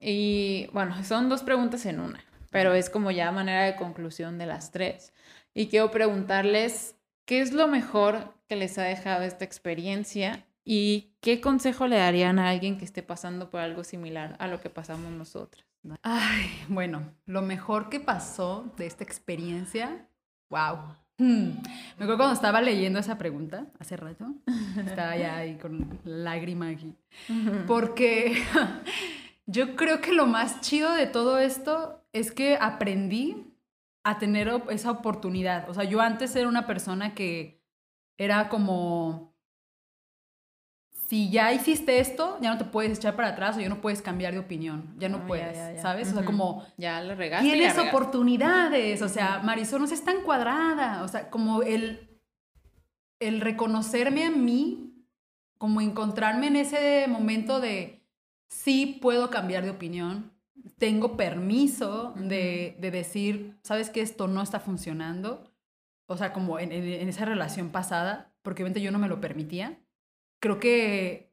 Y 0.00 0.68
bueno, 0.72 1.02
son 1.04 1.28
dos 1.28 1.42
preguntas 1.42 1.86
en 1.86 2.00
una, 2.00 2.20
pero 2.50 2.74
es 2.74 2.90
como 2.90 3.10
ya 3.10 3.32
manera 3.32 3.64
de 3.64 3.76
conclusión 3.76 4.38
de 4.38 4.46
las 4.46 4.70
tres. 4.70 5.12
Y 5.54 5.68
quiero 5.68 5.90
preguntarles, 5.90 6.96
¿qué 7.24 7.40
es 7.40 7.52
lo 7.52 7.68
mejor 7.68 8.34
que 8.48 8.56
les 8.56 8.78
ha 8.78 8.84
dejado 8.84 9.24
esta 9.24 9.44
experiencia? 9.44 10.44
¿Y 10.64 11.12
qué 11.20 11.40
consejo 11.40 11.86
le 11.86 11.96
darían 11.96 12.38
a 12.38 12.50
alguien 12.50 12.78
que 12.78 12.84
esté 12.84 13.02
pasando 13.02 13.50
por 13.50 13.60
algo 13.60 13.84
similar 13.84 14.36
a 14.38 14.46
lo 14.48 14.60
que 14.60 14.70
pasamos 14.70 15.10
nosotras? 15.12 15.67
Ay, 16.02 16.50
bueno, 16.68 17.12
lo 17.26 17.42
mejor 17.42 17.88
que 17.88 18.00
pasó 18.00 18.72
de 18.76 18.86
esta 18.86 19.04
experiencia, 19.04 20.08
wow. 20.50 20.96
Me 21.18 21.60
acuerdo 21.96 22.16
cuando 22.16 22.34
estaba 22.34 22.60
leyendo 22.60 23.00
esa 23.00 23.18
pregunta 23.18 23.66
hace 23.80 23.96
rato, 23.96 24.34
estaba 24.86 25.16
ya 25.16 25.36
ahí 25.36 25.56
con 25.56 25.98
lágrima 26.04 26.68
aquí, 26.68 26.94
porque 27.66 28.40
yo 29.46 29.74
creo 29.74 30.00
que 30.00 30.12
lo 30.12 30.26
más 30.26 30.60
chido 30.60 30.92
de 30.92 31.06
todo 31.06 31.40
esto 31.40 32.04
es 32.12 32.30
que 32.30 32.56
aprendí 32.60 33.52
a 34.04 34.18
tener 34.18 34.48
esa 34.70 34.92
oportunidad. 34.92 35.68
O 35.68 35.74
sea, 35.74 35.84
yo 35.84 36.00
antes 36.00 36.34
era 36.36 36.48
una 36.48 36.66
persona 36.66 37.14
que 37.14 37.60
era 38.16 38.48
como, 38.48 39.34
si 41.08 41.30
ya 41.30 41.52
hiciste 41.54 42.00
esto, 42.00 42.36
ya 42.42 42.52
no 42.52 42.58
te 42.58 42.64
puedes 42.66 42.98
echar 42.98 43.16
para 43.16 43.28
atrás 43.28 43.56
o 43.56 43.60
ya 43.60 43.68
no 43.70 43.80
puedes 43.80 44.02
cambiar 44.02 44.34
de 44.34 44.40
opinión, 44.40 44.94
ya 44.98 45.08
no 45.08 45.18
Ah, 45.18 45.26
puedes, 45.26 45.56
ya, 45.56 45.72
ya. 45.72 45.80
¿sabes? 45.82 46.10
O 46.10 46.14
sea, 46.16 46.24
como 46.26 46.66
Ya 46.76 47.00
la 47.00 47.14
regaste. 47.14 47.46
la 47.48 47.52
tienes 47.54 47.78
oportunidades, 47.78 49.00
o 49.00 49.08
sea, 49.08 49.40
Marisol 49.42 49.80
no 49.80 49.86
es 49.86 50.04
tan 50.04 50.20
cuadrada, 50.20 51.02
o 51.02 51.08
sea, 51.08 51.30
como 51.30 51.62
el, 51.62 52.20
el 53.20 53.40
reconocerme 53.40 54.24
a 54.26 54.30
mí, 54.30 54.92
como 55.56 55.80
encontrarme 55.80 56.48
en 56.48 56.56
ese 56.56 57.06
momento 57.08 57.58
de 57.60 58.04
sí 58.48 58.98
puedo 59.00 59.30
cambiar 59.30 59.64
de 59.64 59.70
opinión, 59.70 60.32
tengo 60.76 61.16
permiso 61.16 62.12
de, 62.16 62.76
de 62.80 62.90
decir, 62.90 63.56
sabes 63.62 63.90
que 63.90 64.02
esto 64.02 64.28
no 64.28 64.42
está 64.42 64.60
funcionando, 64.60 65.50
o 66.06 66.16
sea, 66.16 66.32
como 66.34 66.58
en, 66.58 66.70
en- 66.72 66.84
en 66.84 67.08
esa 67.08 67.24
relación 67.24 67.70
pasada, 67.70 68.30
porque 68.42 68.62
obviamente 68.62 68.82
yo 68.82 68.92
no 68.92 68.98
me 68.98 69.08
lo 69.08 69.20
permitía, 69.20 69.78
creo 70.40 70.58
que, 70.60 71.32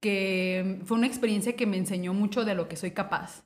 que 0.00 0.80
fue 0.84 0.96
una 0.96 1.06
experiencia 1.06 1.56
que 1.56 1.66
me 1.66 1.76
enseñó 1.76 2.14
mucho 2.14 2.44
de 2.44 2.54
lo 2.54 2.68
que 2.68 2.76
soy 2.76 2.92
capaz. 2.92 3.44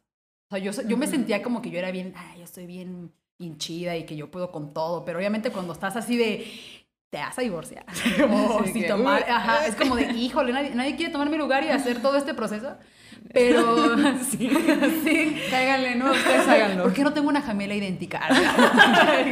O 0.48 0.56
sea, 0.56 0.58
yo, 0.58 0.70
yo 0.88 0.96
me 0.96 1.06
Ujú. 1.06 1.14
sentía 1.14 1.42
como 1.42 1.62
que 1.62 1.70
yo 1.70 1.78
era 1.78 1.90
bien, 1.90 2.12
ay, 2.16 2.38
yo 2.38 2.44
estoy 2.44 2.66
bien 2.66 3.12
hinchida 3.38 3.96
y 3.96 4.04
que 4.06 4.16
yo 4.16 4.30
puedo 4.30 4.50
con 4.52 4.72
todo, 4.72 5.04
pero 5.04 5.18
obviamente 5.18 5.50
cuando 5.50 5.72
estás 5.72 5.96
así 5.96 6.16
de, 6.16 6.46
te 7.10 7.18
vas 7.18 7.38
a 7.38 7.42
divorciar, 7.42 7.84
como 8.20 8.62
Sí, 8.66 8.72
sin 8.72 8.82
que, 8.82 8.88
tomar, 8.88 9.22
uy. 9.22 9.30
ajá, 9.30 9.66
es 9.66 9.74
como 9.74 9.96
de, 9.96 10.04
híjole, 10.14 10.52
nadie, 10.52 10.74
nadie 10.74 10.96
quiere 10.96 11.12
tomar 11.12 11.28
mi 11.30 11.36
lugar 11.36 11.64
y 11.64 11.68
hacer 11.68 12.00
todo 12.00 12.16
este 12.16 12.34
proceso, 12.34 12.76
pero 13.32 13.96
sí, 14.30 14.50
sí. 15.04 15.36
Cáiganle, 15.50 15.96
no, 15.96 16.12
ustedes 16.12 16.48
háganlo. 16.48 16.84
¿Por 16.84 16.92
qué 16.94 17.02
no 17.02 17.12
tengo 17.12 17.28
una 17.28 17.42
gemela 17.42 17.74
idéntica? 17.74 18.20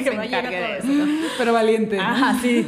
que 0.04 0.10
me 0.10 0.26
encargue 0.26 0.56
de 0.56 0.78
eso. 0.78 0.88
Pero 1.38 1.52
valiente. 1.52 1.98
Ajá, 2.00 2.38
sí. 2.40 2.66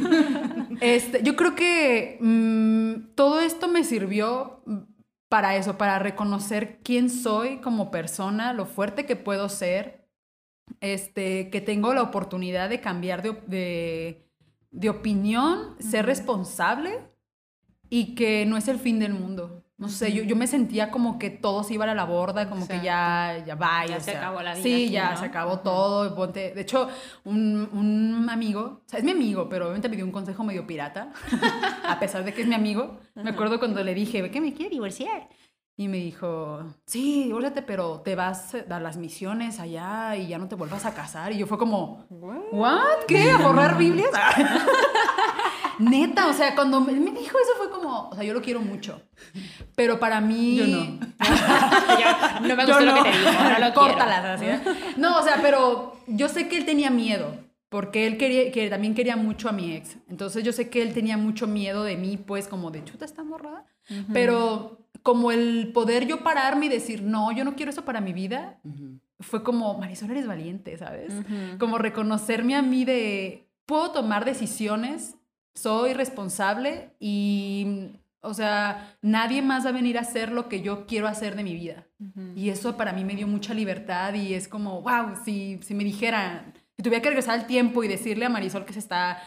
Este, 0.79 1.23
yo 1.23 1.35
creo 1.35 1.55
que 1.55 2.17
mm, 2.21 3.15
todo 3.15 3.39
esto 3.39 3.67
me 3.67 3.83
sirvió 3.83 4.63
para 5.29 5.55
eso, 5.55 5.77
para 5.77 5.99
reconocer 5.99 6.79
quién 6.83 7.09
soy 7.09 7.57
como 7.57 7.91
persona, 7.91 8.53
lo 8.53 8.65
fuerte 8.65 9.05
que 9.05 9.15
puedo 9.15 9.49
ser, 9.49 10.07
este, 10.81 11.49
que 11.49 11.61
tengo 11.61 11.93
la 11.93 12.03
oportunidad 12.03 12.69
de 12.69 12.81
cambiar 12.81 13.21
de, 13.23 13.29
op- 13.29 13.45
de, 13.47 14.29
de 14.71 14.89
opinión, 14.89 15.75
ser 15.79 16.05
responsable 16.05 16.99
y 17.89 18.15
que 18.15 18.45
no 18.45 18.57
es 18.57 18.67
el 18.67 18.79
fin 18.79 18.99
del 18.99 19.13
mundo. 19.13 19.63
No 19.77 19.89
sé, 19.89 20.11
yo, 20.11 20.23
yo 20.23 20.35
me 20.35 20.47
sentía 20.47 20.89
como 20.89 21.19
que 21.19 21.29
todo 21.29 21.63
se 21.63 21.75
iba 21.75 21.85
a 21.85 21.93
la 21.93 22.03
borda, 22.05 22.49
como 22.49 22.67
que 22.67 22.81
ya, 22.81 23.43
ya 23.45 23.53
va. 23.53 23.85
Ya 23.85 23.97
o 23.97 23.99
se 23.99 24.05
sea, 24.11 24.17
acabó 24.21 24.41
la 24.41 24.53
vida 24.55 24.63
Sí, 24.63 24.73
aquí, 24.85 24.89
ya 24.91 25.11
¿no? 25.11 25.17
se 25.19 25.25
acabó 25.25 25.59
todo. 25.59 26.15
ponte- 26.15 26.51
De 26.55 26.61
hecho, 26.61 26.87
un, 27.25 27.69
un 27.71 28.27
amigo, 28.27 28.81
o 28.85 28.89
sea, 28.89 28.97
es 28.97 29.05
mi 29.05 29.11
amigo, 29.11 29.47
pero 29.47 29.65
obviamente 29.65 29.87
me 29.87 29.95
dio 29.95 30.05
un 30.05 30.11
consejo 30.11 30.43
medio 30.43 30.65
pirata, 30.65 31.11
a 31.87 31.99
pesar 31.99 32.23
de 32.23 32.33
que 32.33 32.41
es 32.41 32.47
mi 32.47 32.55
amigo. 32.55 32.99
Me 33.13 33.29
acuerdo 33.29 33.59
cuando 33.59 33.83
le 33.83 33.93
dije, 33.93 34.21
¿ve 34.23 34.31
que 34.31 34.41
me 34.41 34.51
quiere 34.53 34.71
divorciar? 34.71 35.29
Y 35.79 35.87
me 35.89 35.97
dijo, 35.97 36.63
sí, 36.87 37.25
divórciate, 37.25 37.61
pero 37.61 38.01
te 38.03 38.15
vas 38.15 38.55
a 38.67 38.79
las 38.79 38.97
misiones 38.97 39.59
allá 39.59 40.15
y 40.15 40.27
ya 40.27 40.39
no 40.39 40.47
te 40.47 40.55
vuelvas 40.55 40.85
a 40.85 40.95
casar. 40.95 41.31
Y 41.33 41.37
yo 41.37 41.45
fue 41.45 41.59
como, 41.59 42.03
¿what? 42.09 43.05
¿Qué? 43.07 43.29
¿A 43.29 43.37
borrar 43.37 43.77
Biblias? 43.77 44.09
Neta, 45.79 46.27
o 46.27 46.33
sea, 46.33 46.55
cuando 46.55 46.81
me 46.81 46.93
me 46.93 47.11
dijo 47.11 47.37
eso 47.37 47.51
fue 47.57 47.69
como, 47.69 48.09
o 48.09 48.15
sea, 48.15 48.23
yo 48.23 48.33
lo 48.33 48.41
quiero 48.41 48.59
mucho. 48.59 48.99
Pero 49.75 49.99
para 49.99 50.19
mí... 50.19 50.55
Yo 50.55 50.65
no. 50.67 50.99
No 52.41 52.55
me 52.55 52.65
Yo 52.65 52.73
gustó 52.73 52.79
lo 52.79 52.95
no. 52.95 53.03
que 53.03 53.11
te 53.11 53.17
dijo, 53.19 53.43
no 53.43 53.59
lo 53.67 53.73
Córtalas, 53.75 54.39
quiero. 54.39 54.55
así, 54.55 54.69
¿eh? 54.69 54.93
No, 54.97 55.19
o 55.19 55.23
sea, 55.23 55.39
pero 55.43 55.95
yo 56.07 56.27
sé 56.29 56.47
que 56.47 56.57
él 56.57 56.65
tenía 56.65 56.89
miedo, 56.89 57.35
porque 57.69 58.07
él 58.07 58.17
quería, 58.17 58.51
que 58.51 58.67
también 58.69 58.95
quería 58.95 59.15
mucho 59.15 59.47
a 59.49 59.51
mi 59.51 59.73
ex. 59.73 59.97
Entonces 60.09 60.43
yo 60.43 60.51
sé 60.53 60.69
que 60.69 60.81
él 60.81 60.93
tenía 60.95 61.17
mucho 61.17 61.45
miedo 61.45 61.83
de 61.83 61.97
mí, 61.97 62.17
pues 62.17 62.47
como 62.47 62.71
de 62.71 62.83
chuta 62.83 63.05
está 63.05 63.23
morrada. 63.23 63.65
Pero 64.11 64.86
como 65.07 65.31
el 65.31 65.71
poder 65.73 66.05
yo 66.05 66.21
pararme 66.21 66.65
y 66.65 66.69
decir, 66.69 67.01
no, 67.01 67.31
yo 67.31 67.45
no 67.45 67.55
quiero 67.55 67.71
eso 67.71 67.85
para 67.85 68.01
mi 68.01 68.11
vida, 68.11 68.59
fue 69.21 69.41
como, 69.41 69.77
Marisol, 69.77 70.11
eres 70.11 70.27
valiente, 70.27 70.77
¿sabes? 70.77 71.13
Como 71.59 71.77
reconocerme 71.77 72.57
a 72.57 72.61
mí 72.61 72.83
de, 72.83 73.47
puedo 73.65 73.91
tomar 73.91 74.25
decisiones, 74.25 75.15
soy 75.53 75.93
responsable 75.93 76.89
y, 76.99 77.93
o 78.19 78.33
sea, 78.33 78.97
nadie 79.01 79.41
más 79.41 79.63
va 79.63 79.69
a 79.69 79.71
venir 79.71 79.97
a 79.97 80.01
hacer 80.01 80.29
lo 80.33 80.49
que 80.49 80.61
yo 80.61 80.85
quiero 80.85 81.07
hacer 81.07 81.37
de 81.37 81.43
mi 81.45 81.53
vida. 81.53 81.87
Y 82.35 82.49
eso 82.49 82.75
para 82.75 82.91
mí 82.91 83.05
me 83.05 83.15
dio 83.15 83.29
mucha 83.29 83.53
libertad 83.53 84.13
y 84.13 84.33
es 84.33 84.49
como, 84.49 84.81
wow, 84.81 85.15
si, 85.23 85.57
si 85.61 85.73
me 85.73 85.85
dijeran, 85.85 86.53
si 86.75 86.83
tuviera 86.83 87.01
que 87.01 87.11
regresar 87.11 87.39
al 87.39 87.47
tiempo 87.47 87.81
y 87.81 87.87
decirle 87.87 88.25
a 88.25 88.29
Marisol 88.29 88.65
que 88.65 88.73
se 88.73 88.79
está 88.79 89.19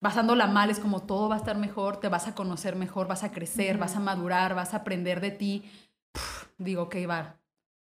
pasándola 0.00 0.46
mal, 0.46 0.70
es 0.70 0.78
como 0.78 1.02
todo 1.02 1.28
va 1.28 1.34
a 1.36 1.38
estar 1.38 1.56
mejor, 1.58 1.98
te 2.00 2.08
vas 2.08 2.26
a 2.28 2.34
conocer 2.34 2.76
mejor, 2.76 3.08
vas 3.08 3.24
a 3.24 3.32
crecer, 3.32 3.78
vas 3.78 3.96
a 3.96 4.00
madurar, 4.00 4.54
vas 4.54 4.74
a 4.74 4.78
aprender 4.78 5.20
de 5.20 5.30
ti. 5.30 5.64
Digo, 6.58 6.82
ok, 6.84 6.96
va. 7.08 7.36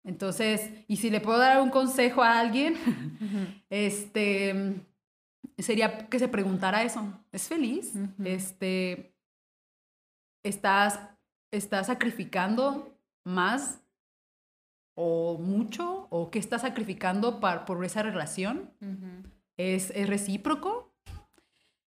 Entonces, 0.05 0.71
y 0.89 0.97
si 0.97 1.11
le 1.11 1.21
puedo 1.21 1.39
dar 1.39 1.61
un 1.61 1.71
consejo 1.71 2.23
a 2.23 2.39
alguien, 2.41 2.75
este, 3.71 4.85
sería 5.59 6.09
que 6.09 6.19
se 6.19 6.29
preguntara 6.29 6.83
eso. 6.83 7.03
¿Es 7.31 7.49
feliz? 7.49 7.95
Este, 8.25 9.15
¿estás, 10.45 11.01
¿estás 11.53 11.87
sacrificando 11.87 12.97
más 13.25 13.81
o 14.95 15.39
mucho? 15.39 16.07
¿O 16.11 16.31
qué 16.31 16.39
estás 16.39 16.63
sacrificando 16.63 17.41
par- 17.41 17.65
por 17.65 17.85
esa 17.85 18.03
relación? 18.03 18.71
¿Es, 19.57 19.91
es 19.91 20.09
recíproco? 20.09 20.82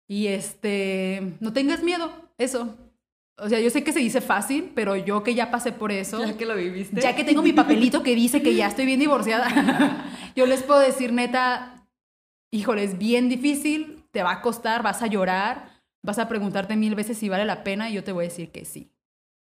Y 0.08 0.28
este, 0.28 1.34
no 1.40 1.52
tengas 1.54 1.84
miedo, 1.84 2.12
eso. 2.38 2.76
O 3.40 3.50
sea, 3.50 3.60
yo 3.60 3.70
sé 3.70 3.84
que 3.84 3.94
se 3.94 4.00
dice 4.00 4.22
fácil, 4.22 4.72
pero 4.74 4.96
yo 4.96 5.22
que 5.24 5.36
ya 5.36 5.52
pasé 5.52 5.72
por 5.72 5.92
eso, 5.92 6.26
Ya 6.26 6.38
que 6.38 6.46
lo 6.46 6.56
viviste. 6.56 7.02
ya 7.02 7.16
que 7.16 7.24
tengo 7.24 7.44
mi 7.44 7.54
papelito 7.54 8.02
que 8.02 8.16
dice 8.16 8.42
que 8.42 8.56
ya 8.56 8.68
estoy 8.70 8.86
bien 8.86 9.00
divorciada, 9.00 10.06
yo 10.36 10.46
les 10.48 10.64
puedo 10.64 10.80
decir, 10.80 11.14
neta, 11.14 11.86
híjole, 12.52 12.84
es 12.84 12.98
bien 12.98 13.30
difícil, 13.30 14.04
te 14.12 14.24
va 14.24 14.32
a 14.32 14.42
costar, 14.42 14.82
vas 14.82 15.04
a 15.04 15.08
llorar, 15.08 15.70
vas 16.02 16.18
a 16.18 16.28
preguntarte 16.28 16.76
mil 16.76 16.96
veces 16.96 17.18
si 17.18 17.30
vale 17.30 17.46
la 17.46 17.64
pena 17.64 17.90
y 17.90 17.94
yo 17.94 18.04
te 18.04 18.12
voy 18.12 18.26
a 18.26 18.30
decir 18.30 18.52
que 18.52 18.66
sí. 18.66 18.90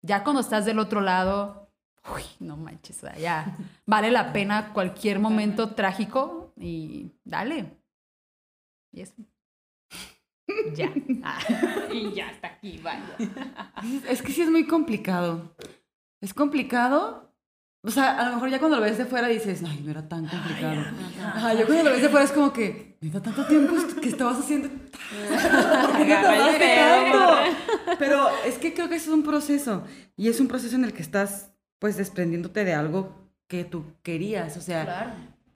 Ya 0.01 0.25
cuando 0.25 0.41
estás 0.41 0.65
del 0.65 0.79
otro 0.79 1.01
lado, 1.03 1.69
uy, 2.15 2.23
no 2.41 2.57
manches, 2.57 3.03
ya 3.21 3.57
vale 3.87 4.11
la 4.11 4.33
pena 4.33 4.73
cualquier 4.73 5.19
momento 5.19 5.75
trágico 5.75 6.53
y 6.57 7.11
dale. 7.25 7.67
Y 8.91 9.03
eso. 9.03 9.15
Ya. 10.74 10.90
Y 11.92 12.12
ya 12.12 12.30
está 12.30 12.48
aquí, 12.48 12.80
vaya. 12.82 13.16
Es 14.09 14.22
que 14.22 14.32
sí 14.32 14.42
es 14.42 14.50
muy 14.50 14.66
complicado. 14.66 15.55
Es 16.20 16.32
complicado. 16.34 17.30
O 17.84 17.90
sea, 17.90 18.16
a 18.18 18.28
lo 18.28 18.34
mejor 18.36 18.48
ya 18.50 18.59
cuando 18.61 18.76
lo 18.78 18.82
ves 18.84 18.96
de 18.96 19.05
fuera 19.07 19.26
dices, 19.28 19.62
ay, 19.66 19.80
no 19.84 19.90
era 19.90 20.09
tan 20.09 20.26
complicado. 20.26 20.82
Ajá, 21.20 21.53
yo 21.55 21.66
cuando 21.66 21.84
lo 21.84 21.90
ves 21.90 22.03
de 22.03 22.09
fuera 22.09 22.24
es 22.24 22.30
como 22.32 22.53
que, 22.53 22.96
neta, 23.00 23.20
tanto 23.20 23.44
tiempo 23.46 23.74
que 24.00 24.09
estabas 24.09 24.38
haciendo. 24.38 24.68
Pero 27.98 28.28
es 28.46 28.59
que 28.59 28.74
creo 28.74 28.88
que 28.88 28.96
es 28.96 29.09
un 29.09 29.22
proceso. 29.22 29.84
Y 30.16 30.28
es 30.28 30.40
un 30.40 30.48
proceso 30.48 30.76
en 30.76 30.84
el 30.84 30.92
que 30.92 31.03
estás, 31.03 31.53
pues, 31.78 31.96
desprendiéndote 31.96 32.64
de 32.64 32.74
algo 32.74 33.14
que 33.48 33.64
tú 33.64 33.84
querías. 34.03 34.57
O 34.57 34.61
sea, 34.61 34.84
Claro. 34.84 35.11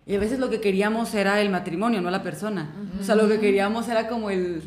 y 0.05 0.15
a 0.15 0.19
veces 0.19 0.39
lo 0.39 0.51
que 0.51 0.61
queríamos 0.61 1.15
era 1.15 1.41
el 1.41 1.51
matrimonio, 1.51 2.01
no 2.03 2.11
la 2.11 2.23
persona. 2.23 2.75
O 3.01 3.05
sea, 3.05 3.15
lo 3.15 3.29
que 3.29 3.41
queríamos 3.41 3.89
era 3.89 4.09
como 4.09 4.31
el 4.31 4.63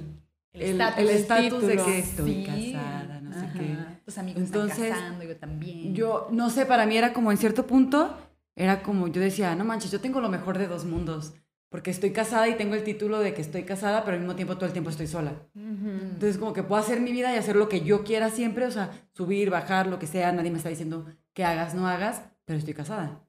El 0.53 0.81
el 0.81 1.09
estatus. 1.09 1.63
el 1.63 1.69
de 1.69 1.77
que 1.77 1.99
estoy 1.99 2.33
Sí. 2.33 2.73
casada, 2.73 3.21
no 3.21 3.33
sé 3.33 3.47
qué. 3.57 3.77
Tus 4.05 4.17
amigos 4.17 4.41
Entonces, 4.43 4.79
están 4.79 4.99
casando, 4.99 5.23
yo 5.23 5.37
también. 5.37 5.93
Yo, 5.93 6.27
no 6.31 6.49
sé, 6.49 6.65
para 6.65 6.85
mí 6.85 6.97
era 6.97 7.13
como 7.13 7.31
en 7.31 7.37
cierto 7.37 7.67
punto, 7.67 8.17
era 8.55 8.81
como, 8.81 9.07
yo 9.07 9.21
decía, 9.21 9.55
no 9.55 9.63
manches, 9.65 9.91
yo 9.91 10.01
tengo 10.01 10.19
lo 10.21 10.29
mejor 10.29 10.57
de 10.57 10.67
dos 10.67 10.85
mundos. 10.85 11.33
Porque 11.71 11.91
estoy 11.91 12.11
casada 12.11 12.47
y 12.47 12.55
tengo 12.57 12.73
el 12.73 12.83
título 12.83 13.19
de 13.19 13.35
que 13.35 13.41
estoy 13.41 13.61
casada, 13.61 14.03
pero 14.03 14.15
al 14.15 14.21
mismo 14.21 14.35
tiempo 14.35 14.55
todo 14.55 14.65
el 14.65 14.71
tiempo 14.71 14.89
estoy 14.89 15.05
sola. 15.05 15.33
Entonces, 15.55 16.39
como 16.39 16.51
que 16.51 16.63
puedo 16.63 16.81
hacer 16.81 16.99
mi 16.99 17.11
vida 17.11 17.31
y 17.31 17.37
hacer 17.37 17.55
lo 17.55 17.69
que 17.69 17.81
yo 17.81 18.03
quiera 18.03 18.31
siempre, 18.31 18.65
o 18.65 18.71
sea, 18.71 18.89
subir, 19.13 19.51
bajar, 19.51 19.85
lo 19.85 19.99
que 19.99 20.07
sea, 20.07 20.31
nadie 20.31 20.49
me 20.49 20.57
está 20.57 20.69
diciendo 20.69 21.05
que 21.33 21.45
hagas, 21.45 21.75
no 21.75 21.87
hagas, 21.87 22.23
pero 22.45 22.57
estoy 22.57 22.73
casada. 22.73 23.19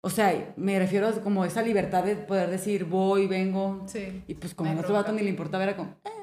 O 0.00 0.08
sea, 0.08 0.54
me 0.56 0.78
refiero 0.78 1.06
a 1.08 1.12
como 1.20 1.44
esa 1.44 1.60
libertad 1.60 2.02
de 2.04 2.16
poder 2.16 2.48
decir, 2.48 2.86
voy, 2.86 3.26
vengo. 3.26 3.84
Sí. 3.86 4.24
Y 4.26 4.34
pues 4.34 4.54
como 4.54 4.70
hay 4.70 4.78
otro 4.78 4.94
vato 4.94 5.12
ni 5.12 5.20
le 5.22 5.28
importaba, 5.28 5.62
era 5.64 5.76
como, 5.76 5.90
eh, 6.06 6.21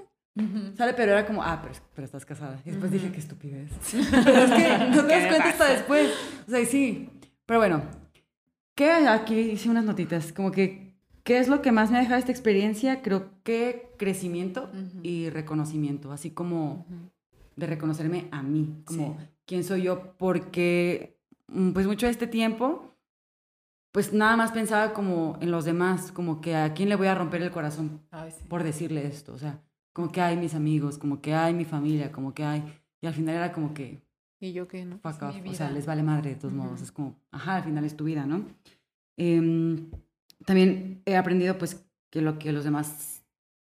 Sale, 0.77 0.93
pero 0.93 1.11
era 1.11 1.25
como, 1.25 1.43
ah, 1.43 1.59
pero, 1.61 1.73
pero 1.93 2.05
estás 2.05 2.25
casada. 2.25 2.61
Y 2.65 2.69
después 2.71 2.91
dije, 2.91 3.11
qué 3.11 3.19
estupidez. 3.19 3.69
pero 3.91 4.43
es 4.43 4.51
que 4.51 4.77
no 4.95 5.05
te 5.05 5.07
das 5.13 5.23
¿Qué 5.23 5.27
cuenta 5.27 5.49
hasta 5.49 5.57
pasa? 5.57 5.73
después. 5.73 6.09
O 6.47 6.51
sea, 6.51 6.59
y 6.61 6.65
sí. 6.65 7.09
Pero 7.45 7.59
bueno, 7.59 7.82
¿qué? 8.75 8.91
Aquí 8.91 9.36
hice 9.38 9.69
unas 9.69 9.84
notitas. 9.84 10.32
Como 10.32 10.51
que, 10.51 10.95
¿qué 11.23 11.39
es 11.39 11.47
lo 11.49 11.61
que 11.61 11.71
más 11.73 11.91
me 11.91 11.97
ha 11.97 12.01
dejado 12.01 12.19
esta 12.19 12.32
experiencia? 12.32 13.01
Creo 13.01 13.32
que 13.43 13.89
crecimiento 13.97 14.69
Ujú. 14.73 14.99
y 15.03 15.30
reconocimiento. 15.30 16.11
Así 16.13 16.32
como 16.32 16.86
de 17.57 17.65
reconocerme 17.67 18.30
a 18.32 18.41
mí. 18.41 18.82
Como, 18.86 19.17
Sí. 19.19 19.25
¿quién 19.45 19.63
soy 19.65 19.82
yo? 19.84 20.13
Porque, 20.17 21.19
mm, 21.47 21.71
pues 21.71 21.86
mucho 21.88 22.05
de 22.05 22.11
este 22.13 22.27
tiempo, 22.27 22.95
pues 23.91 24.13
nada 24.13 24.38
más 24.38 24.51
pensaba 24.53 24.93
como 24.93 25.38
en 25.41 25.51
los 25.51 25.65
demás. 25.65 26.13
Como 26.13 26.39
que 26.39 26.55
a 26.55 26.73
quién 26.73 26.88
le 26.88 26.95
voy 26.95 27.07
a 27.07 27.15
romper 27.15 27.41
el 27.41 27.51
corazón 27.51 28.01
Ay, 28.11 28.32
sí. 28.32 28.45
por 28.47 28.63
decirle 28.63 29.05
esto, 29.07 29.34
o 29.34 29.38
sea, 29.38 29.59
como 29.93 30.11
que 30.11 30.21
hay 30.21 30.37
mis 30.37 30.53
amigos, 30.53 30.97
como 30.97 31.21
que 31.21 31.33
hay 31.33 31.53
mi 31.53 31.65
familia, 31.65 32.11
como 32.11 32.33
que 32.33 32.43
hay, 32.43 32.63
y 33.01 33.07
al 33.07 33.13
final 33.13 33.35
era 33.35 33.51
como 33.51 33.73
que, 33.73 34.01
Y 34.39 34.53
yo 34.53 34.67
que 34.67 34.85
no. 34.85 34.99
fuck 34.99 35.21
off, 35.23 35.35
o 35.45 35.53
sea, 35.53 35.69
les 35.69 35.85
vale 35.85 36.03
madre 36.03 36.31
de 36.31 36.35
todos 36.35 36.53
modos, 36.53 36.75
Ujú. 36.75 36.83
es 36.83 36.91
como, 36.91 37.15
ajá, 37.31 37.55
al 37.57 37.63
final 37.63 37.83
es 37.85 37.95
tu 37.97 38.05
vida, 38.05 38.25
¿no? 38.25 38.45
Em, 39.17 39.89
también 40.45 41.01
he 41.05 41.15
aprendido 41.17 41.57
pues 41.57 41.85
que 42.09 42.21
lo 42.21 42.39
que 42.39 42.53
los 42.53 42.63
demás 42.63 43.23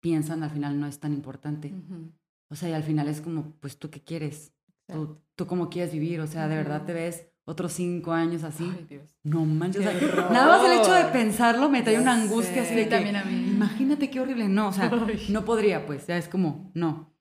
piensan 0.01 0.43
al 0.43 0.51
final 0.51 0.79
no 0.81 0.87
es 0.87 0.99
tan 1.01 1.13
importante, 1.13 1.69
Ujú. 1.73 2.11
o 2.49 2.55
sea, 2.57 2.69
y 2.71 2.73
al 2.73 2.83
final 2.83 3.09
es 3.09 3.21
como, 3.21 3.53
pues 3.61 3.79
tú 3.79 3.91
qué 3.91 4.03
quieres, 4.03 4.53
tú, 4.87 5.19
tú 5.35 5.47
cómo 5.47 5.69
quieres 5.71 5.93
vivir, 5.93 6.21
o 6.21 6.27
sea, 6.27 6.49
de 6.49 6.57
verdad 6.57 6.85
te 6.85 6.93
ves 6.93 7.27
otros 7.47 7.73
cinco 7.73 8.13
años 8.13 8.43
así. 8.45 8.71
Ay, 8.75 8.87
Dios. 8.89 9.17
No 9.23 9.45
manches. 9.45 9.87
o 9.87 9.91
sea, 9.91 10.29
nada 10.31 10.47
más 10.59 10.71
el 10.71 10.81
hecho 10.81 10.93
de 10.93 11.05
pensarlo 11.07 11.69
me 11.69 11.83
trae 11.83 11.99
una 12.01 12.15
angustia 12.15 12.63
así 12.63 12.75
de 12.75 12.85
que, 12.85 12.91
también 12.91 13.17
a 13.17 13.25
mí. 13.25 13.35
Imagínate 13.49 14.09
qué 14.11 14.21
horrible. 14.21 14.49
No, 14.49 14.69
o 14.69 14.73
sea, 14.73 14.91
Ay. 14.93 15.27
no 15.31 15.45
podría, 15.45 15.87
pues. 15.87 16.07
Ya 16.07 16.17
es 16.17 16.29
como, 16.29 16.71
no. 16.75 17.13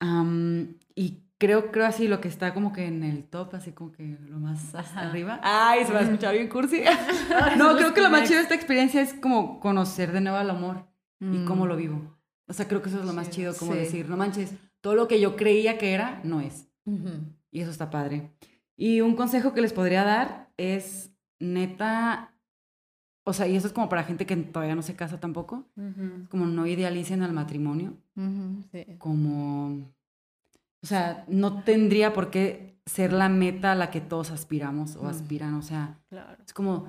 Am, 0.00 0.76
y 0.94 1.22
creo, 1.38 1.70
creo 1.72 1.86
así 1.86 2.06
lo 2.08 2.20
que 2.20 2.28
está 2.28 2.52
como 2.54 2.72
que 2.72 2.86
en 2.86 3.02
el 3.02 3.24
top, 3.24 3.54
así 3.54 3.72
como 3.72 3.92
que 3.92 4.18
lo 4.28 4.38
más 4.38 4.74
hasta 4.74 5.00
arriba. 5.00 5.40
Ay, 5.42 5.84
se 5.86 5.92
va 5.92 6.00
a 6.00 6.02
escuchar 6.02 6.34
bien 6.34 6.48
cursi. 6.48 6.82
no, 7.56 7.76
creo 7.76 7.94
que 7.94 8.02
lo 8.02 8.10
más 8.10 8.24
chido 8.28 8.36
de 8.38 8.42
esta 8.42 8.54
experiencia 8.54 9.00
es 9.00 9.14
como 9.14 9.58
conocer 9.60 10.12
de 10.12 10.20
nuevo 10.20 10.36
al 10.38 10.50
amor 10.50 10.86
y 11.20 11.44
cómo 11.46 11.66
lo 11.66 11.76
vivo. 11.76 12.14
O 12.46 12.52
sea, 12.52 12.68
creo 12.68 12.82
que 12.82 12.90
eso 12.90 13.00
es 13.00 13.06
lo 13.06 13.12
más 13.14 13.30
chido, 13.30 13.54
como 13.56 13.72
Sí. 13.72 13.78
decir, 13.78 14.08
no 14.08 14.16
manches, 14.16 14.52
todo 14.80 14.94
lo 14.94 15.08
que 15.08 15.18
yo 15.20 15.34
creía 15.34 15.78
que 15.78 15.92
era, 15.94 16.20
no 16.24 16.40
es. 16.40 16.68
Ujú. 16.84 17.08
Y 17.50 17.60
eso 17.62 17.70
está 17.70 17.90
padre. 17.90 18.30
Y 18.76 19.00
un 19.00 19.16
consejo 19.16 19.54
que 19.54 19.60
les 19.62 19.72
podría 19.72 20.04
dar 20.04 20.50
es, 20.56 21.10
neta, 21.40 22.32
o 23.24 23.32
sea, 23.32 23.46
y 23.48 23.56
eso 23.56 23.66
es 23.66 23.72
como 23.72 23.88
para 23.88 24.04
gente 24.04 24.26
que 24.26 24.36
todavía 24.36 24.74
no 24.76 24.82
se 24.82 24.94
casa 24.96 25.18
tampoco, 25.18 25.64
como 26.30 26.46
no 26.46 26.66
idealicen 26.66 27.22
al 27.22 27.32
matrimonio, 27.32 27.94
sí. 28.72 28.86
como, 28.98 29.68
o 30.82 30.86
sea, 30.86 31.24
no 31.28 31.62
tendría 31.64 32.12
por 32.12 32.30
qué 32.30 32.76
ser 32.86 33.12
la 33.12 33.28
meta 33.28 33.72
a 33.72 33.74
la 33.74 33.90
que 33.90 34.00
todos 34.00 34.30
aspiramos 34.30 34.96
o 34.96 35.08
aspiran, 35.08 35.54
o 35.54 35.62
sea, 35.62 35.98
Claro. 36.08 36.36
es 36.46 36.52
como, 36.52 36.86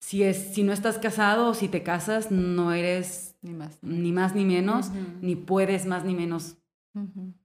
si, 0.00 0.22
es, 0.22 0.54
si 0.54 0.62
no 0.62 0.72
estás 0.72 0.98
casado 0.98 1.48
o 1.48 1.54
si 1.54 1.68
te 1.68 1.82
casas, 1.82 2.30
no 2.30 2.72
eres 2.72 3.36
Ni 3.42 3.52
más. 3.52 3.78
ni 3.82 4.12
más 4.12 4.34
ni 4.34 4.44
menos, 4.44 4.90
ni 5.20 5.34
puedes 5.36 5.84
más 5.86 6.04
ni 6.04 6.14
menos. 6.14 6.56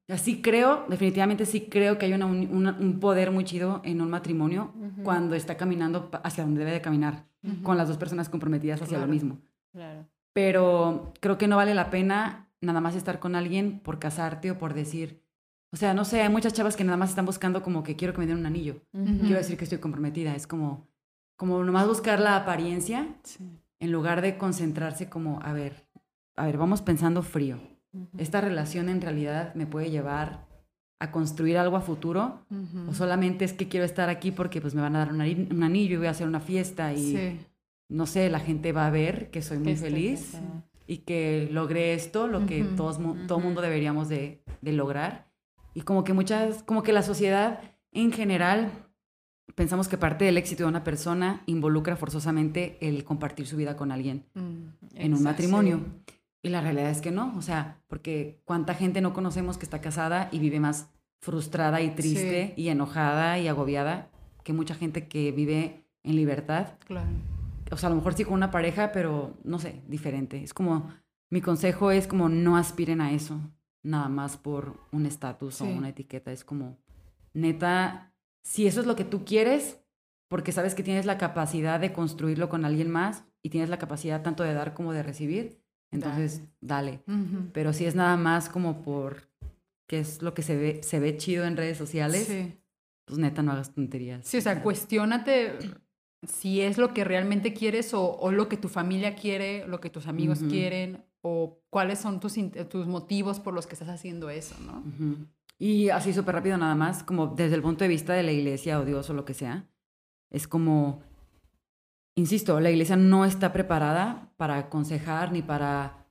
Así 0.10 0.42
creo, 0.42 0.86
definitivamente 0.90 1.46
sí 1.46 1.68
creo 1.70 1.98
que 1.98 2.06
hay 2.08 2.14
una 2.14 2.26
uni- 2.26 2.48
una- 2.52 2.76
un 2.80 3.00
poder 3.00 3.32
muy 3.32 3.44
chido 3.46 3.82
en 3.84 4.02
un 4.02 4.10
matrimonio 4.10 4.74
cuando 5.04 5.36
está 5.36 5.56
caminando 5.56 6.10
hacia 6.24 6.44
donde 6.44 6.60
debe 6.62 6.72
de 6.72 6.82
caminar, 6.82 7.26
con 7.64 7.78
las 7.78 7.88
dos 7.88 7.98
personas 7.98 8.28
comprometidas 8.30 8.82
hacia 8.82 8.98
Claro. 8.98 9.06
lo 9.08 9.14
mismo. 9.14 9.38
Claro. 9.72 10.06
Pero 10.34 11.14
creo 11.20 11.38
que 11.38 11.48
no 11.48 11.58
vale 11.58 11.74
la 11.76 11.90
pena 11.90 12.48
nada 12.62 12.82
más 12.82 12.96
estar 12.96 13.20
con 13.20 13.36
alguien 13.36 13.80
por 13.80 14.00
casarte 14.00 14.52
o 14.52 14.58
por 14.58 14.74
decir, 14.74 15.22
o 15.72 15.78
sea, 15.78 15.94
no 15.94 16.04
sé, 16.06 16.22
hay 16.22 16.30
muchas 16.30 16.54
chavas 16.54 16.76
que 16.76 16.84
nada 16.84 16.98
más 16.98 17.10
están 17.12 17.26
buscando 17.26 17.62
como 17.62 17.84
que 17.84 17.96
quiero 17.96 18.14
que 18.14 18.20
me 18.20 18.28
den 18.28 18.38
un 18.38 18.46
anillo, 18.46 18.82
quiero 18.92 19.38
decir 19.38 19.58
que 19.58 19.64
estoy 19.66 19.78
comprometida, 19.80 20.36
es 20.36 20.48
como, 20.48 20.88
como 21.38 21.64
nomás 21.64 21.88
buscar 21.88 22.20
la 22.20 22.36
apariencia 22.36 23.08
Sí. 23.24 23.48
en 23.80 23.92
lugar 23.92 24.22
de 24.22 24.38
concentrarse 24.38 25.08
como, 25.10 25.40
a 25.44 25.54
ver, 25.54 25.86
a 26.36 26.46
ver, 26.48 26.58
vamos 26.58 26.82
pensando 26.82 27.22
frío. 27.22 27.60
¿Esta 28.18 28.42
relación 28.42 28.90
en 28.90 29.02
realidad 29.02 29.54
me 29.56 29.66
puede 29.66 29.90
llevar 29.90 30.48
a 31.00 31.12
construir 31.12 31.58
algo 31.58 31.76
a 31.78 31.82
futuro? 31.82 32.46
¿O 32.88 32.94
solamente 32.94 33.46
es 33.46 33.54
que 33.54 33.68
quiero 33.68 33.86
estar 33.86 34.10
aquí 34.10 34.32
porque 34.32 34.62
pues 34.62 34.76
me 34.76 34.82
van 34.82 34.96
a 34.96 35.00
dar 35.00 35.14
un, 35.14 35.22
anillo 35.64 35.96
y 35.96 35.98
voy 35.98 36.08
a 36.08 36.12
hacer 36.12 36.28
una 36.28 36.40
fiesta 36.40 36.94
y 36.94 37.16
Sí. 37.16 37.40
no 37.90 38.06
sé, 38.06 38.30
la 38.30 38.40
gente 38.40 38.72
va 38.74 38.86
a 38.88 38.92
ver 38.92 39.32
que 39.32 39.42
soy 39.42 39.58
muy 39.60 39.72
estoy 39.74 39.90
feliz 39.92 40.38
y 40.88 40.98
que 40.98 41.48
logré 41.52 41.94
esto, 41.94 42.28
lo 42.28 42.46
que 42.46 42.64
todos, 42.64 43.00
todo 43.28 43.40
mundo 43.40 43.62
deberíamos 43.62 44.10
de, 44.10 44.44
de 44.62 44.74
lograr. 44.74 45.28
Y 45.74 45.82
como 45.82 46.04
que 46.04 46.14
muchas, 46.14 46.64
como 46.64 46.84
que 46.84 46.94
la 46.94 47.04
sociedad 47.04 47.62
en 47.92 48.12
general 48.12 48.72
pensamos 49.56 49.88
que 49.88 49.98
parte 49.98 50.26
del 50.26 50.38
éxito 50.38 50.64
de 50.64 50.70
una 50.70 50.84
persona 50.84 51.42
involucra 51.46 51.96
forzosamente 51.96 52.78
el 52.82 53.04
compartir 53.04 53.48
su 53.48 53.56
vida 53.58 53.76
con 53.78 53.92
alguien 53.92 54.26
Mm. 54.34 54.64
en 54.96 55.14
un 55.14 55.24
matrimonio. 55.24 55.82
Y 56.42 56.50
la 56.50 56.62
realidad 56.62 56.90
es 56.90 57.02
que 57.02 57.12
no, 57.12 57.36
o 57.38 57.42
sea, 57.42 57.82
porque 57.88 58.42
cuánta 58.46 58.74
gente 58.74 59.02
no 59.02 59.14
conocemos 59.14 59.58
que 59.58 59.66
está 59.66 59.82
casada 59.82 60.30
y 60.32 60.40
vive 60.40 60.60
más 60.60 60.90
frustrada 61.22 61.82
y 61.82 61.90
triste 61.92 62.54
y 62.56 62.70
enojada 62.70 63.40
y 63.40 63.48
agobiada 63.48 64.10
que 64.44 64.54
mucha 64.54 64.74
gente 64.74 65.08
que 65.08 65.32
vive 65.32 65.86
en 66.04 66.16
libertad. 66.16 66.78
Claro. 66.86 67.10
O 67.72 67.78
sea, 67.78 67.88
a 67.88 67.90
lo 67.90 67.98
mejor 67.98 68.14
sí 68.14 68.24
con 68.24 68.34
una 68.34 68.52
pareja, 68.52 68.92
pero 68.92 69.38
no 69.44 69.60
sé, 69.60 69.82
diferente. 69.88 70.42
Es 70.42 70.54
como, 70.54 70.90
mi 71.30 71.42
consejo 71.42 71.92
es 71.92 72.08
como 72.08 72.30
no 72.30 72.58
aspiren 72.58 73.02
a 73.02 73.12
eso, 73.12 73.40
nada 73.84 74.08
más 74.08 74.38
por 74.38 74.80
un 74.92 75.06
estatus 75.06 75.62
o 75.62 75.66
una 75.66 75.90
etiqueta. 75.90 76.32
Es 76.32 76.44
como, 76.44 76.78
neta, 77.34 78.14
si 78.44 78.66
eso 78.66 78.80
es 78.80 78.88
lo 78.88 78.96
que 78.96 79.04
tú 79.04 79.26
quieres, 79.26 79.82
porque 80.30 80.52
sabes 80.52 80.74
que 80.74 80.84
tienes 80.84 81.06
la 81.06 81.18
capacidad 81.18 81.80
de 81.80 81.92
construirlo 81.92 82.50
con 82.50 82.66
alguien 82.66 82.90
más 82.90 83.26
y 83.42 83.50
tienes 83.50 83.70
la 83.70 83.78
capacidad 83.78 84.22
tanto 84.22 84.44
de 84.44 84.54
dar 84.54 84.74
como 84.74 84.94
de 84.94 85.04
recibir, 85.04 85.59
entonces 85.92 86.42
dale. 86.62 87.02
Pero 87.54 87.74
si 87.74 87.86
es 87.86 87.96
nada 87.96 88.18
más 88.18 88.50
como 88.50 88.82
por 88.82 89.28
que 89.88 90.00
es 90.00 90.22
lo 90.22 90.34
que 90.36 90.44
se 90.44 90.56
ve, 90.56 90.84
se 90.84 91.00
ve 91.00 91.18
chido 91.18 91.46
en 91.46 91.58
redes 91.58 91.78
sociales, 91.78 92.28
Sí. 92.28 92.54
pues 93.06 93.18
neta 93.18 93.42
no 93.42 93.52
hagas 93.52 93.74
tonterías. 93.74 94.26
Sí, 94.28 94.38
o 94.38 94.42
sea, 94.42 94.62
cuestiónate 94.62 95.54
si 96.28 96.62
es 96.62 96.78
lo 96.78 96.94
que 96.94 97.04
realmente 97.04 97.54
quieres 97.54 97.94
o, 97.94 98.12
o 98.18 98.32
lo 98.32 98.48
que 98.50 98.58
tu 98.58 98.68
familia 98.70 99.16
quiere, 99.16 99.66
lo 99.68 99.80
que 99.80 99.90
tus 99.90 100.06
amigos 100.08 100.40
quieren 100.48 101.04
o 101.22 101.60
cuáles 101.72 102.00
son 102.00 102.20
tus, 102.20 102.36
tus 102.70 102.88
motivos 102.88 103.40
por 103.40 103.54
los 103.54 103.66
que 103.68 103.74
estás 103.74 103.90
haciendo 103.90 104.30
eso, 104.30 104.56
¿no? 104.66 104.84
Y 105.58 105.90
así 105.90 106.14
súper 106.14 106.36
rápido 106.36 106.58
nada 106.58 106.76
más, 106.76 107.04
como 107.04 107.28
desde 107.28 107.56
el 107.56 107.62
punto 107.62 107.84
de 107.84 107.88
vista 107.90 108.14
de 108.14 108.24
la 108.24 108.32
iglesia 108.32 108.80
o 108.80 108.86
Dios 108.86 109.10
o 109.10 109.14
lo 109.14 109.26
que 109.26 109.34
sea, 109.34 109.68
es 110.30 110.48
como, 110.48 111.02
insisto, 112.20 112.60
la 112.60 112.70
iglesia 112.70 112.96
no 112.96 113.26
está 113.26 113.52
preparada 113.54 114.32
para 114.38 114.58
aconsejar 114.58 115.32
ni 115.32 115.42
para 115.42 116.06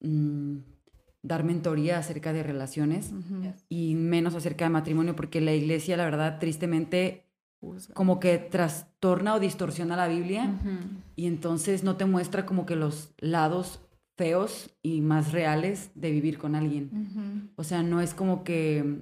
mm, 0.00 0.58
dar 1.22 1.44
mentoría 1.44 1.98
acerca 1.98 2.32
de 2.32 2.42
relaciones 2.42 3.12
y 3.68 3.94
menos 3.94 4.34
acerca 4.34 4.64
de 4.64 4.70
matrimonio, 4.70 5.16
porque 5.16 5.40
la 5.40 5.52
iglesia, 5.52 5.96
la 5.96 6.04
verdad, 6.04 6.38
tristemente, 6.38 7.24
como 7.94 8.20
que 8.20 8.38
trastorna 8.38 9.34
o 9.34 9.40
distorsiona 9.40 9.96
la 9.96 10.08
Biblia 10.08 10.60
y 11.16 11.26
entonces 11.26 11.82
no 11.82 11.96
te 11.96 12.04
muestra 12.04 12.46
como 12.46 12.66
que 12.66 12.76
los 12.76 13.12
lados 13.18 13.80
feos 14.16 14.70
y 14.82 15.00
más 15.00 15.32
reales 15.32 15.90
de 15.94 16.10
vivir 16.10 16.38
con 16.38 16.54
alguien. 16.54 17.52
O 17.56 17.64
sea, 17.64 17.82
no 17.82 18.00
es 18.00 18.14
como 18.14 18.44
que. 18.44 19.00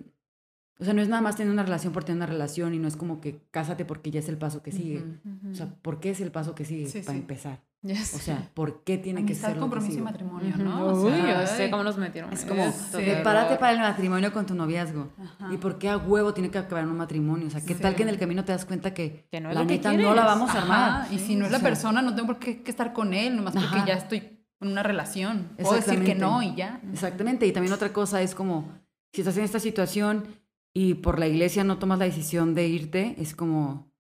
O 0.80 0.84
sea, 0.84 0.92
no 0.92 1.02
es 1.02 1.08
nada 1.08 1.22
más 1.22 1.36
tener 1.36 1.52
una 1.52 1.62
relación 1.62 1.92
por 1.92 2.02
tener 2.04 2.16
una 2.16 2.26
relación 2.26 2.74
y 2.74 2.78
no 2.78 2.88
es 2.88 2.96
como 2.96 3.20
que 3.20 3.40
cásate 3.50 3.84
porque 3.84 4.10
ya 4.10 4.20
es 4.20 4.28
el 4.28 4.38
paso 4.38 4.62
que 4.62 4.72
sigue. 4.72 4.98
Ujú. 5.24 5.52
O 5.52 5.54
sea, 5.54 5.68
¿por 5.82 6.00
qué 6.00 6.10
es 6.10 6.20
el 6.20 6.32
paso 6.32 6.54
que 6.54 6.64
sigue 6.64 6.88
Sí, 6.88 7.00
para 7.00 7.12
sí. 7.12 7.18
empezar? 7.20 7.60
Ya 7.82 8.00
O 8.00 8.04
sea, 8.18 8.50
¿por 8.54 8.82
qué 8.82 8.96
tiene 8.96 9.20
que 9.26 9.32
Amistad, 9.34 9.48
ser 9.48 9.54
que 9.56 9.60
compromiso 9.60 9.98
y 9.98 10.02
matrimonio. 10.02 10.56
¿no? 10.56 10.86
O 10.86 11.02
Uy, 11.04 11.12
sea, 11.12 11.42
yo 11.42 11.46
sé 11.46 11.70
cómo 11.70 11.84
nos 11.84 11.98
metieron. 11.98 12.32
Es 12.32 12.44
como, 12.46 12.64
sí. 12.72 12.96
prepárate 12.96 13.56
para 13.56 13.72
el 13.72 13.78
matrimonio 13.78 14.32
con 14.32 14.46
tu 14.46 14.54
noviazgo. 14.54 15.10
Ajá. 15.22 15.52
¿Y 15.52 15.58
por 15.58 15.78
qué 15.78 15.90
a 15.90 15.98
huevo 15.98 16.32
tiene 16.32 16.50
que 16.50 16.56
acabar 16.58 16.82
en 16.84 16.90
un 16.90 16.96
matrimonio? 16.96 17.46
O 17.46 17.50
sea, 17.50 17.60
¿qué 17.60 17.74
Sí. 17.74 17.80
tal 17.82 17.94
que 17.94 18.02
en 18.02 18.08
el 18.08 18.18
camino 18.18 18.42
te 18.42 18.52
das 18.52 18.64
cuenta 18.64 18.94
que, 18.94 19.26
Que 19.30 19.38
no 19.40 19.50
es 19.50 19.54
la 19.54 19.64
neta 19.64 19.92
no 19.92 20.14
la 20.14 20.24
vamos 20.24 20.48
a 20.54 20.58
Ajá, 20.58 20.62
armar? 21.02 21.12
Y 21.12 21.18
si 21.18 21.36
no 21.36 21.44
es 21.44 21.50
la 21.52 21.58
O 21.58 21.60
sea, 21.60 21.68
persona, 21.68 22.00
no 22.00 22.14
tengo 22.14 22.26
por 22.26 22.38
qué 22.38 22.62
que 22.62 22.70
estar 22.70 22.94
con 22.94 23.12
él, 23.12 23.36
nomás 23.36 23.52
porque 23.52 23.66
Ajá. 23.76 23.86
ya 23.86 23.94
estoy 23.94 24.40
en 24.60 24.68
una 24.68 24.82
relación. 24.82 25.50
Puedo 25.58 25.74
decir 25.74 26.02
que 26.02 26.12
Exactamente. 26.12 26.24
no 26.24 26.42
y 26.42 26.56
ya. 26.56 26.80
Exactamente. 26.90 27.46
Y 27.46 27.52
también 27.52 27.74
otra 27.74 27.92
cosa 27.92 28.22
es 28.22 28.34
como, 28.34 28.66
si 29.12 29.20
estás 29.20 29.36
en 29.36 29.44
esta 29.44 29.60
situación 29.60 30.24
y 30.74 30.94
por 30.94 31.18
la 31.18 31.26
iglesia 31.28 31.64
no 31.64 31.78
tomas 31.78 31.98
la 31.98 32.04
decisión 32.04 32.54
de 32.54 32.66
irte, 32.66 33.14
es 33.18 33.34
como, 33.34 33.90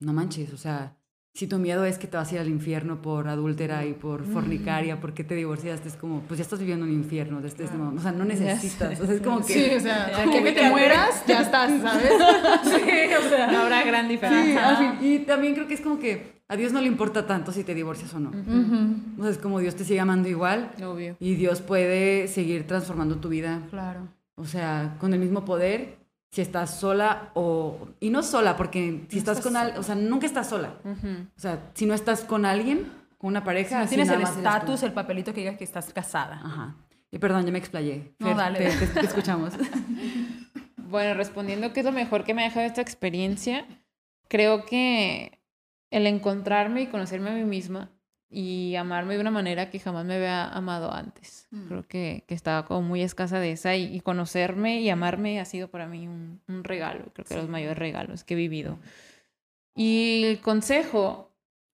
no 0.00 0.12
manches, 0.12 0.52
o 0.52 0.56
sea, 0.58 0.96
si 1.34 1.46
tu 1.46 1.58
miedo 1.58 1.86
es 1.86 1.96
que 1.96 2.06
te 2.08 2.18
vas 2.18 2.30
a 2.30 2.34
ir 2.34 2.40
al 2.42 2.48
infierno 2.50 3.00
por 3.00 3.26
adúltera 3.28 3.86
y 3.86 3.94
por 3.94 4.24
fornicaria, 4.26 5.00
¿por 5.00 5.14
qué 5.14 5.24
te 5.24 5.34
divorciaste? 5.34 5.88
Es 5.88 5.96
como, 5.96 6.20
pues 6.24 6.36
ya 6.36 6.42
estás 6.42 6.58
viviendo 6.58 6.84
un 6.84 6.92
infierno. 6.92 7.40
de 7.40 7.48
este- 7.48 7.64
o 7.64 7.98
sea, 8.00 8.12
no 8.12 8.24
necesitas. 8.26 9.00
O 9.00 9.06
sea, 9.06 9.14
es 9.14 9.20
como 9.22 9.38
que... 9.46 9.52
Sí, 9.54 9.74
o 9.74 9.80
sea, 9.80 10.12
como 10.26 10.42
que 10.44 10.52
te 10.52 10.68
mueras, 10.68 11.24
ya 11.26 11.40
estás, 11.40 11.70
¿sabes? 11.82 12.12
Sí, 12.64 13.24
o 13.24 13.28
sea. 13.30 13.50
No 13.50 13.60
habrá 13.60 13.82
gran 13.84 14.06
Sí, 14.06 14.12
diferencia. 14.12 14.76
fin. 14.76 15.10
Y 15.10 15.18
también 15.20 15.54
creo 15.54 15.66
que 15.66 15.72
es 15.74 15.80
como 15.80 15.98
que 15.98 16.42
a 16.48 16.56
Dios 16.56 16.70
no 16.74 16.82
le 16.82 16.86
importa 16.88 17.26
tanto 17.26 17.50
si 17.50 17.64
te 17.64 17.74
divorcias 17.74 18.12
o 18.12 18.20
no. 18.20 18.30
O 19.18 19.22
sea, 19.22 19.30
es 19.30 19.38
como 19.38 19.58
Dios 19.58 19.74
te 19.74 19.84
sigue 19.84 20.00
amando 20.00 20.28
igual 20.28 20.72
Obvio. 20.84 21.16
y 21.18 21.34
Dios 21.36 21.62
puede 21.62 22.28
seguir 22.28 22.66
transformando 22.66 23.16
tu 23.20 23.30
vida 23.30 23.62
Claro. 23.70 24.08
O 24.36 24.44
sea, 24.44 24.96
con 24.98 25.12
el 25.14 25.20
mismo 25.20 25.44
poder, 25.44 25.98
si 26.30 26.40
estás 26.40 26.78
sola 26.78 27.30
o... 27.34 27.88
Y 28.00 28.10
no 28.10 28.22
sola, 28.22 28.56
porque 28.56 29.04
si 29.08 29.16
No 29.16 29.18
estás 29.18 29.38
estás 29.38 29.40
con 29.40 29.56
alguien, 29.56 29.78
o 29.78 29.82
sea, 29.82 29.94
nunca 29.94 30.26
estás 30.26 30.48
sola. 30.48 30.74
Ujú. 30.84 31.26
O 31.36 31.40
sea, 31.40 31.70
si 31.74 31.86
no 31.86 31.94
estás 31.94 32.22
con 32.24 32.44
alguien, 32.46 32.90
con 33.18 33.28
una 33.28 33.40
Si 33.40 33.44
pareja, 33.46 33.78
no 33.78 33.84
así 33.84 33.94
tienes 33.96 34.12
el 34.12 34.22
estatus, 34.22 34.82
el 34.82 34.92
papelito 34.92 35.32
que 35.34 35.40
diga 35.40 35.56
que 35.56 35.64
estás 35.64 35.92
casada. 35.92 36.40
Ajá. 36.42 36.74
Y 37.10 37.18
perdón, 37.18 37.44
ya 37.44 37.52
me 37.52 37.58
explayé. 37.58 38.14
No, 38.18 38.28
Fer, 38.28 38.36
dale, 38.36 38.58
Te, 38.58 38.86
te- 38.86 39.00
te 39.00 39.06
escuchamos. 39.06 39.52
Bueno, 40.76 41.14
respondiendo 41.14 41.72
qué 41.72 41.80
es 41.80 41.86
lo 41.86 41.92
mejor 41.92 42.22
que 42.24 42.34
me 42.34 42.42
ha 42.42 42.48
dejado 42.48 42.66
esta 42.66 42.82
experiencia, 42.82 43.66
creo 44.28 44.66
que 44.66 45.40
el 45.90 46.06
encontrarme 46.06 46.82
y 46.82 46.86
conocerme 46.88 47.30
a 47.30 47.34
mí 47.34 47.44
misma 47.44 47.90
y 48.32 48.74
amarme 48.76 49.14
de 49.14 49.20
una 49.20 49.30
manera 49.30 49.70
que 49.70 49.78
jamás 49.78 50.06
me 50.06 50.14
había 50.14 50.48
amado 50.48 50.92
antes. 50.92 51.46
Mm. 51.50 51.66
Creo 51.68 51.86
que, 51.86 52.24
que 52.26 52.34
estaba 52.34 52.64
como 52.64 52.82
muy 52.82 53.02
escasa 53.02 53.38
de 53.38 53.52
esa 53.52 53.76
y, 53.76 53.94
y 53.94 54.00
conocerme 54.00 54.80
y 54.80 54.88
amarme 54.88 55.38
ha 55.38 55.44
sido 55.44 55.68
para 55.68 55.86
mí 55.86 56.08
un, 56.08 56.40
un 56.48 56.64
regalo, 56.64 57.12
creo 57.12 57.26
que 57.26 57.34
de 57.34 57.40
los 57.40 57.50
mayores 57.50 57.78
regalos 57.78 58.24
que 58.24 58.34
he 58.34 58.36
vivido. 58.36 58.78
Y 59.74 60.24
el 60.24 60.40
consejo 60.40 61.30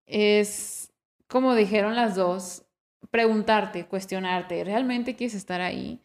es, 0.06 0.92
como 1.28 1.54
dijeron 1.54 1.94
las 1.94 2.16
dos, 2.16 2.64
preguntarte, 3.10 3.86
cuestionarte, 3.86 4.64
¿realmente 4.64 5.14
quieres 5.14 5.34
estar 5.34 5.60
ahí? 5.60 6.00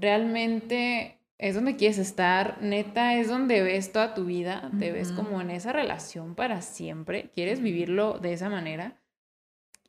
Realmente 0.00 1.18
es 1.38 1.54
donde 1.54 1.76
quieres 1.76 1.98
estar, 1.98 2.58
neta, 2.62 3.16
es 3.16 3.28
donde 3.28 3.62
ves 3.62 3.92
toda 3.92 4.14
tu 4.14 4.24
vida, 4.24 4.70
te 4.78 4.92
ves 4.92 5.12
como 5.12 5.40
en 5.40 5.50
esa 5.50 5.72
relación 5.72 6.34
para 6.34 6.62
siempre, 6.62 7.30
quieres 7.34 7.60
vivirlo 7.60 8.18
de 8.18 8.32
esa 8.32 8.48
manera. 8.48 8.96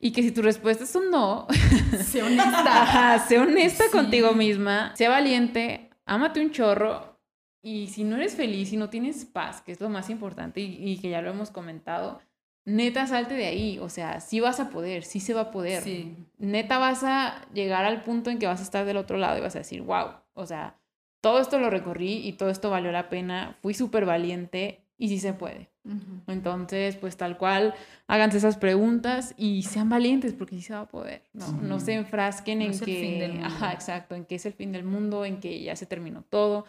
Y 0.04 0.12
que 0.12 0.22
si 0.22 0.32
tu 0.32 0.42
respuesta 0.42 0.84
es 0.84 0.94
un 0.96 1.10
no, 1.10 1.48
Sé 2.04 2.22
honesta. 2.24 2.82
Ajá, 2.84 3.20
sé 3.20 3.40
honesta 3.40 3.86
Sí. 3.86 3.90
contigo 3.92 4.34
misma, 4.34 4.94
sé 4.98 5.08
valiente, 5.08 5.90
ámate 6.06 6.42
un 6.42 6.52
chorro 6.52 7.18
y 7.62 7.88
si 7.88 8.04
no 8.04 8.18
eres 8.18 8.36
feliz 8.36 8.74
y 8.74 8.78
no 8.78 8.90
tienes 8.90 9.24
paz, 9.24 9.62
que 9.62 9.72
es 9.72 9.80
lo 9.80 9.88
más 9.90 10.10
importante 10.10 10.60
y, 10.60 10.78
y 10.92 10.98
que 10.98 11.10
ya 11.10 11.22
lo 11.22 11.30
hemos 11.30 11.52
comentado, 11.52 12.20
neta 12.66 13.08
salte 13.08 13.34
de 13.36 13.46
ahí, 13.46 13.80
o 13.80 13.88
sea, 13.88 14.20
sí 14.20 14.42
vas 14.42 14.60
a 14.60 14.70
poder, 14.70 15.04
sí 15.06 15.22
se 15.22 15.34
va 15.34 15.42
a 15.42 15.52
poder. 15.52 15.82
Sí. 15.84 16.16
Neta 16.38 16.78
vas 16.80 17.04
a 17.06 17.46
llegar 17.54 17.86
al 17.86 18.04
punto 18.04 18.30
en 18.30 18.40
que 18.40 18.48
vas 18.48 18.60
a 18.60 18.64
estar 18.64 18.86
del 18.86 18.98
otro 18.98 19.18
lado 19.18 19.38
y 19.38 19.42
vas 19.42 19.56
a 19.56 19.60
decir, 19.60 19.82
wow, 19.84 20.08
o 20.34 20.46
sea, 20.46 20.76
todo 21.22 21.40
esto 21.40 21.58
lo 21.60 21.70
recorrí 21.70 22.28
y 22.28 22.34
todo 22.34 22.50
esto 22.50 22.70
valió 22.70 22.92
la 22.92 23.08
pena, 23.08 23.56
fui 23.62 23.74
súper 23.74 24.06
valiente 24.06 24.83
y 24.98 25.10
sí 25.10 25.20
se 25.20 25.34
puede. 25.34 25.70
Ujú. 25.86 26.22
Entonces, 26.28 26.96
pues 26.96 27.18
tal 27.18 27.38
cual, 27.38 27.74
háganse 28.08 28.38
esas 28.38 28.58
preguntas 28.58 29.34
y 29.38 29.64
sean 29.64 29.90
valientes 29.90 30.34
porque 30.34 30.56
sí 30.56 30.62
se 30.62 30.74
va 30.74 30.82
a 30.82 30.88
poder, 30.88 31.24
¿no? 31.34 31.52
No 31.62 31.80
se 31.80 31.94
enfrasquen 31.94 32.60
No 32.60 32.66
en 32.66 32.72
es 32.72 32.80
el 32.82 32.86
que, 32.86 33.02
fin 33.02 33.20
del 33.20 33.32
mundo. 33.34 33.48
ajá, 33.48 33.74
exacto, 33.74 34.16
en 34.16 34.26
que 34.26 34.36
es 34.36 34.46
el 34.46 34.54
fin 34.54 34.72
del 34.72 34.84
mundo, 34.86 35.26
en 35.26 35.40
que 35.40 35.62
ya 35.62 35.76
se 35.76 35.86
terminó 35.86 36.22
todo. 36.24 36.66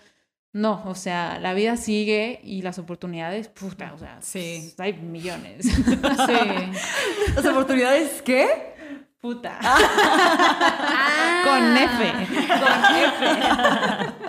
No, 0.53 0.83
o 0.87 0.95
sea, 0.95 1.39
la 1.41 1.53
vida 1.55 1.77
sigue 1.77 2.41
y 2.45 2.63
las 2.63 2.79
oportunidades, 2.79 3.49
puta, 3.49 3.93
o 3.95 3.99
sea, 3.99 4.19
Sí. 4.21 4.73
hay 4.79 4.93
millones. 4.95 5.67
Sí. 5.67 5.73
¿Las 7.35 7.45
oportunidades 7.47 8.23
qué? 8.23 8.73
puta. 9.21 9.59
Ah. 9.63 11.43
Con 11.45 11.77
F. 11.77 12.13
Con 12.47 12.97
F. 12.97 14.15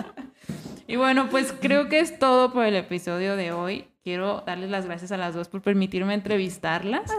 y 0.86 0.96
bueno, 0.96 1.28
pues 1.30 1.54
creo 1.60 1.88
que 1.88 2.00
es 2.00 2.18
todo 2.18 2.52
por 2.52 2.64
el 2.64 2.76
episodio 2.76 3.36
de 3.36 3.52
hoy. 3.52 3.88
Quiero 4.02 4.42
darles 4.46 4.70
las 4.70 4.86
gracias 4.86 5.12
a 5.12 5.16
las 5.16 5.34
dos 5.34 5.48
por 5.48 5.62
permitirme 5.62 6.14
entrevistarlas. 6.14 7.10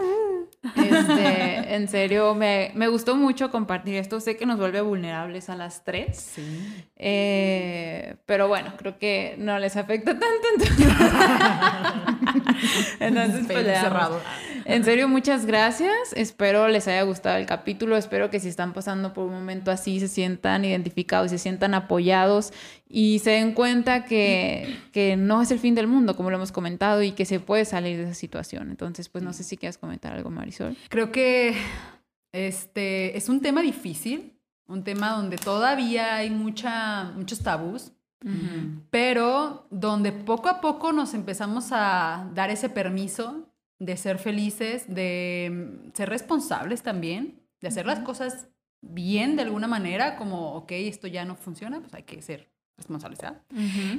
Este, 0.76 1.74
en 1.74 1.86
serio, 1.86 2.34
me, 2.34 2.72
me 2.74 2.88
gustó 2.88 3.14
mucho 3.14 3.50
compartir 3.50 3.96
esto. 3.96 4.20
Sé 4.20 4.36
que 4.36 4.46
nos 4.46 4.58
vuelve 4.58 4.80
vulnerables 4.80 5.50
a 5.50 5.56
las 5.56 5.84
tres. 5.84 6.32
Sí. 6.34 6.42
Eh, 6.96 8.16
pero 8.26 8.48
bueno, 8.48 8.72
creo 8.76 8.98
que 8.98 9.36
no 9.38 9.58
les 9.58 9.76
afecta 9.76 10.18
tanto. 10.18 10.48
Entonces, 10.54 10.88
entonces 13.00 13.46
pues, 13.46 13.80
cerrado. 13.80 14.20
En 14.64 14.84
serio, 14.84 15.08
muchas 15.08 15.46
gracias. 15.46 16.12
Espero 16.14 16.68
les 16.68 16.88
haya 16.88 17.02
gustado 17.02 17.36
el 17.36 17.46
capítulo. 17.46 17.96
Espero 17.96 18.30
que 18.30 18.40
si 18.40 18.48
están 18.48 18.72
pasando 18.72 19.12
por 19.12 19.26
un 19.26 19.32
momento 19.32 19.70
así 19.70 20.00
se 20.00 20.08
sientan 20.08 20.64
identificados 20.64 21.28
y 21.28 21.30
se 21.30 21.38
sientan 21.38 21.74
apoyados 21.74 22.52
y 22.88 23.18
se 23.18 23.30
den 23.32 23.52
cuenta 23.52 24.04
que, 24.04 24.78
que 24.92 25.16
no 25.16 25.42
es 25.42 25.50
el 25.50 25.58
fin 25.58 25.74
del 25.74 25.86
mundo, 25.86 26.16
como 26.16 26.30
lo 26.30 26.36
hemos 26.36 26.52
comentado, 26.52 27.02
y 27.02 27.12
que 27.12 27.26
se 27.26 27.38
puede 27.38 27.64
salir 27.64 27.98
de 27.98 28.04
esa 28.04 28.14
situación. 28.14 28.70
Entonces, 28.70 29.08
pues 29.08 29.22
no 29.22 29.32
sé 29.32 29.44
si 29.44 29.56
quieres 29.56 29.76
comentar 29.76 30.14
algo, 30.14 30.30
Marisol. 30.30 30.76
Creo 30.88 31.12
que 31.12 31.54
este 32.32 33.16
es 33.16 33.28
un 33.28 33.40
tema 33.40 33.60
difícil, 33.60 34.38
un 34.66 34.84
tema 34.84 35.12
donde 35.12 35.36
todavía 35.36 36.16
hay 36.16 36.30
mucha, 36.30 37.12
muchos 37.14 37.40
tabús, 37.40 37.92
pero 38.90 39.68
donde 39.70 40.10
poco 40.10 40.48
a 40.48 40.60
poco 40.60 40.92
nos 40.92 41.14
empezamos 41.14 41.68
a 41.70 42.28
dar 42.34 42.50
ese 42.50 42.68
permiso 42.68 43.48
de 43.78 43.96
ser 43.96 44.18
felices, 44.18 44.92
de 44.92 45.50
mm, 45.52 45.92
ser 45.94 46.08
responsables 46.08 46.82
también, 46.82 47.40
de 47.60 47.68
hacer 47.68 47.86
las 47.86 48.00
cosas 48.00 48.48
bien 48.80 49.36
de 49.36 49.42
alguna 49.42 49.68
manera, 49.68 50.16
como, 50.16 50.54
ok, 50.54 50.72
esto 50.72 51.06
ya 51.06 51.24
no 51.24 51.36
funciona, 51.36 51.80
pues 51.80 51.94
hay 51.94 52.02
que 52.02 52.20
ser 52.22 52.48
responsables, 52.78 53.20
¿verdad? 53.20 53.42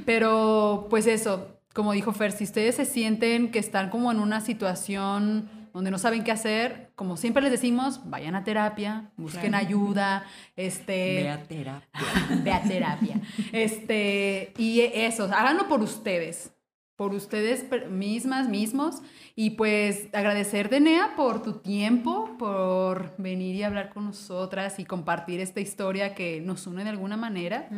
Pero 0.05 0.87
pues 0.89 1.05
eso, 1.05 1.59
como 1.73 1.91
dijo 1.93 2.11
Fer, 2.13 2.31
si 2.31 2.43
ustedes 2.45 2.75
se 2.75 2.85
sienten 2.85 3.51
que 3.51 3.59
están 3.59 3.89
como 3.91 4.11
en 4.11 4.19
una 4.19 4.41
situación 4.41 5.47
donde 5.71 5.91
no 5.91 5.99
saben 5.99 6.23
qué 6.23 6.31
hacer, 6.31 6.89
como 6.95 7.15
siempre 7.15 7.43
les 7.43 7.51
decimos, 7.51 8.01
vayan 8.09 8.33
a 8.35 8.43
terapia, 8.43 9.11
busquen 9.17 9.51
Claro. 9.51 9.67
ayuda, 9.67 10.23
este, 10.55 11.23
Ve 11.23 11.29
a 11.29 11.43
terapia. 11.43 11.89
ve 12.43 12.51
a 12.51 12.61
terapia. 12.63 13.21
Este, 13.51 14.51
y 14.57 14.81
eso, 14.81 15.25
háganlo 15.25 15.67
por 15.67 15.81
ustedes, 15.81 16.51
por 16.99 17.13
ustedes 17.13 17.63
mismas, 17.89 18.49
mismos. 18.49 18.95
Y 19.33 19.51
pues 19.51 20.07
agradecer, 20.11 20.69
Denea, 20.69 21.15
por 21.15 21.41
tu 21.41 21.53
tiempo, 21.53 22.35
por 22.37 23.15
venir 23.17 23.55
y 23.55 23.63
hablar 23.63 23.87
con 23.93 24.03
nosotras 24.03 24.79
y 24.79 24.83
compartir 24.83 25.39
esta 25.39 25.61
historia 25.61 26.13
que 26.13 26.41
nos 26.41 26.67
une 26.67 26.83
de 26.83 26.89
alguna 26.89 27.15
manera. 27.15 27.69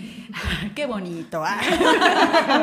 Qué 0.74 0.86
bonito, 0.86 1.44
¿ah? 1.44 1.58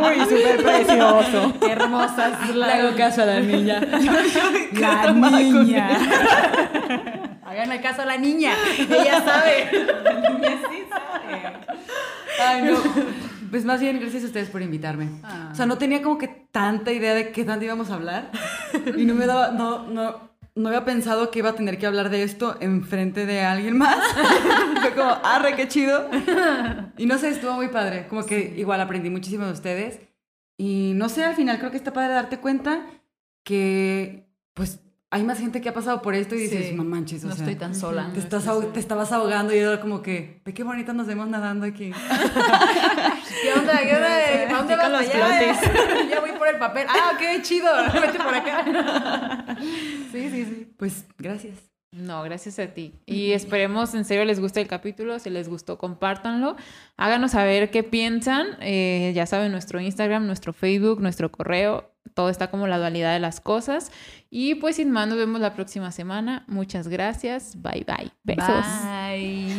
Uy, 0.02 0.22
súper 0.22 0.64
precioso. 0.64 1.54
Qué 1.60 1.72
hermosas 1.72 2.49
Le 2.49 2.66
hago 2.66 2.97
caso 2.97 3.22
a 3.22 3.26
la 3.28 3.39
niña. 3.39 3.80
La 4.74 5.14
niña. 5.14 5.99
Háganle 7.45 7.80
caso 7.80 8.02
a 8.02 8.06
la 8.06 8.18
niña. 8.18 8.54
Ella 8.80 9.24
sabe. 9.24 9.70
La 10.04 10.30
niña 10.32 10.49
sí 10.68 10.84
sabe. 10.89 11.54
Ay, 12.39 12.62
no. 12.64 13.31
Pues 13.52 13.66
más 13.66 13.80
bien, 13.82 13.99
gracias 13.99 14.24
a 14.24 14.28
ustedes 14.28 14.49
por 14.49 14.62
invitarme. 14.62 15.10
Ah. 15.24 15.49
O 15.52 15.56
sea, 15.56 15.66
no 15.68 15.78
tenía 15.78 16.02
como 16.02 16.18
que 16.18 16.28
tanta 16.30 16.91
idea 16.91 17.14
de 17.14 17.32
qué 17.32 17.43
tanto 17.43 17.66
íbamos 17.66 17.89
a 17.91 17.95
hablar. 17.95 18.32
Y 18.97 19.06
no 19.06 19.14
me 19.14 19.26
daba, 19.28 19.52
no, 19.52 19.86
no, 19.88 20.32
no 20.56 20.68
había 20.70 20.86
pensado 20.86 21.30
que 21.30 21.39
iba 21.39 21.49
a 21.49 21.56
tener 21.56 21.78
que 21.78 21.86
hablar 21.86 22.10
de 22.10 22.24
esto 22.24 22.56
enfrente 22.62 23.26
de 23.26 23.41
alguien 23.41 23.78
más. 23.78 23.97
Fue 24.82 24.95
como, 24.95 25.12
arre, 25.24 25.56
qué 25.56 25.68
chido. 25.68 26.10
Y 26.97 27.06
no 27.06 27.18
sé, 27.18 27.30
estuvo 27.30 27.54
muy 27.54 27.68
padre. 27.68 28.08
Como 28.08 28.26
que 28.26 28.54
igual 28.58 28.80
aprendí 28.82 29.10
muchísimo 29.10 29.45
de 29.45 29.52
ustedes. 29.52 29.99
Y 30.58 30.93
no 30.95 31.10
sé, 31.10 31.24
al 31.26 31.36
final 31.36 31.58
creo 31.60 31.72
que 31.72 31.78
está 31.78 31.91
padre 31.93 32.14
darte 32.14 32.38
cuenta 32.39 32.86
que, 33.43 34.30
pues, 34.54 34.80
hay 35.14 35.24
más 35.24 35.39
gente 35.39 35.60
que 35.60 35.68
ha 35.68 35.74
pasado 35.74 36.02
por 36.02 36.16
esto 36.16 36.36
y 36.36 36.39
dices, 36.39 36.68
Sí. 36.70 36.74
no 36.76 36.86
manches, 36.86 37.24
o 37.26 37.28
No 37.28 37.34
sea, 37.36 37.43
estoy 37.43 37.56
tan 37.60 37.76
sola. 37.76 38.10
te, 38.14 38.20
estás 38.20 38.47
ahog- 38.47 38.72
te 38.72 38.80
estabas 38.80 39.12
ahogando 39.12 39.54
y 39.54 39.58
era 39.58 39.82
como 39.82 40.02
que, 40.02 40.41
ve 40.45 40.54
qué 40.54 40.64
bonito 40.64 40.93
nos 40.93 41.06
vemos 41.08 41.28
nadando 41.28 41.66
aquí. 41.66 41.91
¿Qué 43.64 43.70
onda? 43.70 43.82
¿Qué 43.82 43.95
onda? 43.95 44.55
¿A 44.55 44.57
dónde 44.57 44.76
vas 44.76 44.91
los 44.91 45.05
para 45.05 45.38
allá? 45.38 45.53
flotes. 45.53 46.09
Ya 46.09 46.20
voy 46.20 46.32
por 46.32 46.47
el 46.47 46.57
papel. 46.57 46.88
Ah, 46.89 47.14
ok, 47.14 47.41
chido. 47.41 47.70
Vete 47.93 48.20
por 48.20 48.34
acá. 48.34 49.55
Sí, 50.12 50.30
sí, 50.30 50.45
sí. 50.45 50.74
Pues, 50.78 51.05
gracias. 51.18 51.72
No, 51.93 52.24
gracias 52.24 52.57
a 52.59 52.68
ti. 52.68 52.93
Y 53.05 53.34
esperemos, 53.34 53.93
en 53.93 54.05
serio, 54.05 54.24
les 54.24 54.39
guste 54.39 54.62
el 54.62 54.68
capítulo. 54.68 55.20
Si 55.20 55.30
les 55.30 55.49
gustó, 55.49 55.78
compártanlo. 55.78 56.55
Háganos 56.95 57.32
saber 57.32 57.70
qué 57.70 57.84
piensan. 57.84 58.47
Eh, 58.62 59.12
ya 59.14 59.26
saben, 59.26 59.51
nuestro 59.51 59.82
Instagram, 59.82 60.26
nuestro 60.26 60.53
Facebook, 60.53 61.01
nuestro 61.01 61.32
correo. 61.32 61.91
Todo 62.14 62.30
está 62.30 62.49
como 62.49 62.68
la 62.68 62.78
dualidad 62.78 63.14
de 63.14 63.20
las 63.20 63.41
cosas. 63.41 63.91
Y 64.30 64.55
pues 64.55 64.78
sin 64.78 64.89
más, 64.89 65.07
nos 65.09 65.18
vemos 65.18 65.41
la 65.41 65.53
próxima 65.53 65.91
semana. 65.91 66.45
Muchas 66.47 66.88
gracias. 66.88 67.62
Bye, 67.62 67.86
bye. 67.86 68.12
Besos. 68.24 68.66
Bye. 68.84 69.51